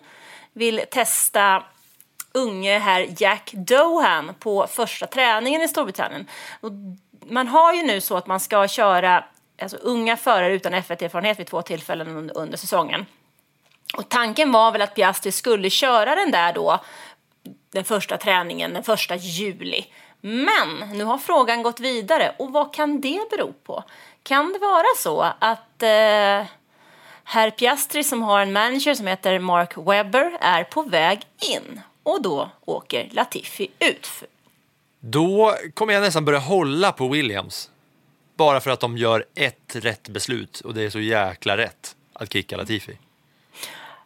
vill 0.54 0.82
testa 0.92 1.64
unge 2.34 2.80
här 2.80 3.08
Jack 3.18 3.52
Dohan 3.54 4.34
på 4.40 4.68
första 4.68 5.08
träningen 5.08 5.62
i 5.62 5.68
Storbritannien. 5.68 6.28
Och 6.62 6.72
man 7.30 7.48
har 7.48 7.74
ju 7.74 7.84
nu 7.84 8.02
så 8.02 8.18
att 8.18 8.28
man 8.28 8.40
ska 8.40 8.68
köra 8.68 9.24
alltså, 9.62 9.78
unga 9.78 10.18
förare 10.18 10.54
utan 10.54 10.74
F1-erfarenhet 10.74 11.40
vid 11.40 11.48
två 11.48 11.62
tillfällen 11.62 12.08
under, 12.08 12.38
under 12.38 12.58
säsongen. 12.58 13.06
Och 13.94 14.10
tanken 14.10 14.52
var 14.52 14.72
väl 14.72 14.82
att 14.82 14.96
Piastri 14.96 15.32
skulle 15.32 15.70
köra 15.70 16.16
den 16.16 16.32
där 16.32 16.54
då, 16.54 16.80
den 17.72 17.84
första 17.84 18.18
träningen, 18.18 18.74
den 18.74 18.84
första 18.84 19.16
juli. 19.16 19.86
Men 20.22 20.90
nu 20.94 21.04
har 21.04 21.18
frågan 21.18 21.64
gått 21.64 21.80
vidare 21.80 22.36
och 22.40 22.52
vad 22.52 22.74
kan 22.74 23.02
det 23.02 23.30
bero 23.30 23.54
på? 23.54 23.84
Kan 24.24 24.54
det 24.54 24.60
vara 24.60 24.86
så 24.98 25.22
att 25.40 25.84
eh, 25.84 26.46
herr 27.24 27.50
Piastri 27.52 28.04
som 28.04 28.24
har 28.24 28.42
en 28.42 28.54
manager 28.54 28.94
som 28.94 29.08
heter 29.08 29.40
Mark 29.40 29.78
Webber 29.78 30.38
är 30.42 30.64
på 30.64 30.82
väg 30.82 31.22
in 31.40 31.82
och 32.04 32.22
då 32.22 32.50
åker 32.66 33.10
Latifi 33.12 33.68
ut. 33.80 34.08
Då 35.00 35.56
kommer 35.74 35.94
jag 35.94 36.02
nästan 36.02 36.26
börja 36.26 36.40
hålla 36.40 36.92
på 36.92 37.08
Williams. 37.08 37.72
Bara 38.36 38.60
för 38.60 38.72
att 38.72 38.80
de 38.80 38.98
gör 38.98 39.26
ett 39.36 39.76
rätt 39.76 40.10
beslut 40.10 40.60
och 40.60 40.74
det 40.74 40.84
är 40.84 40.90
så 40.90 41.00
jäkla 41.00 41.58
rätt 41.58 41.96
att 42.14 42.34
kicka 42.34 42.58
Latifi. 42.58 42.98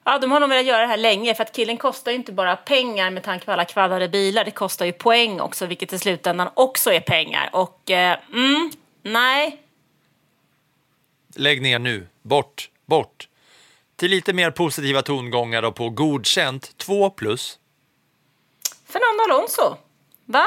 Ja, 0.04 0.20
de 0.20 0.32
har 0.32 0.40
nog 0.40 0.50
velat 0.50 0.66
göra 0.66 0.82
det 0.82 0.88
här 0.88 0.98
länge 0.98 1.36
för 1.36 1.44
att 1.44 1.56
killen 1.56 1.78
kostar 1.78 2.12
ju 2.12 2.18
inte 2.18 2.32
bara 2.32 2.56
pengar 2.56 3.12
med 3.12 3.24
tanke 3.24 3.46
på 3.46 3.52
alla 3.52 3.66
kvallade 3.66 4.10
bilar. 4.10 4.46
Det 4.46 4.52
kostar 4.52 4.86
ju 4.86 4.92
poäng 4.92 5.40
också, 5.40 5.66
vilket 5.66 5.94
i 5.94 6.00
slutändan 6.00 6.50
också 6.54 6.94
är 6.94 7.00
pengar. 7.00 7.50
Och 7.54 7.92
eh, 7.92 8.18
mm, 8.34 8.72
nej, 9.04 9.62
Lägg 11.36 11.62
ner 11.62 11.80
nu. 11.80 12.08
Bort, 12.22 12.70
bort. 12.86 13.28
Till 13.96 14.12
lite 14.12 14.34
mer 14.34 14.52
positiva 14.52 15.02
tongångar 15.02 15.64
och 15.64 15.76
på 15.76 15.90
godkänt 15.90 16.78
2 16.78 17.10
plus. 17.10 17.60
Fernando 18.86 19.34
Alonso. 19.34 19.78
Va? 20.26 20.46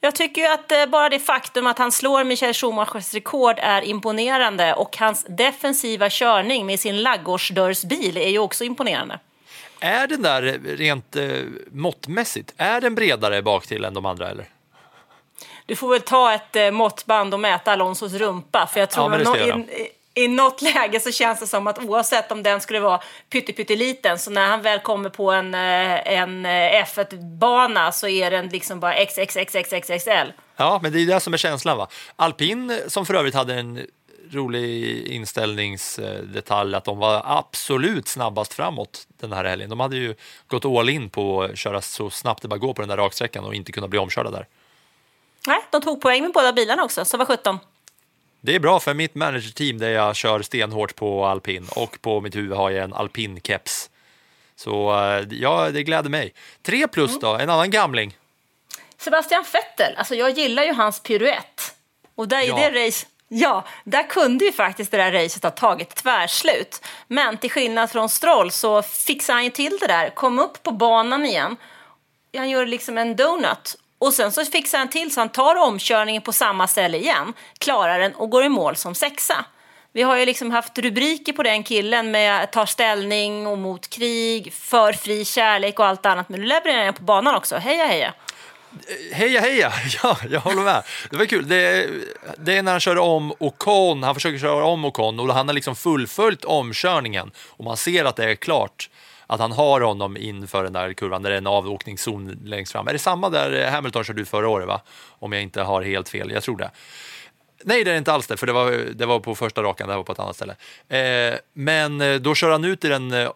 Jag 0.00 0.14
tycker 0.14 0.40
ju 0.42 0.48
att 0.48 0.72
eh, 0.72 0.86
bara 0.86 1.08
det 1.08 1.18
faktum 1.18 1.66
att 1.66 1.78
han 1.78 1.92
slår 1.92 2.24
Michael 2.24 2.54
Schumachers 2.54 3.14
rekord 3.14 3.58
är 3.58 3.82
imponerande 3.82 4.74
och 4.74 4.96
hans 4.96 5.26
defensiva 5.28 6.10
körning 6.10 6.66
med 6.66 6.80
sin 6.80 7.02
laggårdsdörrsbil 7.02 8.16
är 8.16 8.28
ju 8.28 8.38
också 8.38 8.64
imponerande. 8.64 9.18
Är 9.80 10.06
den 10.06 10.22
där 10.22 10.42
rent 10.76 11.16
eh, 11.16 11.28
måttmässigt, 11.72 12.54
är 12.56 12.80
den 12.80 12.94
bredare 12.94 13.42
bak 13.42 13.66
till 13.66 13.84
än 13.84 13.94
de 13.94 14.06
andra 14.06 14.30
eller? 14.30 14.44
Du 15.66 15.76
får 15.76 15.88
väl 15.88 16.00
ta 16.00 16.32
ett 16.34 16.56
eh, 16.56 16.70
måttband 16.70 17.34
och 17.34 17.40
mäta 17.40 17.72
Alonsos 17.72 18.12
rumpa 18.12 18.66
för 18.72 18.80
jag 18.80 18.90
tror 18.90 19.12
Ja, 19.12 19.18
nå- 19.18 19.36
i, 19.36 19.88
i 20.24 20.28
något 20.28 20.62
läge 20.62 21.00
så 21.00 21.12
känns 21.12 21.40
det 21.40 21.46
som 21.46 21.66
att 21.66 21.78
oavsett 21.78 22.32
om 22.32 22.42
den 22.42 22.60
skulle 22.60 22.80
vara 22.80 23.00
pytteliten 23.30 24.18
så 24.18 24.30
när 24.30 24.46
han 24.46 24.62
väl 24.62 24.78
kommer 24.78 25.10
på 25.10 25.30
en, 25.30 25.54
eh, 25.54 26.18
en 26.18 26.46
eh, 26.46 26.84
F1-bana 26.84 27.92
så 27.92 28.08
är 28.08 28.30
den 28.30 28.48
liksom 28.48 28.80
bara 28.80 28.94
XXXXXXL. 28.94 30.32
Ja, 30.56 30.80
men 30.82 30.92
det 30.92 31.00
är 31.00 31.06
det 31.06 31.20
som 31.20 31.34
är 31.34 31.38
känslan 31.38 31.78
va. 31.78 31.88
Alpin 32.16 32.80
som 32.86 33.06
för 33.06 33.14
övrigt 33.14 33.34
hade 33.34 33.54
en 33.54 33.86
rolig 34.32 35.06
inställningsdetalj 35.06 36.74
att 36.74 36.84
de 36.84 36.98
var 36.98 37.22
absolut 37.24 38.08
snabbast 38.08 38.54
framåt 38.54 39.06
den 39.20 39.32
här 39.32 39.44
helgen. 39.44 39.70
De 39.70 39.80
hade 39.80 39.96
ju 39.96 40.14
gått 40.46 40.64
all 40.64 40.88
in 40.88 41.10
på 41.10 41.42
att 41.42 41.58
köra 41.58 41.80
så 41.80 42.10
snabbt 42.10 42.42
det 42.42 42.48
bara 42.48 42.58
går 42.58 42.74
på 42.74 42.82
den 42.82 42.88
där 42.88 42.96
raksträckan 42.96 43.44
och 43.44 43.54
inte 43.54 43.72
kunna 43.72 43.88
bli 43.88 43.98
omkörda 43.98 44.30
där. 44.30 44.46
Nej, 45.46 45.58
de 45.70 45.82
tog 45.82 46.00
poäng 46.00 46.22
med 46.22 46.32
båda 46.32 46.52
bilarna 46.52 46.84
också, 46.84 47.04
så 47.04 47.16
var 47.16 47.24
17. 47.24 47.58
Det 48.40 48.54
är 48.54 48.60
bra 48.60 48.80
för 48.80 48.94
mitt 48.94 49.14
managerteam 49.14 49.78
där 49.78 49.90
jag 49.90 50.16
kör 50.16 50.42
stenhårt 50.42 50.94
på 50.96 51.26
alpin 51.26 51.66
och 51.76 51.98
på 52.02 52.20
mitt 52.20 52.36
huvud 52.36 52.56
har 52.56 52.70
jag 52.70 52.84
en 52.84 52.94
alpin-keps. 52.94 53.90
Så 54.56 54.90
eh, 54.90 55.26
ja, 55.30 55.70
det 55.70 55.82
gläder 55.82 56.10
mig. 56.10 56.34
Tre 56.62 56.88
plus 56.88 57.20
då, 57.20 57.34
en 57.36 57.50
annan 57.50 57.70
gamling. 57.70 58.16
Sebastian 58.98 59.44
Vettel, 59.52 59.96
alltså 59.96 60.14
jag 60.14 60.30
gillar 60.30 60.62
ju 60.62 60.72
hans 60.72 61.02
piruett. 61.02 61.74
Och 62.14 62.28
där 62.28 62.42
i 62.42 62.48
Ja. 62.48 62.56
det 62.56 62.86
race, 62.86 63.06
ja, 63.28 63.64
där 63.84 64.02
kunde 64.08 64.44
ju 64.44 64.52
faktiskt 64.52 64.90
det 64.90 64.96
där 64.96 65.12
racet 65.12 65.42
ha 65.42 65.50
tagit 65.50 65.94
tvärslut. 65.94 66.84
Men 67.06 67.36
till 67.38 67.50
skillnad 67.50 67.90
från 67.90 68.08
Stroll 68.08 68.50
så 68.50 68.82
fixar 68.82 69.34
han 69.34 69.44
ju 69.44 69.50
till 69.50 69.78
det 69.80 69.86
där, 69.86 70.10
kom 70.10 70.38
upp 70.38 70.62
på 70.62 70.70
banan 70.72 71.24
igen. 71.26 71.56
Han 72.36 72.50
gör 72.50 72.66
liksom 72.66 72.98
en 72.98 73.16
donut. 73.16 73.76
Och 74.00 74.14
sen 74.14 74.32
så 74.32 74.44
fixar 74.44 74.78
han 74.78 74.88
till 74.88 75.14
så 75.14 75.20
han 75.20 75.28
tar 75.28 75.56
omkörningen 75.56 76.22
på 76.22 76.32
samma 76.32 76.68
ställe 76.68 76.98
igen, 76.98 77.32
klarar 77.58 77.98
den 77.98 78.14
och 78.14 78.30
går 78.30 78.44
i 78.44 78.48
mål 78.48 78.76
som 78.76 78.94
sexa. 78.94 79.44
Vi 79.92 80.02
har 80.02 80.16
ju 80.16 80.26
liksom 80.26 80.50
haft 80.50 80.78
rubriker 80.78 81.32
på 81.32 81.42
den 81.42 81.62
killen 81.62 82.10
med 82.10 82.50
tar 82.50 82.66
ställning 82.66 83.46
och 83.46 83.58
mot 83.58 83.90
krig, 83.90 84.52
för 84.52 84.92
fri 84.92 85.24
kärlek 85.24 85.78
och 85.78 85.86
allt 85.86 86.06
annat. 86.06 86.28
Men 86.28 86.40
nu 86.40 86.46
levererar 86.46 86.84
han 86.84 86.94
på 86.94 87.02
banan 87.02 87.34
också. 87.34 87.56
Heja 87.56 87.86
heja! 87.86 88.14
Heja 89.12 89.40
heja! 89.40 89.72
Ja, 90.02 90.16
jag 90.30 90.40
håller 90.40 90.62
med. 90.62 90.82
Det 91.10 91.16
var 91.16 91.24
kul. 91.24 91.48
Det 91.48 91.56
är, 91.56 91.90
det 92.38 92.56
är 92.56 92.62
när 92.62 92.72
han 92.72 92.80
kör 92.80 92.98
om 92.98 93.34
Ocon, 93.38 94.02
han 94.02 94.14
försöker 94.14 94.38
köra 94.38 94.64
om 94.64 94.84
Ocon 94.84 95.20
och 95.20 95.34
han 95.34 95.48
har 95.48 95.54
liksom 95.54 95.76
fullföljt 95.76 96.44
omkörningen 96.44 97.30
och 97.48 97.64
man 97.64 97.76
ser 97.76 98.04
att 98.04 98.16
det 98.16 98.30
är 98.30 98.34
klart 98.34 98.90
att 99.30 99.40
han 99.40 99.52
har 99.52 99.80
honom 99.80 100.16
inför 100.16 100.64
den 100.64 100.72
där 100.72 100.92
kurvan 100.92 101.22
där 101.22 101.30
det 101.30 101.36
är 101.36 101.38
en 101.38 101.46
avåkningszon 101.46 102.38
längst 102.44 102.72
fram. 102.72 102.88
Är 102.88 102.92
det 102.92 102.98
samma 102.98 103.28
där 103.30 103.64
eh, 103.64 103.70
Hamilton 103.70 104.04
körde 104.04 104.22
ut 104.22 104.28
förra 104.28 104.48
året 104.48 104.68
va? 104.68 104.80
Om 105.08 105.32
jag 105.32 105.42
inte 105.42 105.62
har 105.62 105.82
helt 105.82 106.08
fel, 106.08 106.30
jag 106.30 106.42
tror 106.42 106.56
det. 106.56 106.70
Nej, 107.64 107.84
det 107.84 107.92
är 107.92 107.96
inte 107.96 108.12
alls 108.12 108.26
det, 108.26 108.36
för 108.36 108.46
det 108.46 108.52
var, 108.52 108.70
det 108.94 109.06
var 109.06 109.20
på 109.20 109.34
första 109.34 109.62
rakan, 109.62 109.88
det 109.88 109.92
här 109.92 109.98
var 109.98 110.04
på 110.04 110.12
ett 110.12 110.18
annat 110.18 110.36
ställe. 110.36 110.56
Eh, 110.88 111.38
men 111.52 112.00
eh, 112.00 112.14
då 112.14 112.34
kör 112.34 112.50
han 112.50 112.64
ut 112.64 112.84
i 112.84 112.88
den 112.88 113.12
eh, 113.12 113.28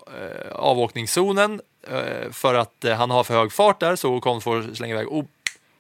avåkningszonen 0.52 1.60
eh, 1.88 2.30
för 2.32 2.54
att 2.54 2.84
eh, 2.84 2.94
han 2.94 3.10
har 3.10 3.24
för 3.24 3.34
hög 3.34 3.52
fart 3.52 3.80
där, 3.80 3.96
så 3.96 4.14
Ocon 4.14 4.40
får 4.40 4.74
slänga 4.74 4.94
iväg. 4.94 5.08
Och 5.08 5.26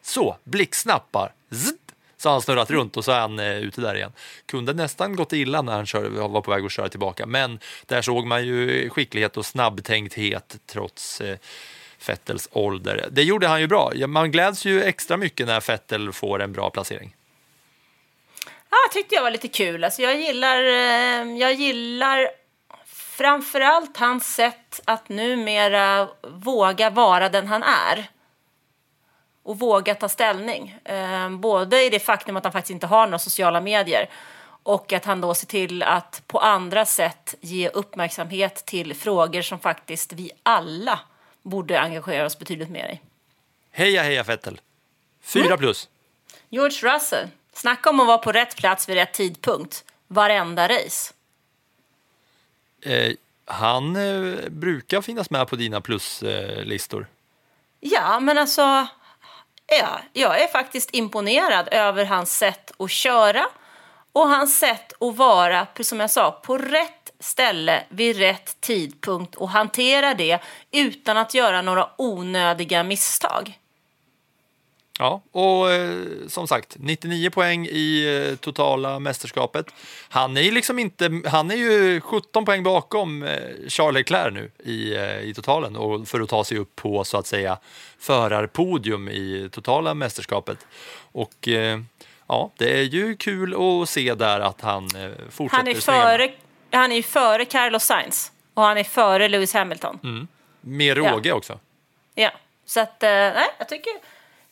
så, 0.02 0.36
blixtsnappar. 0.44 1.32
Zzz! 1.50 1.83
Så 2.24 2.28
har 2.28 2.34
han 2.34 2.42
snurrat 2.42 2.70
runt 2.70 2.96
och 2.96 3.04
så 3.04 3.12
är 3.12 3.20
han 3.20 3.38
eh, 3.38 3.58
ute 3.58 3.80
där 3.80 3.94
igen. 3.94 4.12
Kunde 4.46 4.72
nästan 4.72 5.16
gått 5.16 5.32
illa 5.32 5.62
när 5.62 5.72
han 5.72 5.86
kör, 5.86 6.08
var 6.08 6.40
på 6.40 6.50
väg 6.50 6.64
att 6.64 6.72
köra 6.72 6.88
tillbaka, 6.88 7.26
men 7.26 7.58
där 7.86 8.02
såg 8.02 8.26
man 8.26 8.46
ju 8.46 8.90
skicklighet 8.90 9.36
och 9.36 9.46
snabbtänkthet 9.46 10.56
trots 10.66 11.20
eh, 11.20 11.36
Fettels 11.98 12.48
ålder. 12.52 13.08
Det 13.10 13.22
gjorde 13.22 13.48
han 13.48 13.60
ju 13.60 13.66
bra. 13.66 13.92
Man 14.06 14.30
gläds 14.30 14.64
ju 14.64 14.82
extra 14.82 15.16
mycket 15.16 15.46
när 15.46 15.60
Fettel 15.60 16.12
får 16.12 16.42
en 16.42 16.52
bra 16.52 16.70
placering. 16.70 17.16
Ja, 18.70 18.76
tyckte 18.92 19.14
jag 19.14 19.22
var 19.22 19.30
lite 19.30 19.48
kul. 19.48 19.84
Alltså 19.84 20.02
jag 20.02 20.20
gillar, 20.20 20.62
eh, 20.64 21.38
jag 21.38 21.54
gillar 21.54 22.28
framförallt 23.16 23.96
hans 23.96 24.34
sätt 24.34 24.80
att 24.84 25.08
numera 25.08 26.08
våga 26.22 26.90
vara 26.90 27.28
den 27.28 27.46
han 27.46 27.62
är. 27.62 28.08
Och 29.44 29.58
våga 29.58 29.94
ta 29.94 30.08
ställning. 30.08 30.78
Eh, 30.84 31.30
både 31.30 31.82
i 31.82 31.90
det 31.90 32.00
faktum 32.00 32.36
att 32.36 32.44
han 32.44 32.52
faktiskt 32.52 32.70
inte 32.70 32.86
har 32.86 33.06
några 33.06 33.18
sociala 33.18 33.60
medier 33.60 34.10
och 34.64 34.92
att 34.92 35.04
han 35.04 35.20
då 35.20 35.34
ser 35.34 35.46
till 35.46 35.82
att 35.82 36.22
på 36.26 36.38
andra 36.38 36.84
sätt 36.84 37.34
ge 37.40 37.68
uppmärksamhet 37.68 38.66
till 38.66 38.94
frågor 38.94 39.42
som 39.42 39.58
faktiskt 39.58 40.12
vi 40.12 40.30
alla 40.42 41.00
borde 41.42 41.80
engagera 41.80 42.26
oss 42.26 42.38
betydligt 42.38 42.70
mer 42.70 42.88
i. 42.88 43.00
Heja 43.70 44.02
heja 44.02 44.24
Fettel! 44.24 44.60
Fyra 45.22 45.56
plus. 45.56 45.88
George 46.48 46.94
Russell, 46.94 47.28
snacka 47.52 47.90
om 47.90 48.00
att 48.00 48.06
vara 48.06 48.18
på 48.18 48.32
rätt 48.32 48.56
plats 48.56 48.88
vid 48.88 48.96
rätt 48.96 49.12
tidpunkt. 49.12 49.84
Varenda 50.06 50.68
race. 50.68 51.14
Eh, 52.80 53.12
han 53.44 53.96
eh, 53.96 54.48
brukar 54.48 55.00
finnas 55.00 55.30
med 55.30 55.48
på 55.48 55.56
dina 55.56 55.80
pluslistor. 55.80 57.06
Ja, 57.80 58.20
men 58.20 58.38
alltså... 58.38 58.86
Ja, 59.66 60.00
jag 60.12 60.42
är 60.42 60.46
faktiskt 60.46 60.94
imponerad 60.94 61.68
över 61.70 62.04
hans 62.04 62.38
sätt 62.38 62.72
att 62.78 62.90
köra 62.90 63.46
och 64.12 64.28
hans 64.28 64.58
sätt 64.58 64.92
att 65.00 65.16
vara, 65.16 65.66
som 65.80 66.00
jag 66.00 66.10
sa, 66.10 66.30
på 66.30 66.58
rätt 66.58 67.10
ställe 67.20 67.84
vid 67.88 68.16
rätt 68.16 68.60
tidpunkt 68.60 69.34
och 69.34 69.48
hantera 69.48 70.14
det 70.14 70.38
utan 70.70 71.16
att 71.16 71.34
göra 71.34 71.62
några 71.62 71.88
onödiga 71.98 72.84
misstag. 72.84 73.58
Ja, 74.98 75.22
och 75.32 75.72
eh, 75.72 76.06
som 76.28 76.48
sagt, 76.48 76.76
99 76.78 77.30
poäng 77.30 77.66
i 77.66 78.16
eh, 78.30 78.36
totala 78.36 78.98
mästerskapet. 78.98 79.66
Han 80.08 80.36
är 80.36 80.52
liksom 80.52 80.78
inte, 80.78 81.22
han 81.26 81.50
är 81.50 81.54
ju 81.54 82.00
17 82.00 82.44
poäng 82.44 82.62
bakom 82.62 83.22
eh, 83.22 83.38
Charles 83.68 83.94
Leclerc 83.94 84.34
nu 84.34 84.50
i, 84.64 84.94
eh, 84.94 85.20
i 85.20 85.34
totalen 85.34 85.76
och 85.76 86.08
för 86.08 86.20
att 86.20 86.28
ta 86.28 86.44
sig 86.44 86.58
upp 86.58 86.76
på 86.76 87.04
så 87.04 87.18
att 87.18 87.26
säga 87.26 87.58
förarpodium 87.98 89.08
i 89.08 89.48
totala 89.52 89.94
mästerskapet. 89.94 90.66
Och 91.12 91.48
eh, 91.48 91.80
ja, 92.26 92.50
det 92.56 92.78
är 92.78 92.82
ju 92.82 93.16
kul 93.16 93.54
att 93.54 93.88
se 93.88 94.14
där 94.14 94.40
att 94.40 94.60
han 94.60 94.84
eh, 94.96 95.10
fortsätter 95.30 95.56
Han 95.56 95.68
är, 95.68 95.80
före, 95.80 96.32
han 96.70 96.92
är 96.92 96.96
ju 96.96 97.02
före 97.02 97.44
Carlos 97.44 97.84
Sainz 97.84 98.32
och 98.54 98.62
han 98.62 98.78
är 98.78 98.84
före 98.84 99.28
Lewis 99.28 99.54
Hamilton. 99.54 100.28
med 100.60 100.96
råge 100.96 101.32
också. 101.32 101.58
Ja, 102.14 102.30
så 102.66 102.80
att, 102.80 102.96
nej, 103.02 103.48
jag 103.58 103.68
tycker, 103.68 103.92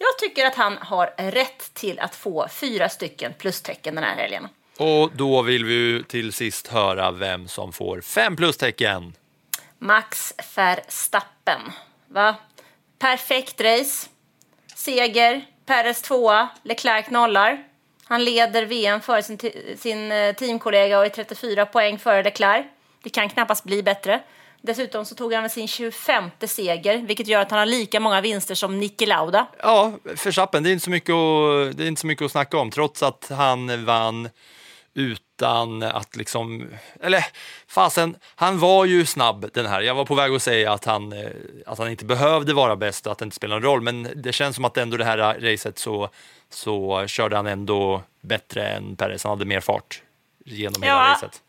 jag 0.03 0.19
tycker 0.19 0.47
att 0.47 0.55
han 0.55 0.79
har 0.81 1.15
rätt 1.17 1.75
till 1.75 1.99
att 2.01 2.15
få 2.15 2.49
fyra 2.49 2.89
stycken 2.89 3.33
plustecken 3.39 3.95
den 3.95 4.05
här 4.05 4.17
helgen. 4.17 4.49
Och 4.79 5.11
då 5.17 5.43
vill 5.43 5.65
vi 5.65 5.75
ju 5.75 6.03
till 6.03 6.33
sist 6.33 6.69
höra 6.69 7.11
vem 7.11 7.49
som 7.49 7.73
får 7.73 8.01
fem 8.01 8.37
plustecken. 8.37 9.15
Max 9.79 10.35
Verstappen. 10.57 11.61
Va? 12.09 12.37
Perfekt 12.99 13.61
race. 13.61 14.09
Seger. 14.75 15.47
Perez 15.67 16.03
tvåa. 16.03 16.49
Leclerc 16.63 17.11
nollar. 17.11 17.65
Han 18.05 18.25
leder 18.25 18.67
VM 18.67 19.01
före 19.01 19.23
sin, 19.23 19.39
sin 19.77 20.13
eh, 20.13 20.35
teamkollega 20.35 20.99
och 20.99 21.05
är 21.05 21.09
34 21.09 21.67
poäng 21.67 21.99
före 21.99 22.23
Leclerc. 22.23 22.67
Det 23.03 23.11
kan 23.11 23.29
knappast 23.29 23.65
bli 23.65 23.83
bättre. 23.83 24.23
Dessutom 24.65 25.05
så 25.05 25.15
tog 25.15 25.33
han 25.35 25.51
sin 25.51 25.69
25 25.69 26.31
seger, 26.47 26.99
vilket 26.99 27.27
gör 27.27 27.41
att 27.41 27.51
han 27.51 27.59
har 27.59 27.67
lika 27.67 28.01
många 28.01 28.21
vinster 28.21 28.55
som 28.55 28.79
Niki 28.81 29.07
Lauda. 29.07 29.47
Ja, 29.63 29.93
Verstappen, 30.25 30.63
det 30.63 30.71
är 30.71 30.73
inte 30.73 30.85
så 30.85 30.91
mycket 30.91 31.13
att, 31.15 31.77
det 31.77 31.85
är 31.85 31.89
inte 31.89 32.01
så 32.01 32.07
mycket 32.07 32.25
att 32.25 32.31
snacka 32.31 32.59
om, 32.59 32.71
trots 32.71 33.03
att 33.03 33.29
han 33.31 33.85
vann 33.85 34.29
utan 34.95 35.83
att 35.83 36.17
liksom, 36.17 36.69
eller 37.01 37.25
fasen, 37.69 38.17
han 38.35 38.59
var 38.59 38.85
ju 38.85 39.07
snabb 39.07 39.51
den 39.53 39.67
här. 39.67 39.81
Jag 39.83 39.95
var 39.95 40.05
på 40.05 40.15
väg 40.15 40.33
att 40.33 40.43
säga 40.43 40.73
att 40.73 40.85
han, 40.85 41.13
eh, 41.13 41.29
att 41.67 41.79
han 41.79 41.91
inte 41.91 42.05
behövde 42.05 42.55
vara 42.55 42.77
bäst 42.77 43.07
och 43.07 43.13
att 43.13 43.19
det 43.19 43.25
inte 43.25 43.37
spelar 43.37 43.57
någon 43.57 43.63
roll, 43.63 43.81
men 43.81 44.09
det 44.17 44.33
känns 44.33 44.57
som 44.57 44.65
att 44.65 44.77
ändå 44.77 44.97
det 44.97 45.05
här 45.05 45.19
racet 45.41 45.79
så, 45.79 46.09
så 46.51 47.05
körde 47.07 47.37
han 47.37 47.47
ändå 47.47 48.03
bättre 48.21 48.69
än 48.69 48.97
Perez. 48.97 49.25
Han 49.25 49.31
hade 49.31 49.45
mer 49.45 49.61
fart 49.61 50.03
genom 50.45 50.83
hela 50.83 50.95
Ja. 50.95 51.13
racet. 51.15 51.43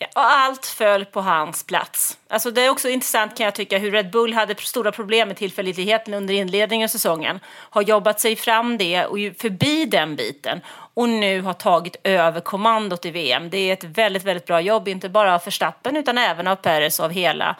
Ja, 0.00 0.06
och 0.14 0.22
allt 0.22 0.66
föll 0.66 1.04
på 1.04 1.20
hans 1.20 1.62
plats. 1.62 2.18
Alltså 2.28 2.50
det 2.50 2.62
är 2.62 2.70
också 2.70 2.88
intressant 2.88 3.36
kan 3.36 3.44
jag 3.44 3.54
tycka 3.54 3.78
hur 3.78 3.90
Red 3.90 4.10
Bull 4.10 4.32
hade 4.32 4.54
stora 4.54 4.92
problem 4.92 5.28
med 5.28 5.36
tillförlitligheten 5.36 6.14
under 6.14 6.34
inledningen 6.34 6.84
av 6.84 6.88
säsongen. 6.88 7.40
Har 7.46 7.82
jobbat 7.82 8.20
sig 8.20 8.36
fram 8.36 8.78
det 8.78 9.06
och 9.06 9.18
förbi 9.38 9.84
den 9.84 10.16
biten 10.16 10.60
och 10.94 11.08
nu 11.08 11.40
har 11.40 11.52
tagit 11.52 11.96
över 12.04 12.40
kommandot 12.40 13.04
i 13.04 13.10
VM. 13.10 13.50
Det 13.50 13.58
är 13.58 13.72
ett 13.72 13.84
väldigt, 13.84 14.24
väldigt 14.24 14.46
bra 14.46 14.60
jobb, 14.60 14.88
inte 14.88 15.08
bara 15.08 15.34
av 15.34 15.44
Verstappen 15.44 15.96
utan 15.96 16.18
även 16.18 16.46
av 16.46 16.56
Perez 16.56 17.00
av 17.00 17.10
hela, 17.10 17.56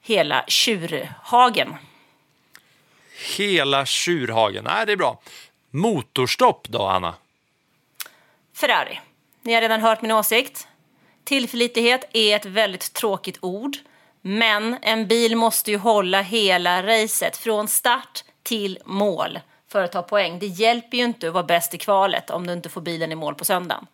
hela 0.00 0.44
tjurhagen. 0.46 1.74
Hela 3.36 3.86
tjurhagen, 3.86 4.64
nej 4.64 4.86
det 4.86 4.92
är 4.92 4.96
bra. 4.96 5.20
Motorstopp 5.70 6.68
då, 6.68 6.86
Anna? 6.86 7.14
Ferrari. 8.56 9.00
Ni 9.42 9.54
har 9.54 9.60
redan 9.60 9.80
hört 9.80 10.02
min 10.02 10.12
åsikt. 10.12 10.66
Tillförlitlighet 11.24 12.04
är 12.12 12.36
ett 12.36 12.46
väldigt 12.46 12.92
tråkigt 12.92 13.38
ord. 13.40 13.76
Men 14.22 14.76
en 14.82 15.06
bil 15.06 15.36
måste 15.36 15.70
ju 15.70 15.76
hålla 15.76 16.22
hela 16.22 16.82
racet 16.82 17.36
från 17.36 17.68
start 17.68 18.24
till 18.42 18.78
mål 18.84 19.38
för 19.68 19.82
att 19.82 19.92
ta 19.92 20.02
poäng. 20.02 20.38
Det 20.38 20.46
hjälper 20.46 20.96
ju 20.96 21.04
inte 21.04 21.28
att 21.28 21.34
vara 21.34 21.44
bäst 21.44 21.74
i 21.74 21.78
kvalet 21.78 22.30
om 22.30 22.46
du 22.46 22.52
inte 22.52 22.68
får 22.68 22.80
bilen 22.80 23.12
i 23.12 23.14
mål 23.14 23.34
på 23.34 23.44
söndagen. 23.44 23.86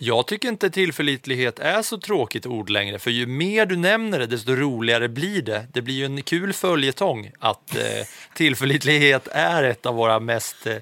Jag 0.00 0.26
tycker 0.26 0.48
inte 0.48 0.70
tillförlitlighet 0.70 1.58
är 1.58 1.82
så 1.82 1.98
tråkigt 1.98 2.46
ord 2.46 2.70
längre, 2.70 2.98
för 2.98 3.10
ju 3.10 3.26
mer 3.26 3.66
du 3.66 3.76
nämner 3.76 4.18
det, 4.18 4.26
desto 4.26 4.52
roligare 4.52 5.08
blir 5.08 5.42
det. 5.42 5.66
Det 5.72 5.82
blir 5.82 5.94
ju 5.94 6.04
en 6.04 6.22
kul 6.22 6.52
följetong 6.52 7.30
att 7.38 7.76
eh, 7.76 8.06
tillförlitlighet 8.34 9.28
är 9.32 9.62
ett 9.62 9.86
av 9.86 9.94
våra 9.94 10.20
mest 10.20 10.66
eh, 10.66 10.76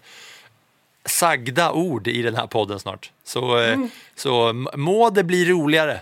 sagda 1.06 1.72
ord 1.72 2.08
i 2.08 2.22
den 2.22 2.34
här 2.36 2.46
podden 2.46 2.78
snart. 2.80 3.10
Så, 3.24 3.58
eh, 3.60 3.78
så 4.14 4.48
m- 4.48 4.68
må 4.74 5.10
det 5.10 5.24
bli 5.24 5.44
roligare. 5.50 6.00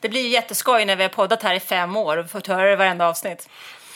Det 0.00 0.08
blir 0.08 0.28
jätteskoj 0.28 0.84
när 0.84 0.96
vi 0.96 1.02
har 1.02 1.10
poddat 1.10 1.42
här 1.42 1.54
i 1.54 1.60
fem 1.60 1.96
år 1.96 2.16
och 2.16 2.30
fått 2.30 2.46
höra 2.46 2.64
det 2.66 2.72
i 2.72 2.76
varenda 2.76 3.08
avsnitt. 3.08 3.48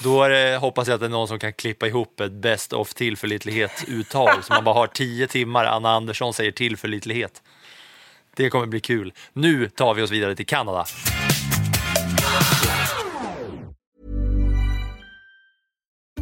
Då 0.03 0.29
det, 0.29 0.57
hoppas 0.61 0.89
jag 0.89 0.95
att 0.95 1.01
det 1.01 1.07
är 1.07 1.11
någon 1.11 1.29
som 1.29 1.39
kan 1.39 1.53
klippa 1.53 1.87
ihop 1.87 2.21
ett 2.21 2.33
best 2.33 2.73
of 2.73 2.95
tillförlitlighet-uttal 2.95 4.43
så 4.43 4.53
man 4.53 4.65
bara 4.65 4.75
har 4.75 4.87
tio 4.87 5.27
timmar 5.27 5.65
Anna 5.65 5.91
Andersson 5.91 6.35
säger 6.35 6.53
tillförlitlighet. 6.53 7.43
Det 8.37 8.51
kommer 8.51 8.67
bli 8.67 8.81
kul. 8.81 9.13
Nu 9.33 9.69
tar 9.69 9.95
vi 9.95 10.03
oss 10.03 10.11
vidare 10.11 10.37
till 10.37 10.47
Kanada. 10.47 10.87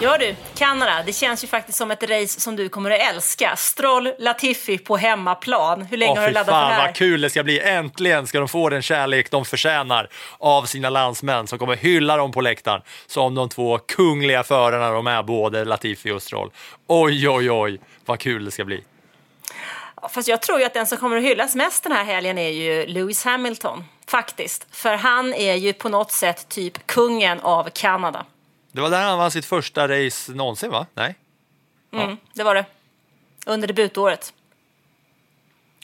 Ja 0.00 0.18
du, 0.18 0.34
Kanada, 0.54 1.02
det 1.06 1.12
känns 1.12 1.44
ju 1.44 1.48
faktiskt 1.48 1.78
som 1.78 1.90
ett 1.90 2.02
race 2.02 2.40
som 2.40 2.56
du 2.56 2.68
kommer 2.68 2.90
att 2.90 3.14
älska. 3.14 3.56
Stroll 3.56 4.12
Latifi 4.18 4.78
på 4.78 4.96
hemmaplan. 4.96 5.82
Hur 5.82 5.96
länge 5.96 6.12
Åh, 6.12 6.18
har 6.18 6.26
du 6.26 6.32
laddat 6.32 6.46
för 6.46 6.52
fan 6.52 6.68
det 6.68 6.74
här? 6.74 6.86
vad 6.86 6.94
kul 6.94 7.20
det 7.20 7.30
ska 7.30 7.42
bli. 7.42 7.60
Äntligen 7.60 8.26
ska 8.26 8.38
de 8.38 8.48
få 8.48 8.68
den 8.68 8.82
kärlek 8.82 9.30
de 9.30 9.44
förtjänar 9.44 10.08
av 10.38 10.64
sina 10.64 10.90
landsmän 10.90 11.46
som 11.46 11.58
kommer 11.58 11.76
hylla 11.76 12.16
dem 12.16 12.32
på 12.32 12.40
läktaren 12.40 12.82
som 13.06 13.34
de 13.34 13.48
två 13.48 13.78
kungliga 13.78 14.42
förarna 14.42 14.90
de 14.90 15.06
är, 15.06 15.22
både 15.22 15.64
Latifi 15.64 16.10
och 16.10 16.22
Stroll. 16.22 16.50
Oj, 16.86 17.28
oj, 17.28 17.50
oj, 17.50 17.80
vad 18.04 18.18
kul 18.18 18.44
det 18.44 18.50
ska 18.50 18.64
bli. 18.64 18.84
Fast 20.10 20.28
jag 20.28 20.42
tror 20.42 20.58
ju 20.58 20.64
att 20.64 20.74
den 20.74 20.86
som 20.86 20.98
kommer 20.98 21.16
att 21.16 21.22
hyllas 21.22 21.54
mest 21.54 21.82
den 21.82 21.92
här 21.92 22.04
helgen 22.04 22.38
är 22.38 22.50
ju 22.50 22.86
Lewis 22.86 23.24
Hamilton. 23.24 23.84
Faktiskt. 24.06 24.66
För 24.70 24.94
han 24.94 25.34
är 25.34 25.54
ju 25.54 25.72
på 25.72 25.88
något 25.88 26.12
sätt 26.12 26.48
typ 26.48 26.86
kungen 26.86 27.40
av 27.40 27.68
Kanada. 27.74 28.24
Det 28.78 28.82
var 28.82 28.90
där 28.90 29.04
han 29.04 29.18
vann 29.18 29.30
sitt 29.30 29.44
första 29.44 29.88
race 29.88 30.32
någonsin, 30.32 30.70
va? 30.70 30.86
Nej? 30.94 31.14
Mm, 31.92 32.16
det 32.32 32.42
var 32.42 32.54
det. 32.54 32.64
Under 33.46 33.68
debutåret. 33.68 34.32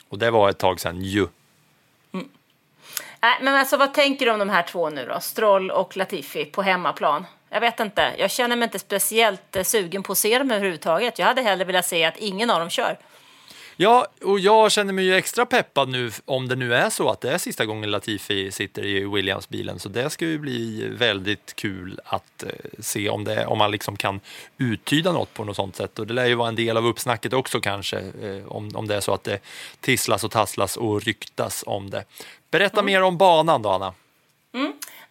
Och 0.09 0.19
det 0.19 0.31
var 0.31 0.49
ett 0.49 0.57
tag 0.57 0.79
sedan 0.79 1.01
ju. 1.01 1.27
Nej, 2.11 3.37
men 3.41 3.55
alltså 3.55 3.77
vad 3.77 3.93
tänker 3.93 4.25
du 4.25 4.31
om 4.31 4.39
de 4.39 4.49
här 4.49 4.63
två 4.63 4.89
nu 4.89 5.05
då? 5.05 5.19
Stroll 5.19 5.71
och 5.71 5.97
Latifi 5.97 6.45
på 6.45 6.61
hemmaplan? 6.61 7.25
Jag 7.49 7.61
vet 7.61 7.79
inte. 7.79 8.15
Jag 8.17 8.31
känner 8.31 8.55
mig 8.55 8.63
inte 8.63 8.79
speciellt 8.79 9.55
eh, 9.55 9.63
sugen 9.63 10.03
på 10.03 10.11
att 10.11 10.17
se 10.17 10.39
dem 10.39 10.51
överhuvudtaget. 10.51 11.19
Jag 11.19 11.25
hade 11.25 11.41
hellre 11.41 11.65
velat 11.65 11.85
se 11.85 12.03
att 12.03 12.17
ingen 12.17 12.49
av 12.49 12.59
dem 12.59 12.69
kör. 12.69 12.97
Ja, 13.77 14.07
och 14.21 14.39
jag 14.39 14.71
känner 14.71 14.93
mig 14.93 15.05
ju 15.05 15.15
extra 15.15 15.45
peppad 15.45 15.89
nu 15.89 16.11
om 16.25 16.47
det 16.47 16.55
nu 16.55 16.75
är 16.75 16.89
så 16.89 17.09
att 17.09 17.21
det 17.21 17.31
är 17.31 17.37
sista 17.37 17.65
gången 17.65 17.91
Latifi 17.91 18.51
sitter 18.51 18.85
i 18.85 19.05
Williams-bilen. 19.05 19.79
Så 19.79 19.89
det 19.89 20.09
ska 20.09 20.25
ju 20.25 20.37
bli 20.37 20.87
väldigt 20.89 21.55
kul 21.55 21.99
att 22.05 22.43
eh, 22.43 22.49
se 22.79 23.09
om, 23.09 23.23
det, 23.23 23.45
om 23.45 23.57
man 23.57 23.71
liksom 23.71 23.97
kan 23.97 24.19
uttyda 24.57 25.11
något 25.11 25.33
på 25.33 25.43
något 25.43 25.55
sånt 25.55 25.75
sätt. 25.75 25.99
Och 25.99 26.07
det 26.07 26.13
lär 26.13 26.25
ju 26.25 26.35
vara 26.35 26.47
en 26.47 26.55
del 26.55 26.77
av 26.77 26.85
uppsnacket 26.85 27.33
också 27.33 27.61
kanske, 27.61 27.97
eh, 27.97 28.47
om, 28.47 28.71
om 28.75 28.87
det 28.87 28.95
är 28.95 29.01
så 29.01 29.13
att 29.13 29.23
det 29.23 29.39
tisslas 29.79 30.23
och 30.23 30.31
tasslas 30.31 30.77
och 30.77 31.01
ryktas 31.01 31.63
om 31.67 31.89
det. 31.89 32.03
Berätta 32.51 32.83
mer 32.83 33.01
om 33.03 33.17
banan 33.17 33.61
då, 33.61 33.69
Anna. 33.69 33.93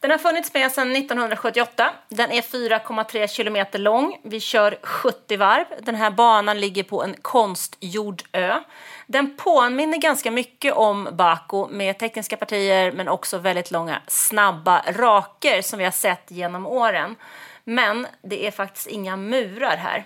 Den 0.05 0.11
har 0.11 0.19
funnits 0.19 0.55
med 0.55 0.73
sedan 0.73 0.97
1978. 0.97 1.93
Den 2.09 2.31
är 2.31 2.43
4,3 2.43 3.27
kilometer 3.27 3.79
lång. 3.79 4.21
Vi 4.23 4.41
kör 4.41 4.79
70 4.83 5.37
varv. 5.37 5.65
Den 5.83 5.95
här 5.95 6.11
banan 6.11 6.61
ligger 6.61 6.83
på 6.83 7.03
en 7.03 7.15
konstgjord 7.23 8.23
ö. 8.33 8.61
Den 9.07 9.37
påminner 9.37 9.99
ganska 9.99 10.31
mycket 10.31 10.75
om 10.75 11.09
Baku 11.13 11.67
med 11.67 11.99
tekniska 11.99 12.37
partier 12.37 12.93
men 12.93 13.09
också 13.09 13.39
väldigt 13.39 13.71
långa 13.71 14.03
snabba 14.07 14.85
raker 14.89 15.63
som 15.63 15.79
vi 15.79 15.85
har 15.85 15.93
sett 15.93 16.31
genom 16.31 16.67
åren. 16.67 17.17
Men 17.65 18.07
det 18.23 18.47
är 18.47 18.51
faktiskt 18.51 18.87
inga 18.87 19.17
murar 19.17 19.77
här. 19.77 20.05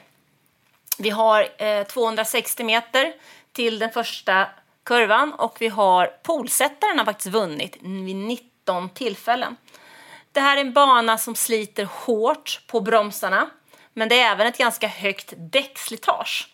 Vi 0.98 1.10
har 1.10 1.48
eh, 1.58 1.82
260 1.82 2.64
meter 2.64 3.12
till 3.52 3.78
den 3.78 3.90
första 3.90 4.46
kurvan 4.84 5.32
och 5.32 5.56
vi 5.60 5.68
har 5.68 6.06
polsättaren 6.22 6.98
har 6.98 7.04
faktiskt 7.04 7.34
vunnit 7.34 7.76
vid 7.82 8.16
19 8.16 8.88
tillfällen. 8.88 9.56
Det 10.38 10.42
här 10.42 10.56
är 10.56 10.60
en 10.60 10.72
bana 10.72 11.18
som 11.18 11.34
sliter 11.34 11.84
hårt 11.84 12.60
på 12.66 12.80
bromsarna 12.80 13.50
men 13.94 14.08
det 14.08 14.20
är 14.20 14.32
även 14.32 14.46
ett 14.46 14.58
ganska 14.58 14.88
högt 14.88 15.32
däckslitage. 15.36 16.48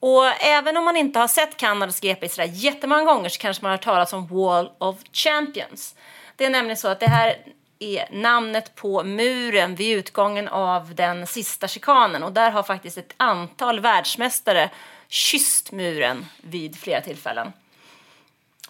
Och 0.00 0.26
även 0.26 0.76
om 0.76 0.84
man 0.84 0.96
inte 0.96 1.18
har 1.18 1.28
sett 1.28 1.56
Kanadas 1.56 2.00
GP 2.00 2.28
sådär 2.28 2.48
jättemånga 2.52 3.04
gånger 3.04 3.28
så 3.28 3.40
kanske 3.40 3.62
man 3.62 3.70
har 3.70 3.76
hört 3.76 3.84
talas 3.84 4.12
om 4.12 4.26
Wall 4.26 4.70
of 4.78 4.96
Champions. 5.12 5.94
Det 6.36 6.44
är 6.44 6.50
nämligen 6.50 6.76
så 6.76 6.88
att 6.88 7.00
det 7.00 7.08
här 7.08 7.36
är 7.78 8.08
namnet 8.12 8.74
på 8.74 9.04
muren 9.04 9.74
vid 9.74 9.98
utgången 9.98 10.48
av 10.48 10.94
den 10.94 11.26
sista 11.26 11.68
chikanen 11.68 12.22
och 12.22 12.32
där 12.32 12.50
har 12.50 12.62
faktiskt 12.62 12.98
ett 12.98 13.14
antal 13.16 13.80
världsmästare 13.80 14.70
kysst 15.08 15.72
muren 15.72 16.26
vid 16.42 16.78
flera 16.78 17.00
tillfällen. 17.00 17.52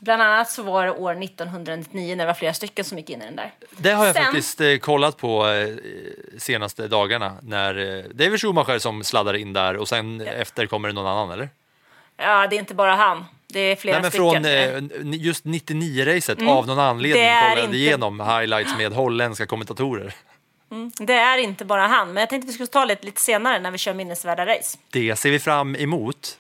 Bland 0.01 0.23
annat 0.23 0.51
så 0.51 0.63
var 0.63 0.85
det 0.87 0.93
år 0.93 1.23
1999 1.23 2.17
när 2.17 2.25
det 2.25 2.27
var 2.27 2.35
flera 2.35 2.55
stycken 2.55 2.85
som 2.85 2.99
gick 2.99 3.11
in 3.11 3.23
i 3.23 3.25
den 3.25 3.37
där. 3.37 3.53
Det 3.71 3.91
har 3.91 4.07
jag 4.07 4.15
Sen- 4.15 4.25
faktiskt 4.25 4.61
eh, 4.61 4.77
kollat 4.77 5.17
på 5.17 5.49
eh, 5.49 5.69
senaste 6.39 6.89
dagarna 6.89 7.37
när 7.43 7.75
eh, 7.99 8.05
det 8.15 8.25
är 8.27 8.31
väl 8.31 8.39
Schumacher 8.39 8.79
som 8.79 9.05
sladdar 9.05 9.35
in 9.37 9.53
där 9.53 9.77
och 9.77 9.89
sen 9.89 10.21
efter 10.21 10.67
kommer 10.67 10.89
det 10.89 10.95
någon 10.95 11.07
annan, 11.07 11.31
eller? 11.31 11.49
Ja, 12.17 12.47
det 12.47 12.57
är 12.57 12.61
inte 12.61 12.75
bara 12.75 12.95
han. 12.95 13.25
Det 13.47 13.61
är 13.61 13.77
flera 13.77 13.95
Nej, 13.95 14.03
men 14.03 14.11
stycken. 14.11 14.91
från 14.93 15.13
eh, 15.13 15.21
just 15.21 15.45
99-racet 15.45 16.49
av 16.49 16.67
någon 16.67 16.79
anledning 16.79 17.23
Mm. 17.25 17.43
Kollade 17.51 17.65
inte- 17.67 17.77
igenom 17.77 18.21
highlights 18.21 18.77
med 18.79 18.93
holländska 18.93 19.47
kommentatorer. 19.47 20.15
Det 20.99 21.15
är 21.15 21.39
inte 21.39 21.65
bara 21.65 21.87
han, 21.87 22.13
men 22.13 22.21
jag 22.21 22.31
tänkte 22.31 22.47
vi 22.47 22.53
skulle 22.53 22.67
ta 22.67 22.85
lite, 22.85 23.07
lite 23.07 23.21
senare 23.21 23.59
när 23.59 23.71
vi 23.71 23.79
kör 23.79 23.95
minnesvärda 23.95 24.47
race. 24.47 24.79
Det 24.91 25.17
ser 25.17 25.31
vi 25.31 25.39
fram 25.39 25.77
emot. 25.77 26.39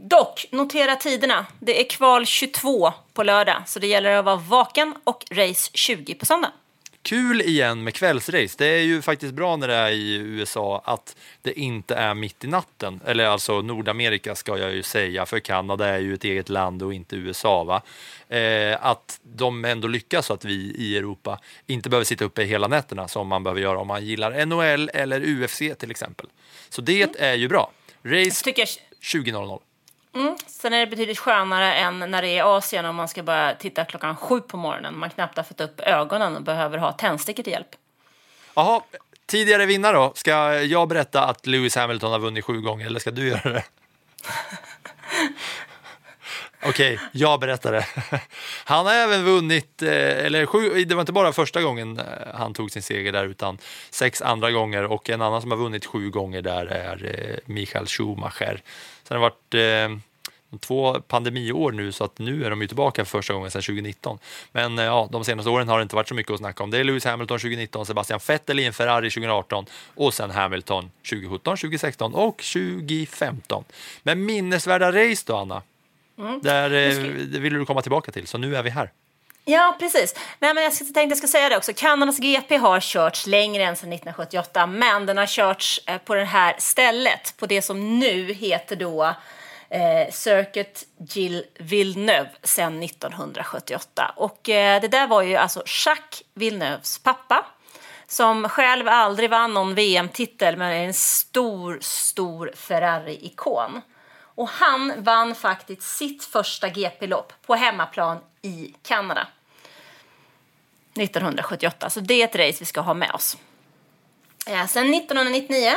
Dock, 0.00 0.46
notera 0.50 0.96
tiderna. 0.96 1.46
Det 1.60 1.80
är 1.80 1.90
kval 1.90 2.26
22 2.26 2.92
på 3.12 3.22
lördag, 3.22 3.62
så 3.66 3.78
det 3.78 3.86
gäller 3.86 4.10
att 4.10 4.24
vara 4.24 4.36
vaken 4.36 4.94
och 5.04 5.24
race 5.30 5.70
20 5.74 6.14
på 6.14 6.26
söndag. 6.26 6.52
Kul 7.02 7.42
igen 7.42 7.84
med 7.84 7.94
kvällsrace. 7.94 8.54
Det 8.58 8.66
är 8.66 8.82
ju 8.82 9.02
faktiskt 9.02 9.34
bra 9.34 9.56
när 9.56 9.68
det 9.68 9.74
är 9.74 9.90
i 9.90 10.14
USA 10.14 10.82
att 10.84 11.16
det 11.42 11.60
inte 11.60 11.94
är 11.94 12.14
mitt 12.14 12.44
i 12.44 12.46
natten. 12.46 13.00
Eller 13.06 13.24
alltså 13.24 13.62
Nordamerika 13.62 14.34
ska 14.34 14.58
jag 14.58 14.74
ju 14.74 14.82
säga, 14.82 15.26
för 15.26 15.38
Kanada 15.38 15.86
är 15.86 15.98
ju 15.98 16.14
ett 16.14 16.24
eget 16.24 16.48
land 16.48 16.82
och 16.82 16.94
inte 16.94 17.16
USA. 17.16 17.64
Va? 17.64 17.82
Eh, 18.36 18.86
att 18.86 19.20
de 19.22 19.64
ändå 19.64 19.88
lyckas 19.88 20.26
så 20.26 20.34
att 20.34 20.44
vi 20.44 20.74
i 20.78 20.96
Europa 20.96 21.40
inte 21.66 21.88
behöver 21.88 22.04
sitta 22.04 22.24
uppe 22.24 22.42
hela 22.42 22.68
nätterna 22.68 23.08
som 23.08 23.28
man 23.28 23.42
behöver 23.42 23.60
göra 23.60 23.78
om 23.78 23.88
man 23.88 24.06
gillar 24.06 24.46
NHL 24.46 24.90
eller 24.94 25.20
UFC 25.20 25.58
till 25.78 25.90
exempel. 25.90 26.26
Så 26.68 26.82
det 26.82 27.20
är 27.20 27.34
ju 27.34 27.48
bra. 27.48 27.70
Race 28.02 28.44
Tycker 28.44 28.62
jag, 28.62 28.68
20.00. 29.24 29.60
sen 30.46 30.72
är 30.72 30.80
det 30.80 30.86
betydligt 30.86 31.18
skönare 31.18 31.74
än 31.74 31.98
när 31.98 32.22
det 32.22 32.28
är 32.28 32.56
Asien 32.56 32.84
om 32.84 32.96
man 32.96 33.08
ska 33.08 33.22
börja 33.22 33.54
titta 33.54 33.84
klockan 33.84 34.16
sju 34.16 34.40
på 34.40 34.56
morgonen. 34.56 34.98
Man 34.98 35.10
knappt 35.10 35.36
har 35.36 35.44
fått 35.44 35.60
upp 35.60 35.80
ögonen 35.80 36.36
och 36.36 36.42
behöver 36.42 36.78
ha 36.78 36.92
tändstickor 36.92 37.42
till 37.42 37.52
hjälp. 37.52 37.76
Jaha, 38.54 38.80
tidigare 39.26 39.66
vinnare 39.66 39.96
då? 39.96 40.12
Ska 40.14 40.54
jag 40.54 40.88
berätta 40.88 41.24
att 41.24 41.46
Lewis 41.46 41.76
Hamilton 41.76 42.12
har 42.12 42.18
vunnit 42.18 42.44
sju 42.44 42.60
gånger 42.60 42.86
eller 42.86 43.00
ska 43.00 43.10
du 43.10 43.28
göra 43.28 43.52
det? 43.52 43.64
Okej, 46.68 47.00
jag 47.12 47.40
berättar 47.40 47.72
det. 47.72 47.86
Han 48.64 48.86
har 48.86 48.94
även 48.94 49.24
vunnit, 49.24 49.82
eh, 49.82 50.26
eller 50.26 50.46
sju, 50.46 50.84
det 50.84 50.94
var 50.94 51.02
inte 51.02 51.12
bara 51.12 51.32
första 51.32 51.62
gången 51.62 51.98
eh, 51.98 52.04
han 52.34 52.54
tog 52.54 52.70
sin 52.70 52.82
seger 52.82 53.12
där 53.12 53.24
utan 53.24 53.58
sex 53.90 54.22
andra 54.22 54.50
gånger 54.50 54.84
och 54.84 55.10
en 55.10 55.22
annan 55.22 55.40
som 55.40 55.50
har 55.50 55.58
vunnit 55.58 55.86
sju 55.86 56.10
gånger 56.10 56.42
där 56.42 56.66
är 56.66 57.04
eh, 57.04 57.52
Michael 57.54 57.86
Schumacher. 57.86 58.62
Sen 59.08 59.16
har 59.16 59.30
det 59.30 59.34
varit 59.34 59.54
eh, 59.92 59.98
två 60.60 61.00
pandemiår 61.00 61.72
nu 61.72 61.92
så 61.92 62.04
att 62.04 62.18
nu 62.18 62.44
är 62.44 62.50
de 62.50 62.60
ju 62.60 62.66
tillbaka 62.66 63.04
för 63.04 63.18
första 63.18 63.34
gången 63.34 63.50
sedan 63.50 63.62
2019. 63.62 64.18
Men 64.52 64.78
eh, 64.78 64.84
ja, 64.84 65.08
de 65.12 65.24
senaste 65.24 65.50
åren 65.50 65.68
har 65.68 65.78
det 65.78 65.82
inte 65.82 65.96
varit 65.96 66.08
så 66.08 66.14
mycket 66.14 66.32
att 66.32 66.38
snacka 66.38 66.64
om. 66.64 66.70
Det 66.70 66.78
är 66.78 66.84
Lewis 66.84 67.04
Hamilton 67.04 67.38
2019, 67.38 67.86
Sebastian 67.86 68.20
Vettel 68.28 68.60
i 68.60 68.64
en 68.64 68.72
Ferrari 68.72 69.10
2018 69.10 69.66
och 69.94 70.14
sen 70.14 70.30
Hamilton 70.30 70.90
2017, 71.10 71.56
2016 71.56 72.14
och 72.14 72.36
2015. 72.36 73.64
Men 74.02 74.24
minnesvärda 74.24 74.92
race 74.92 75.22
då, 75.26 75.36
Anna? 75.36 75.62
Där 76.42 76.70
eh, 76.70 77.04
det 77.26 77.38
ville 77.38 77.58
du 77.58 77.66
komma 77.66 77.82
tillbaka 77.82 78.12
till, 78.12 78.26
så 78.26 78.38
nu 78.38 78.56
är 78.56 78.62
vi 78.62 78.70
här. 78.70 78.90
Ja, 79.48 79.76
precis. 79.78 80.14
Nej, 80.38 80.54
men 80.54 80.64
jag 80.64 80.72
tänkte 80.76 81.00
jag 81.00 81.18
ska 81.18 81.26
säga 81.26 81.48
det 81.48 81.56
också. 81.56 81.72
Kanadas 81.76 82.18
GP 82.18 82.56
har 82.56 82.80
körts 82.80 83.26
längre 83.26 83.62
än 83.62 83.76
sedan 83.76 83.92
1978, 83.92 84.66
men 84.66 85.06
den 85.06 85.18
har 85.18 85.26
körts 85.26 85.80
eh, 85.86 85.98
på 85.98 86.14
det 86.14 86.24
här 86.24 86.54
stället, 86.58 87.34
på 87.36 87.46
det 87.46 87.62
som 87.62 87.98
nu 87.98 88.32
heter 88.32 88.76
då 88.76 89.14
eh, 89.70 90.12
Circuit 90.12 90.86
Gilles 90.98 91.44
Villeneuve 91.58 92.30
sedan 92.42 92.82
1978. 92.82 94.12
Och 94.16 94.48
eh, 94.48 94.80
det 94.80 94.88
där 94.88 95.06
var 95.06 95.22
ju 95.22 95.36
alltså 95.36 95.62
Jacques 95.86 96.22
Villeneuves 96.34 96.98
pappa 96.98 97.46
som 98.06 98.48
själv 98.48 98.88
aldrig 98.88 99.30
vann 99.30 99.54
någon 99.54 99.74
VM-titel 99.74 100.56
men 100.56 100.72
är 100.72 100.86
en 100.86 100.94
stor, 100.94 101.78
stor 101.80 102.52
Ferrari-ikon. 102.56 103.80
Och 104.18 104.48
han 104.48 104.92
vann 104.96 105.34
faktiskt 105.34 105.82
sitt 105.82 106.24
första 106.24 106.68
GP-lopp 106.68 107.32
på 107.46 107.54
hemmaplan 107.54 108.18
i 108.42 108.74
Kanada. 108.82 109.26
1978, 111.00 111.90
så 111.90 112.00
det 112.00 112.22
är 112.22 112.24
ett 112.24 112.36
race 112.36 112.56
vi 112.60 112.64
ska 112.64 112.80
ha 112.80 112.94
med 112.94 113.10
oss. 113.10 113.36
Eh, 114.46 114.66
sen 114.66 114.94
1999, 114.94 115.72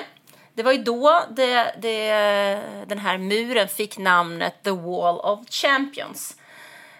det 0.53 0.63
var 0.63 0.71
ju 0.71 0.83
då 0.83 1.23
det, 1.29 1.75
det, 1.81 2.11
den 2.85 2.99
här 2.99 3.17
muren 3.17 3.67
fick 3.67 3.97
namnet 3.97 4.63
The 4.63 4.71
Wall 4.71 5.19
of 5.19 5.39
Champions. 5.49 6.35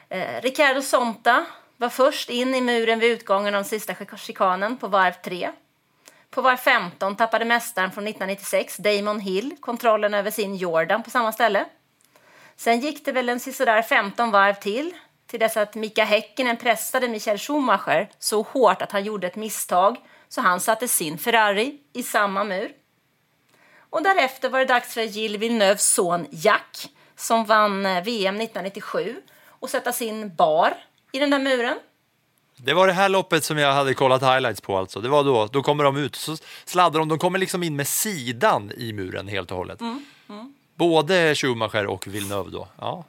Eh, 0.10 0.42
Ricardo 0.42 0.82
Sonta 0.82 1.46
var 1.78 1.90
först 1.90 2.30
in 2.30 2.56
i 2.56 2.62
muren 2.62 3.00
vid 3.00 3.12
utgången 3.12 3.56
av 3.56 3.62
den 3.62 3.66
sista 3.66 3.96
chikanen 4.18 4.78
på 4.78 4.88
varv 4.88 5.14
3. 5.24 5.52
På 6.30 6.42
varv 6.42 6.58
15 6.58 7.16
tappade 7.16 7.46
mästaren 7.46 7.92
från 7.92 8.08
1996, 8.08 8.78
Damon 8.78 9.20
Hill, 9.20 9.56
kontrollen 9.60 10.14
över 10.14 10.32
sin 10.32 10.56
Jordan 10.56 11.04
på 11.04 11.10
samma 11.10 11.32
ställe. 11.32 11.66
Sen 12.56 12.80
gick 12.80 13.06
det 13.06 13.12
väl 13.12 13.30
en 13.30 13.40
sisådär 13.40 13.82
15 13.82 14.32
varv 14.32 14.54
till 14.54 14.94
till 15.30 15.40
dess 15.40 15.58
att 15.58 15.76
Mika 15.76 16.04
Häkkinen 16.04 16.58
pressade 16.58 17.08
Michael 17.08 17.38
Schumacher 17.38 18.10
så 18.20 18.42
hårt 18.42 18.82
att 18.82 18.92
han 18.92 19.04
gjorde 19.04 19.28
ett 19.28 19.36
misstag 19.36 19.98
så 20.30 20.42
han 20.42 20.60
satte 20.60 20.88
sin 20.88 21.18
Ferrari 21.18 21.78
i 21.94 22.04
samma 22.04 22.44
mur. 22.44 22.72
Och 23.90 24.04
därefter 24.04 24.50
var 24.50 24.60
det 24.60 24.66
dags 24.66 24.94
för 24.94 25.02
Gilles 25.02 25.42
Villeneuves 25.42 25.94
son 25.94 26.28
Jack 26.32 26.90
som 27.16 27.46
vann 27.46 27.86
eh, 27.86 28.04
VM 28.04 28.36
1997 28.36 29.16
och 29.46 29.70
sätta 29.70 29.92
sin 29.92 30.36
bar 30.36 30.74
i 31.12 31.20
den 31.20 31.30
där 31.30 31.40
muren. 31.40 31.80
Det 32.56 32.74
var 32.74 32.88
det 32.88 32.94
här 32.94 33.10
loppet 33.10 33.44
som 33.44 33.58
jag 33.58 33.74
hade 33.74 33.94
kollat 33.94 34.22
highlights 34.22 34.62
på 34.62 34.78
alltså. 34.78 35.02
Det 35.02 35.10
var 35.10 35.24
då, 35.24 35.48
då 35.52 35.64
kommer 35.64 35.84
de 35.84 35.98
ut, 35.98 36.16
så 36.16 36.38
sladdar 36.66 37.00
de, 37.00 37.10
de 37.10 37.20
kommer 37.20 37.40
liksom 37.40 37.64
in 37.64 37.76
med 37.76 37.88
sidan 37.88 38.72
i 38.78 38.94
muren 38.94 39.28
helt 39.28 39.52
och 39.52 39.58
hållet. 39.58 39.80
Både 40.76 41.36
Schumacher 41.36 41.86
och 41.86 42.08
Villeneuve 42.08 42.50
då. 42.52 42.68
Ja. 42.80 43.06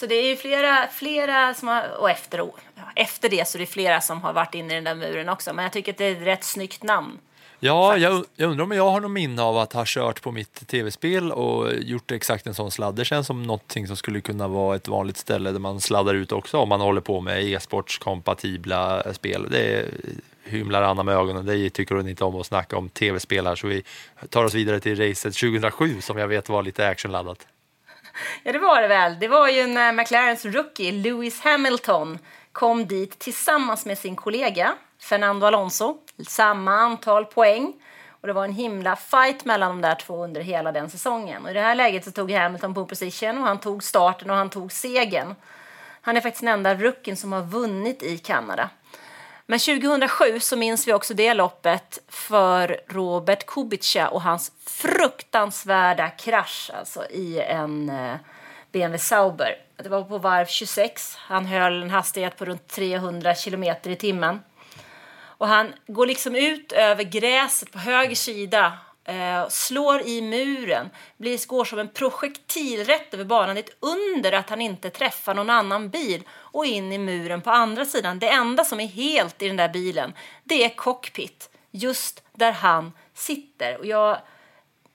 Så 0.00 0.06
det 0.06 0.14
är 0.14 0.24
ju 0.24 0.36
flera, 0.36 0.88
flera 0.92 1.54
som 1.54 1.68
har, 1.68 1.96
och 1.98 2.10
efter, 2.10 2.38
ja, 2.38 2.52
efter 2.96 3.28
det 3.28 3.48
så 3.48 3.58
är 3.58 3.60
det 3.60 3.66
flera 3.66 4.00
som 4.00 4.22
har 4.22 4.32
varit 4.32 4.54
inne 4.54 4.72
i 4.72 4.74
den 4.74 4.84
där 4.84 4.94
muren 4.94 5.28
också. 5.28 5.52
Men 5.52 5.62
jag 5.62 5.72
tycker 5.72 5.92
att 5.92 5.98
det 5.98 6.04
är 6.04 6.12
ett 6.12 6.26
rätt 6.26 6.44
snyggt 6.44 6.82
namn. 6.82 7.18
Ja, 7.58 7.96
jag, 7.96 8.24
jag 8.36 8.50
undrar 8.50 8.64
om 8.64 8.72
jag 8.72 8.90
har 8.90 9.00
någon 9.00 9.12
minne 9.12 9.42
av 9.42 9.58
att 9.58 9.72
ha 9.72 9.84
kört 9.86 10.22
på 10.22 10.32
mitt 10.32 10.68
tv-spel 10.68 11.32
och 11.32 11.72
gjort 11.74 12.10
exakt 12.10 12.46
en 12.46 12.54
sån 12.54 12.70
sladd. 12.70 12.94
Det 12.94 13.04
känns 13.04 13.26
som 13.26 13.42
någonting 13.42 13.86
som 13.86 13.96
skulle 13.96 14.20
kunna 14.20 14.48
vara 14.48 14.76
ett 14.76 14.88
vanligt 14.88 15.16
ställe 15.16 15.50
där 15.50 15.58
man 15.58 15.80
sladdar 15.80 16.14
ut 16.14 16.32
också 16.32 16.58
om 16.58 16.68
man 16.68 16.80
håller 16.80 17.00
på 17.00 17.20
med 17.20 17.44
e-sportskompatibla 17.44 19.14
spel. 19.14 19.46
Det 19.50 19.86
hymlar 20.44 20.82
Anna 20.82 21.02
med 21.02 21.14
ögonen. 21.14 21.46
Det 21.46 21.70
tycker 21.70 21.94
hon 21.94 22.08
inte 22.08 22.24
om 22.24 22.36
att 22.36 22.46
snacka 22.46 22.76
om 22.76 22.88
tv-spel 22.88 23.46
här, 23.46 23.54
så 23.54 23.66
vi 23.66 23.82
tar 24.28 24.44
oss 24.44 24.54
vidare 24.54 24.80
till 24.80 24.96
racet 24.96 25.34
2007 25.34 26.00
som 26.00 26.18
jag 26.18 26.28
vet 26.28 26.48
var 26.48 26.62
lite 26.62 26.88
actionladdat. 26.88 27.46
Ja, 28.42 28.52
det 28.52 28.58
var 28.58 28.82
det 28.82 28.88
väl. 28.88 29.18
Det 29.18 29.28
var 29.28 29.48
ju 29.48 29.66
när 29.66 29.92
McLarens 29.92 30.44
rookie 30.44 30.92
Lewis 30.92 31.40
Hamilton 31.40 32.18
kom 32.52 32.86
dit 32.86 33.18
tillsammans 33.18 33.86
med 33.86 33.98
sin 33.98 34.16
kollega 34.16 34.72
Fernando 35.00 35.46
Alonso. 35.46 35.98
Samma 36.28 36.72
antal 36.72 37.24
poäng. 37.24 37.72
Och 38.20 38.26
det 38.26 38.32
var 38.32 38.44
en 38.44 38.52
himla 38.52 38.96
fight 38.96 39.44
mellan 39.44 39.70
de 39.70 39.80
där 39.80 39.94
två 39.94 40.24
under 40.24 40.40
hela 40.40 40.72
den 40.72 40.90
säsongen. 40.90 41.44
Och 41.44 41.50
i 41.50 41.54
det 41.54 41.60
här 41.60 41.74
läget 41.74 42.04
så 42.04 42.10
tog 42.10 42.30
Hamilton 42.30 42.74
på 42.74 42.86
position 42.86 43.38
och 43.38 43.46
han 43.46 43.60
tog 43.60 43.84
starten 43.84 44.30
och 44.30 44.36
han 44.36 44.50
tog 44.50 44.72
segern. 44.72 45.34
Han 46.00 46.16
är 46.16 46.20
faktiskt 46.20 46.40
den 46.40 46.54
enda 46.54 46.74
rookien 46.74 47.16
som 47.16 47.32
har 47.32 47.42
vunnit 47.42 48.02
i 48.02 48.18
Kanada. 48.18 48.70
Men 49.50 49.58
2007 49.58 50.40
så 50.40 50.56
minns 50.56 50.88
vi 50.88 50.92
också 50.92 51.14
det 51.14 51.34
loppet 51.34 51.98
för 52.08 52.80
Robert 52.88 53.46
Kubica 53.46 54.08
och 54.08 54.22
hans 54.22 54.52
fruktansvärda 54.66 56.08
krasch 56.08 56.70
alltså 56.74 57.06
i 57.10 57.40
en 57.40 57.88
eh, 57.88 58.16
BMW 58.72 58.98
Sauber. 58.98 59.56
Det 59.76 59.88
var 59.88 60.02
på 60.02 60.18
varv 60.18 60.46
26. 60.46 61.16
Han 61.16 61.46
höll 61.46 61.82
en 61.82 61.90
hastighet 61.90 62.38
på 62.38 62.44
runt 62.44 62.68
300 62.68 63.34
kilometer 63.34 63.90
i 63.90 63.96
timmen. 63.96 64.40
Och 65.22 65.48
han 65.48 65.72
går 65.86 66.06
liksom 66.06 66.34
ut 66.34 66.72
över 66.72 67.04
gräset 67.04 67.72
på 67.72 67.78
höger 67.78 68.16
sida, 68.16 68.78
eh, 69.10 69.48
slår 69.48 70.02
i 70.02 70.22
muren, 70.22 70.90
blir, 71.16 71.46
går 71.46 71.64
som 71.64 71.78
en 71.78 71.88
projektil 71.88 72.84
rätt 72.84 73.14
över 73.14 73.24
banan. 73.24 73.54
Det 73.54 73.60
är 73.60 73.64
ett 73.64 73.76
under 73.80 74.32
att 74.32 74.50
han 74.50 74.60
inte 74.60 74.90
träffar 74.90 75.34
någon 75.34 75.50
annan 75.50 75.90
bil 75.90 76.22
och 76.30 76.66
in 76.66 76.92
i 76.92 76.98
muren 76.98 77.40
på 77.40 77.50
andra 77.50 77.84
sidan. 77.84 78.18
Det 78.18 78.28
enda 78.28 78.64
som 78.64 78.80
är 78.80 78.86
helt 78.86 79.42
i 79.42 79.46
den 79.46 79.56
där 79.56 79.68
bilen, 79.68 80.12
det 80.44 80.64
är 80.64 80.68
cockpit, 80.68 81.50
just 81.70 82.22
där 82.32 82.52
han 82.52 82.92
sitter. 83.14 83.78
Och 83.78 83.86
jag 83.86 84.18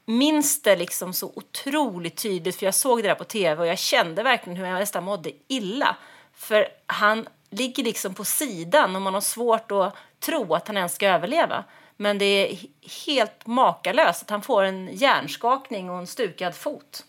minns 0.06 0.62
det 0.62 0.76
liksom 0.76 1.14
så 1.14 1.32
otroligt 1.36 2.18
tydligt, 2.18 2.56
för 2.56 2.66
jag 2.66 2.76
såg 2.76 3.04
det 3.04 3.08
där 3.08 3.16
på 3.16 3.24
tv 3.24 3.62
och 3.62 3.68
jag 3.68 3.80
kände 3.80 4.24
verkligen 4.24 4.58
hur 4.58 4.66
jag 4.66 4.80
nästan 4.80 5.04
mådde 5.04 5.32
illa. 5.48 5.96
För 6.34 6.68
han 6.86 7.28
ligger 7.50 7.84
liksom 7.84 8.14
på 8.14 8.26
sidan 8.26 8.96
och 8.96 9.02
man 9.02 9.14
har 9.14 9.22
svårt 9.22 9.72
att 9.72 9.96
tro 10.20 10.54
att 10.54 10.68
han 10.68 10.78
ens 10.78 10.96
ska 10.96 11.08
överleva. 11.08 11.64
Men 11.98 12.18
det 12.18 12.26
är 12.26 12.58
helt 13.06 13.48
makalöst 13.48 14.22
att 14.22 14.30
han 14.30 14.42
får 14.42 14.64
en 14.64 14.90
hjärnskakning 14.94 15.90
och 15.90 16.00
en 16.00 16.08
stukad 16.08 16.56
fot. 16.56 17.06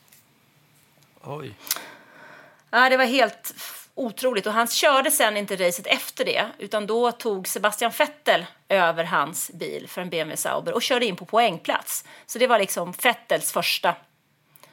Oj. 1.23 1.55
Ja, 2.71 2.89
det 2.89 2.97
var 2.97 3.05
helt 3.05 3.55
otroligt. 3.95 4.47
Och 4.47 4.53
han 4.53 4.67
körde 4.67 5.11
sen 5.11 5.37
inte 5.37 5.57
racet 5.57 5.87
efter 5.87 6.25
det, 6.25 6.47
utan 6.59 6.87
då 6.87 7.13
tog 7.13 7.49
Sebastian 7.49 7.93
Vettel 7.99 8.47
över 8.69 9.05
hans 9.05 9.51
bil 9.55 9.89
för 9.89 10.01
en 10.01 10.11
BMW 10.11 10.37
Sauber 10.37 10.73
och 10.73 10.83
körde 10.83 11.07
in 11.07 11.17
på 11.17 11.25
poängplats. 11.25 12.05
Så 12.27 12.39
det 12.39 12.47
var 12.47 12.59
liksom 12.59 12.93
Vettels 13.03 13.53
första 13.53 13.95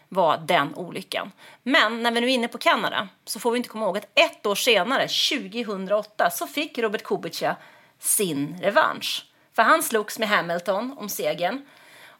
var 0.09 0.37
den 0.37 0.75
olyckan. 0.75 1.31
Men 1.63 2.03
när 2.03 2.11
vi 2.11 2.21
nu 2.21 2.27
är 2.27 2.33
inne 2.33 2.47
på 2.47 2.57
Kanada 2.57 3.07
så 3.25 3.39
får 3.39 3.51
vi 3.51 3.57
inte 3.57 3.69
komma 3.69 3.85
ihåg 3.85 3.97
att 3.97 4.19
ett 4.19 4.45
år 4.45 4.55
senare, 4.55 5.07
2008, 5.07 6.29
så 6.31 6.47
fick 6.47 6.77
Robert 6.77 7.03
Kubica 7.03 7.55
sin 7.99 8.59
revansch. 8.61 9.25
För 9.55 9.63
han 9.63 9.83
slogs 9.83 10.19
med 10.19 10.29
Hamilton 10.29 10.95
om 10.97 11.09
segern. 11.09 11.65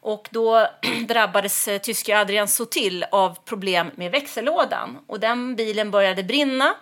Och 0.00 0.28
då 0.30 0.68
drabbades 1.08 1.68
eh, 1.68 1.78
tyske 1.80 2.18
Adrian 2.18 2.48
Sotil 2.48 3.04
av 3.10 3.38
problem 3.44 3.90
med 3.94 4.10
växellådan. 4.10 4.98
Och 5.06 5.20
den 5.20 5.56
bilen 5.56 5.90
började 5.90 6.22
brinna. 6.22 6.74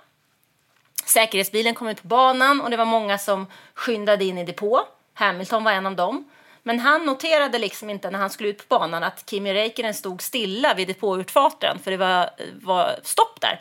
Säkerhetsbilen 1.05 1.75
kom 1.75 1.89
ut 1.89 2.03
på 2.03 2.09
banan 2.09 2.61
och 2.61 2.71
det 2.71 2.77
var 2.77 2.85
många 2.85 3.19
som 3.19 3.47
skyndade 3.75 4.25
in 4.25 4.39
i 4.39 4.45
depå. 4.45 4.85
Hamilton 5.15 5.65
var 5.65 5.73
en 5.73 5.87
av 5.87 5.97
dem. 5.97 6.31
Men 6.63 6.81
han 6.81 7.07
noterade 7.07 7.59
liksom 7.59 7.91
inte 7.91 8.11
när 8.11 8.19
han 8.19 8.31
skulle 8.31 8.49
ut 8.49 8.69
på 8.69 8.79
banan 8.79 9.05
att 9.05 9.31
Kimi 9.31 9.55
Räikkönen 9.55 9.95
stod 9.95 10.23
stilla 10.23 10.75
vid 10.75 10.89
depåutfarten 10.89 11.79
för 11.79 11.91
det 11.91 11.97
var, 11.97 12.23
eh, 12.23 12.47
var 12.63 12.97
stopp 13.03 13.41
där. 13.41 13.61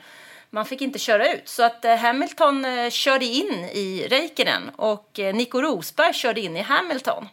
Man 0.54 0.66
fick 0.66 0.82
inte 0.82 1.00
köra 1.00 1.34
ut. 1.34 1.50
Så 1.50 1.64
att 1.64 1.86
eh, 1.86 1.96
Hamilton 1.96 2.66
eh, 2.66 2.90
körde 2.90 3.26
in 3.26 3.54
i 3.74 4.08
Räikkönen 4.10 4.70
och 4.76 5.20
eh, 5.20 5.36
Nico 5.36 5.62
Rosberg 5.62 6.14
körde 6.14 6.42
in 6.42 6.58
i 6.58 6.62
Hamilton. 6.62 7.28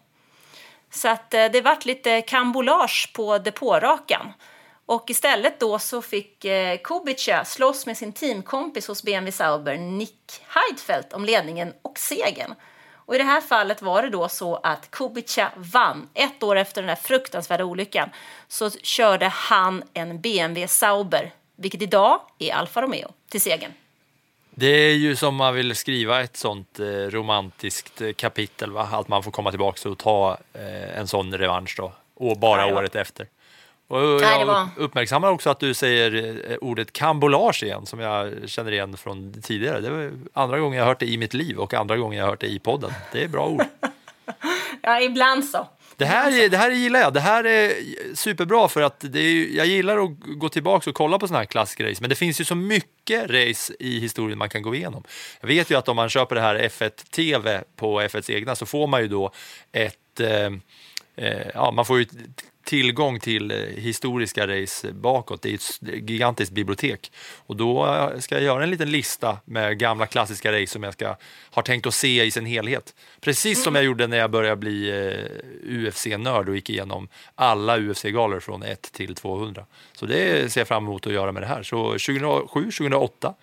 Så 0.91 1.09
att 1.09 1.31
det 1.31 1.61
vart 1.65 1.85
lite 1.85 2.21
kambolage 2.21 3.11
på 3.15 3.39
depårakan. 3.39 4.33
Och 4.87 5.11
istället 5.11 5.61
då 5.61 5.79
så 5.79 6.03
fick 6.03 6.47
Kubica 6.85 7.45
slåss 7.45 7.87
med 7.87 7.97
sin 7.97 8.13
teamkompis 8.13 8.89
hos 8.89 9.03
BMW 9.03 9.33
Sauber, 9.33 9.77
Nick 9.77 10.43
Heidfeldt 10.49 11.13
om 11.13 11.25
ledningen 11.25 11.73
och 11.83 11.99
segern. 11.99 12.55
Och 12.95 13.15
i 13.15 13.19
det 13.19 13.25
här 13.25 13.41
fallet 13.41 13.83
var 13.83 14.03
det 14.03 14.11
då 14.11 14.29
så 14.29 14.57
att 14.57 14.91
Kubica 14.91 15.53
vann. 15.57 16.09
Ett 16.15 16.43
år 16.43 16.57
efter 16.57 16.83
den 16.83 16.89
där 16.89 16.95
fruktansvärda 16.95 17.65
olyckan 17.65 18.11
så 18.49 18.71
körde 18.71 19.27
han 19.29 19.83
en 19.95 20.21
BMW 20.21 20.69
Sauber, 20.69 21.33
vilket 21.59 21.83
idag 21.83 22.21
är 22.39 22.53
Alfa 22.53 22.83
Romeo, 22.83 23.13
till 23.29 23.41
segern. 23.41 23.73
Det 24.51 24.67
är 24.67 24.95
ju 24.95 25.17
som 25.17 25.35
man 25.35 25.55
vill 25.55 25.75
skriva 25.75 26.21
ett 26.21 26.37
sånt 26.37 26.81
eh, 26.81 26.85
romantiskt 26.87 28.01
eh, 28.01 28.13
kapitel, 28.13 28.73
va? 28.73 28.89
att 28.93 29.09
man 29.09 29.23
får 29.23 29.31
komma 29.31 29.51
tillbaka 29.51 29.89
och 29.89 29.99
ta 29.99 30.39
eh, 30.53 30.99
en 30.99 31.07
sån 31.07 31.35
revansch 31.35 31.75
då, 31.77 31.93
och 32.15 32.39
bara 32.39 32.69
Ja, 32.69 32.79
året 32.79 32.95
efter. 32.95 33.27
Och 33.89 34.01
jag 34.01 34.69
uppmärksammar 34.77 35.31
också 35.31 35.51
att 35.51 35.61
du 35.61 35.75
säger 35.75 36.59
ordet 36.65 36.93
kambolage 36.93 37.63
igen, 37.63 37.87
som 37.87 38.01
jag 38.01 38.35
känner 38.47 38.73
igen 38.73 38.97
från 38.97 39.43
tidigare. 39.43 39.81
Det 39.81 39.91
var 39.91 40.13
andra 40.33 40.59
gången 40.59 40.79
jag 40.79 40.87
hört 40.87 41.01
det 41.01 41.07
i 41.07 41.19
mitt 41.19 41.35
liv 41.35 41.59
och 41.59 41.75
andra 41.75 41.97
gången 41.97 42.19
jag 42.19 42.27
hört 42.27 42.41
det 42.41 42.47
i 42.47 42.59
podden. 42.59 42.93
Det 43.13 43.25
är 43.25 43.29
bra 43.29 43.47
ord. 43.47 43.63
Ja, 44.83 45.01
ibland 45.01 45.45
så. 45.45 45.67
Det 45.99 46.07
här, 46.07 46.49
det 46.49 46.57
här 46.57 46.71
gillar 46.71 47.01
jag. 47.01 47.15
Det 47.15 47.21
här 47.21 47.45
är 47.45 47.75
superbra 48.15 48.69
för 48.69 48.83
att 48.83 49.01
det 49.01 49.21
är, 49.21 49.57
jag 49.57 49.67
gillar 49.67 50.05
att 50.05 50.11
gå 50.19 50.49
tillbaka 50.49 50.91
och 50.91 50.97
kolla 50.97 51.19
på 51.19 51.29
sådana 51.29 51.39
här 51.39 51.47
klassiska 51.47 51.91
race. 51.91 52.01
Men 52.01 52.11
det 52.11 52.17
finns 52.17 52.41
ju 52.41 52.45
så 52.45 52.55
mycket 52.55 53.31
race 53.31 53.75
i 53.79 54.01
historien 54.01 54.39
man 54.39 54.49
kan 54.49 54.63
gå 54.63 54.75
igenom. 54.75 55.05
Jag 55.41 55.49
vet 55.49 55.71
ju 55.71 55.79
att 55.79 55.89
om 55.89 55.97
man 55.97 56.09
köper 56.09 56.35
det 56.35 56.41
här 56.41 56.55
F1 56.55 57.11
TV 57.11 57.63
på 57.77 58.01
F1s 58.01 58.31
egna 58.31 58.57
så 58.57 58.67
får 58.67 58.87
man 58.87 59.01
ju 59.01 59.09
då 59.09 59.33
ett... 59.73 60.21
Eh, 60.21 60.53
eh, 61.17 61.47
ja, 61.55 61.71
man 61.71 61.85
får 61.85 61.99
ju 61.99 62.07
tillgång 62.69 63.21
till 63.21 63.51
eh, 63.51 63.57
historiska 63.57 64.47
race 64.47 64.93
bakåt. 64.93 65.43
Det 65.43 65.51
är 65.51 65.55
ett 65.55 66.09
gigantiskt 66.11 66.53
bibliotek. 66.53 67.13
Och 67.47 67.57
då 67.57 67.87
eh, 67.87 68.19
ska 68.19 68.35
jag 68.35 68.45
göra 68.45 68.63
en 68.63 68.71
liten 68.71 68.91
lista 68.91 69.39
med 69.45 69.79
gamla 69.79 70.07
klassiska 70.07 70.53
race 70.53 70.67
som 70.67 70.83
jag 70.83 70.93
ska, 70.93 71.17
har 71.51 71.63
tänkt 71.63 71.87
att 71.87 71.95
se 71.95 72.25
i 72.25 72.31
sin 72.31 72.47
helhet. 72.47 72.95
Precis 73.21 73.63
som 73.63 73.75
jag 73.75 73.85
gjorde 73.85 74.07
när 74.07 74.17
jag 74.17 74.31
började 74.31 74.57
bli 74.57 74.91
eh, 74.91 75.87
UFC-nörd 75.87 76.49
och 76.49 76.55
gick 76.55 76.71
igenom 76.71 77.09
alla 77.35 77.79
UFC-galor 77.79 78.41
från 78.41 78.63
1 78.63 78.93
till 78.93 79.15
200. 79.15 79.67
Så 79.93 80.07
det 80.07 80.53
ser 80.53 80.61
jag 80.61 80.69
fram 80.69 80.85
emot 80.85 81.07
att 81.07 81.13
göra 81.13 81.33
med 81.33 81.43
det 81.43 81.47
här. 81.47 81.63
Så 81.63 81.91
2007, 81.91 82.63
2008, 82.63 83.35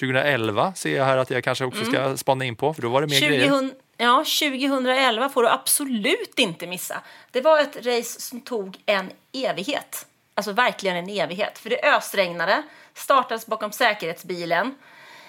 2011 0.00 0.74
ser 0.74 0.96
jag 0.96 1.04
här 1.04 1.16
att 1.16 1.30
jag 1.30 1.44
kanske 1.44 1.64
också 1.64 1.84
ska 1.84 2.16
spana 2.16 2.44
in 2.44 2.56
på, 2.56 2.74
för 2.74 2.82
då 2.82 2.88
var 2.88 3.00
det 3.00 3.06
mer 3.06 3.28
grejer. 3.28 3.70
Ja, 4.02 4.16
2011 4.16 5.28
får 5.28 5.42
du 5.42 5.48
absolut 5.48 6.38
inte 6.38 6.66
missa. 6.66 7.02
Det 7.30 7.40
var 7.40 7.58
ett 7.58 7.76
race 7.76 8.20
som 8.20 8.40
tog 8.40 8.78
en 8.86 9.10
evighet. 9.32 10.06
Alltså 10.34 10.52
verkligen 10.52 10.96
en 10.96 11.08
evighet. 11.08 11.58
För 11.58 11.70
det 11.70 11.96
ösregnade, 11.96 12.62
startades 12.94 13.46
bakom 13.46 13.72
säkerhetsbilen. 13.72 14.74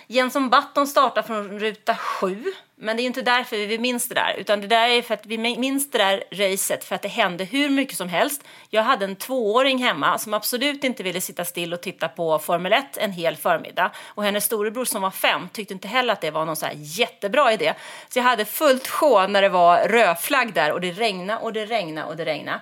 Jenson 0.07 0.49
Button 0.49 0.87
startar 0.87 1.21
från 1.21 1.59
ruta 1.59 1.95
7. 1.95 2.43
Men 2.83 2.97
det 2.97 3.03
är 3.03 3.05
inte 3.05 3.21
därför 3.21 3.57
vi 3.57 3.79
minns 3.79 4.07
det 4.07 4.15
där. 4.15 4.35
Utan 4.37 4.61
det 4.61 4.67
där 4.67 4.89
är 4.89 5.01
för 5.01 5.13
att 5.13 5.25
vi 5.25 5.37
minns 5.37 5.91
det 5.91 5.97
där 5.97 6.23
racet 6.31 6.83
för 6.83 6.95
att 6.95 7.01
det 7.01 7.07
hände 7.07 7.43
hur 7.43 7.69
mycket 7.69 7.97
som 7.97 8.09
helst. 8.09 8.43
Jag 8.69 8.83
hade 8.83 9.05
en 9.05 9.15
tvååring 9.15 9.83
hemma 9.83 10.17
som 10.17 10.33
absolut 10.33 10.83
inte 10.83 11.03
ville 11.03 11.21
sitta 11.21 11.45
still 11.45 11.73
och 11.73 11.81
titta 11.81 12.07
på 12.07 12.39
Formel 12.39 12.73
1 12.73 12.97
en 12.97 13.11
hel 13.11 13.35
förmiddag. 13.35 13.91
Och 14.07 14.23
hennes 14.23 14.45
storebror 14.45 14.85
som 14.85 15.01
var 15.01 15.11
fem 15.11 15.49
tyckte 15.53 15.73
inte 15.73 15.87
heller 15.87 16.13
att 16.13 16.21
det 16.21 16.31
var 16.31 16.45
någon 16.45 16.55
så 16.55 16.65
här 16.65 16.73
jättebra 16.77 17.53
idé. 17.53 17.73
Så 18.09 18.19
jag 18.19 18.23
hade 18.23 18.45
fullt 18.45 18.87
sjå 18.87 19.27
när 19.27 19.41
det 19.41 19.49
var 19.49 19.87
rödflagg 19.87 20.53
där 20.53 20.71
och 20.71 20.81
det 20.81 20.91
regnade 20.91 21.39
och 21.39 21.53
det 21.53 21.65
regnade 21.65 22.07
och 22.07 22.17
det 22.17 22.25
regnade. 22.25 22.59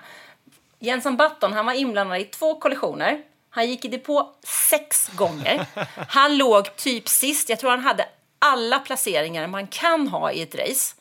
Jenson 0.78 1.16
Button 1.16 1.52
han 1.52 1.66
var 1.66 1.72
inblandad 1.72 2.20
i 2.20 2.24
två 2.24 2.54
kollisioner. 2.54 3.22
Han 3.50 3.70
gick 3.70 3.84
i 3.84 3.88
depå 3.88 4.34
sex 4.70 5.08
gånger. 5.08 5.66
Han 6.08 6.36
låg 6.36 6.76
typ 6.76 7.08
sist. 7.08 7.48
Jag 7.48 7.58
tror 7.58 7.70
han 7.70 7.80
hade 7.80 8.06
alla 8.40 8.78
placeringar 8.78 9.46
man 9.46 9.66
kan 9.66 10.08
ha 10.08 10.32
i 10.32 10.42
ett 10.42 10.54
race. 10.54 10.94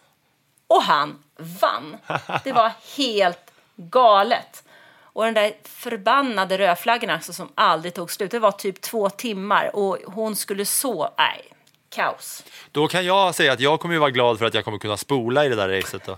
Och 0.67 0.83
han 0.83 1.23
vann. 1.61 1.97
Det 2.43 2.51
var 2.51 2.71
helt 2.97 3.51
galet. 3.75 4.63
Och 5.01 5.25
den 5.25 5.33
där 5.33 5.53
förbannade 5.63 6.57
rödflaggan 6.57 7.09
alltså, 7.09 7.33
som 7.33 7.49
aldrig 7.55 7.93
tog 7.93 8.11
slut. 8.11 8.31
Det 8.31 8.39
var 8.39 8.51
typ 8.51 8.81
två 8.81 9.09
timmar 9.09 9.75
och 9.75 9.97
hon 10.05 10.35
skulle 10.35 10.65
så... 10.65 11.13
Nej, 11.17 11.45
kaos. 11.89 12.43
Då 12.71 12.87
kan 12.87 13.05
jag 13.05 13.35
säga 13.35 13.53
att 13.53 13.59
jag 13.59 13.79
kommer 13.79 13.95
ju 13.95 13.99
vara 13.99 14.09
glad 14.11 14.39
för 14.39 14.45
att 14.45 14.53
jag 14.53 14.65
kommer 14.65 14.77
kunna 14.77 14.97
spola 14.97 15.45
i 15.45 15.49
det 15.49 15.55
där 15.55 15.69
racet 15.69 16.05
då. 16.05 16.17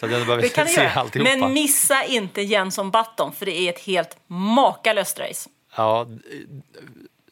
Så 0.00 0.06
att 0.06 0.12
jag 0.12 0.26
behöver 0.26 0.42
Det 0.42 0.48
kan 0.48 0.66
se 0.68 0.86
alltihopa. 0.86 1.30
Men 1.36 1.52
missa 1.52 2.04
inte 2.04 2.42
Jenson 2.42 2.90
Button 2.90 3.32
för 3.32 3.46
det 3.46 3.58
är 3.58 3.72
ett 3.72 3.80
helt 3.80 4.16
makalöst 4.26 5.18
race. 5.18 5.50
Ja, 5.76 6.06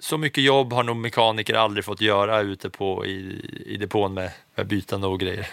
så 0.05 0.19
mycket 0.19 0.45
jobb 0.45 0.73
har 0.73 0.83
nog 0.83 0.97
mekaniker 0.97 1.55
aldrig 1.55 1.85
fått 1.85 2.01
göra 2.01 2.41
ute 2.41 2.71
på 2.71 3.07
i, 3.07 3.41
i 3.67 3.77
depån 3.77 4.15
med, 4.15 4.31
med 4.55 4.67
bytande 4.67 5.07
och 5.07 5.21
grejer. 5.21 5.47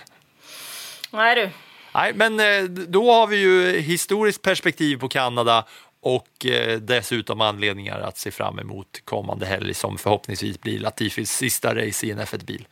Nej 1.11 1.35
du. 1.35 1.49
Nej, 1.93 2.13
men 2.13 2.39
eh, 2.39 2.63
då 2.63 3.11
har 3.11 3.27
vi 3.27 3.37
ju 3.37 3.79
historiskt 3.79 4.41
perspektiv 4.41 4.97
på 4.97 5.07
Kanada 5.09 5.65
och 5.99 6.45
eh, 6.45 6.79
dessutom 6.79 7.41
anledningar 7.41 7.99
att 7.99 8.17
se 8.17 8.31
fram 8.31 8.59
emot 8.59 9.01
kommande 9.05 9.45
helg 9.45 9.73
som 9.73 9.97
förhoppningsvis 9.97 10.61
blir 10.61 10.79
Latifis 10.79 11.31
sista 11.31 11.75
race 11.75 12.05
i 12.05 12.11
en 12.11 12.19
F1-bil. 12.19 12.67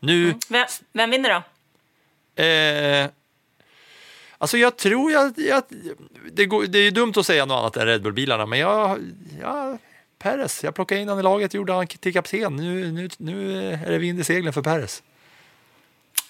Nu, 0.00 0.34
Vem, 0.48 0.66
vem 0.92 1.10
vinner 1.10 1.30
då? 1.30 2.42
eh, 2.42 3.08
alltså 4.38 4.58
jag 4.58 4.76
tror 4.76 5.12
jag, 5.12 5.32
jag 5.36 5.62
det, 6.32 6.46
går, 6.46 6.64
det 6.66 6.78
är 6.78 6.90
dumt 6.90 7.12
att 7.16 7.26
säga 7.26 7.44
något 7.44 7.58
annat 7.58 7.76
än 7.76 7.86
Red 7.86 8.02
Bull-bilarna, 8.02 8.46
men 8.46 8.58
jag, 8.58 8.98
jag 9.40 9.78
Perez, 10.22 10.64
jag 10.64 10.74
plockade 10.74 11.00
in 11.00 11.08
honom 11.08 11.20
i 11.20 11.22
laget, 11.22 11.54
gjorde 11.54 11.72
han 11.72 11.86
till 11.86 12.12
kapten. 12.12 12.56
Nu, 12.56 12.92
nu, 12.92 13.08
nu 13.16 13.68
är 13.72 13.90
det 13.90 13.98
vind 13.98 14.20
i 14.20 14.24
seglen 14.24 14.52
för 14.52 14.62
Perez. 14.62 15.02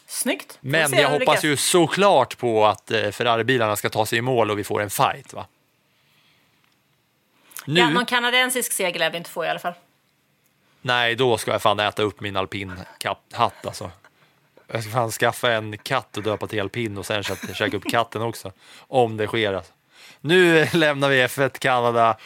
Snyggt. 0.06 0.58
Men 0.60 0.92
jag 0.92 1.10
hoppas 1.10 1.44
ju 1.44 1.56
såklart 1.56 2.38
på 2.38 2.66
att 2.66 2.90
eh, 2.90 3.10
Ferrari-bilarna 3.10 3.76
ska 3.76 3.88
ta 3.90 4.06
sig 4.06 4.18
i 4.18 4.22
mål 4.22 4.50
och 4.50 4.58
vi 4.58 4.64
får 4.64 4.82
en 4.82 4.90
fight. 4.90 5.32
Va? 5.32 5.46
Nu, 7.66 7.80
Ja, 7.80 7.90
någon 7.90 8.06
kanadensisk 8.06 8.72
seger 8.72 8.98
lär 8.98 9.10
vi 9.10 9.16
inte 9.16 9.30
få 9.30 9.44
i 9.44 9.48
alla 9.48 9.58
fall. 9.58 9.74
nej, 10.82 11.14
då 11.14 11.38
ska 11.38 11.50
jag 11.50 11.62
fan 11.62 11.80
äta 11.80 12.02
upp 12.02 12.20
min 12.20 12.36
alpin-hatt 12.36 13.66
alltså. 13.66 13.90
Jag 14.66 14.82
ska 14.82 14.92
fan 14.92 15.10
skaffa 15.10 15.52
en 15.52 15.78
katt 15.78 16.16
och 16.16 16.22
döpa 16.22 16.46
till 16.46 16.60
alpin 16.60 16.98
och 16.98 17.06
sen 17.06 17.22
käka 17.54 17.76
upp 17.76 17.90
katten 17.90 18.22
också. 18.22 18.52
Om 18.78 19.16
det 19.16 19.26
sker. 19.26 19.52
Alltså. 19.52 19.72
Nu 20.20 20.68
lämnar 20.72 21.08
vi 21.08 21.26
F1 21.26 21.58
Kanada 21.58 22.16